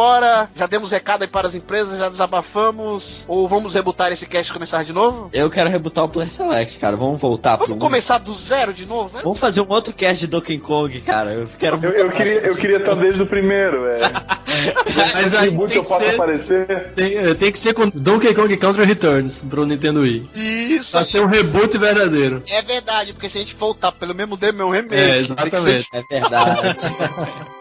Já 0.56 0.66
demos 0.66 0.90
recado 0.90 1.22
aí 1.22 1.28
para 1.28 1.48
as 1.48 1.54
empresas, 1.54 1.98
já 1.98 2.08
desabafamos. 2.08 3.24
Ou 3.26 3.48
vamos 3.48 3.74
rebutar 3.74 4.12
esse 4.12 4.26
cast 4.26 4.50
e 4.50 4.52
começar 4.52 4.84
de 4.84 4.92
novo? 4.92 5.30
Eu 5.32 5.50
quero 5.50 5.68
rebutar 5.68 6.04
o 6.04 6.08
player 6.08 6.30
select, 6.30 6.78
cara. 6.78 6.96
Vamos 6.96 7.20
voltar 7.20 7.56
pro. 7.58 7.66
Vamos 7.68 7.82
começar 7.82 8.18
do 8.18 8.34
zero 8.34 8.72
de 8.72 8.86
novo, 8.86 9.16
né? 9.16 9.22
Vamos 9.22 9.38
fazer 9.38 9.60
um 9.60 9.66
outro 9.68 9.92
cast 9.92 10.20
de 10.20 10.26
Donkey 10.26 10.58
Kong, 10.58 11.00
cara. 11.00 11.32
Eu 11.34 11.48
quero 11.58 11.78
Eu, 11.84 11.90
eu 11.90 12.10
queria 12.10 12.40
eu 12.40 12.54
queria 12.54 12.76
estar 12.76 12.94
desde 12.94 13.22
o 13.22 13.26
primeiro. 13.26 13.86
É. 13.86 13.98
Mas 15.14 15.34
aí 15.34 15.50
Reboot 15.50 15.68
tem 15.68 15.78
eu 15.78 15.82
que, 15.82 15.88
posso 15.88 16.04
ser, 16.04 16.14
aparecer. 16.14 16.92
tem, 16.94 17.34
tem 17.34 17.52
que 17.52 17.58
ser 17.58 17.74
com 17.74 17.88
Donkey 17.88 18.34
Kong 18.34 18.56
Country 18.56 18.84
Returns 18.84 19.42
pro 19.42 19.66
Nintendo 19.66 20.00
Wii. 20.00 20.30
Isso, 20.34 20.92
Pra 20.92 21.02
ser 21.02 21.22
um 21.22 21.26
reboot 21.26 21.76
verdadeiro. 21.76 22.42
é 22.48 22.62
verdade, 22.62 23.12
porque 23.12 23.28
se 23.28 23.38
a 23.38 23.40
gente 23.40 23.54
voltar 23.54 23.92
pelo 23.92 24.14
mesmo 24.14 24.36
demo, 24.36 24.62
é 24.62 24.64
um 24.64 24.70
remake. 24.70 24.94
É, 24.94 25.22
Tem 25.22 25.50
que 25.50 25.60
ser 25.60 25.80
exatamente. 25.80 25.88
É 25.92 26.02
verdade. 26.02 26.80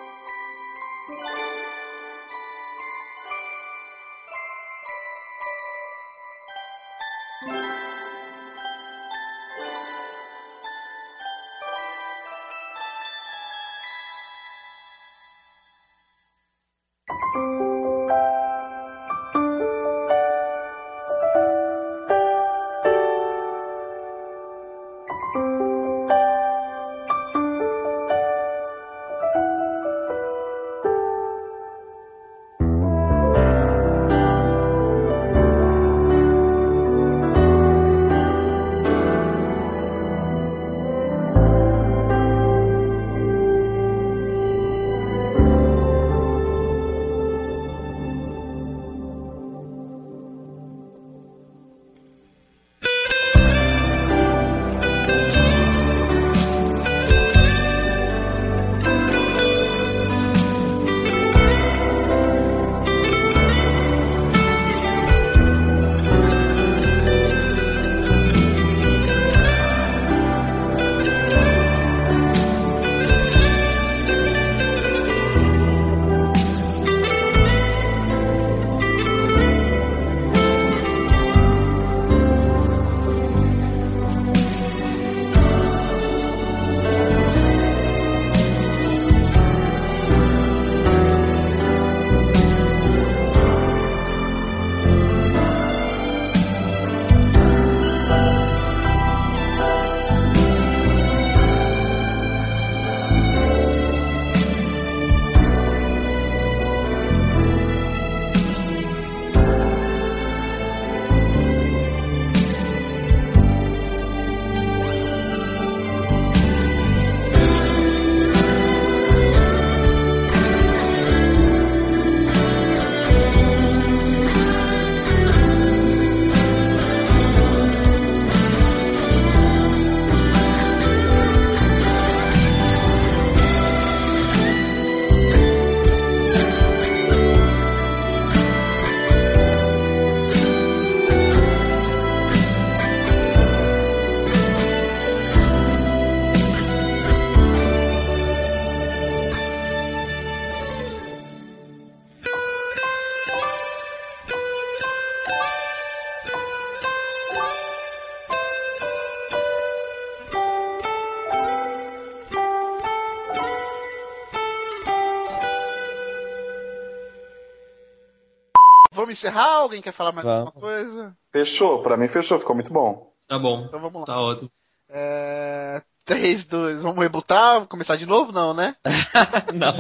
encerrar? 169.18 169.56
Alguém 169.56 169.82
quer 169.82 169.92
falar 169.92 170.12
mais 170.12 170.26
Vamos. 170.26 170.48
alguma 170.48 170.62
coisa? 170.62 171.18
Fechou, 171.32 171.82
pra 171.82 171.98
mim 171.98 172.08
fechou, 172.08 172.40
ficou 172.40 172.56
muito 172.56 172.72
bom. 172.72 173.12
Tá 173.28 173.38
bom. 173.38 173.66
Então 173.68 173.80
vamos 173.80 174.00
lá. 174.02 174.06
Tá 174.06 174.22
ótimo. 174.22 174.50
É... 174.90 175.82
3, 176.06 176.46
2, 176.46 176.84
vamos 176.84 177.00
rebutar? 177.00 177.68
Começar 177.68 177.98
de 177.98 178.06
novo? 178.06 178.32
Não, 178.32 178.54
né? 178.54 178.78
Não. 179.54 179.74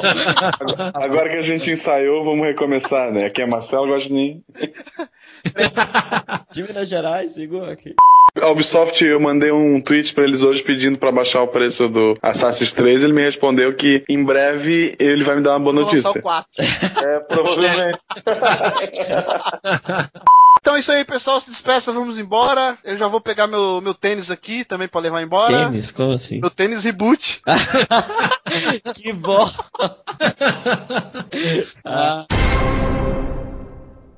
Agora 0.94 1.30
que 1.30 1.38
a 1.38 1.42
gente 1.42 1.72
ensaiou, 1.72 2.26
vamos 2.26 2.46
recomeçar, 2.46 3.14
né? 3.14 3.28
Aqui 3.28 3.42
é 3.42 3.46
Marcelo 3.46 3.90
Guaxinim. 3.90 4.44
De 6.52 6.64
Minas 6.64 6.88
Gerais, 6.88 7.38
igual 7.38 7.70
aqui. 7.70 7.94
A 8.40 8.50
Ubisoft, 8.50 9.04
eu 9.04 9.20
mandei 9.20 9.52
um 9.52 9.82
tweet 9.82 10.14
pra 10.14 10.24
eles 10.24 10.44
hoje 10.44 10.62
pedindo 10.62 10.98
pra 10.98 11.12
baixar 11.12 11.42
o 11.42 11.48
preço 11.48 11.88
do 11.88 12.16
Assassin's 12.22 12.74
3. 12.74 13.04
Ele 13.04 13.14
me 13.14 13.24
respondeu 13.24 13.76
que 13.76 14.04
em 14.08 14.24
breve 14.24 14.96
ele 15.00 15.24
vai 15.24 15.38
me 15.38 15.42
dar 15.42 15.54
uma 15.54 15.60
boa 15.60 15.74
notícia. 15.74 16.12
o 16.12 16.22
4. 16.22 16.48
É, 17.04 17.20
provavelmente. 17.22 18.00
Então 20.60 20.76
é 20.76 20.80
isso 20.80 20.92
aí, 20.92 21.06
pessoal. 21.06 21.40
Se 21.40 21.50
despeça, 21.50 21.94
vamos 21.94 22.20
embora. 22.20 22.78
Eu 22.84 22.98
já 22.98 23.08
vou 23.08 23.22
pegar 23.22 23.48
meu, 23.48 23.80
meu 23.80 23.94
tênis 23.94 24.30
aqui 24.30 24.66
também 24.66 24.86
pra 24.86 25.00
levar 25.00 25.22
embora. 25.22 25.70
Tênis? 25.70 25.92
Como 25.92 26.12
assim? 26.12 26.42
Meu 26.42 26.50
tênis 26.50 26.84
reboot. 26.84 27.42
que 28.94 29.14
bom! 29.14 29.50
ah. 31.86 32.26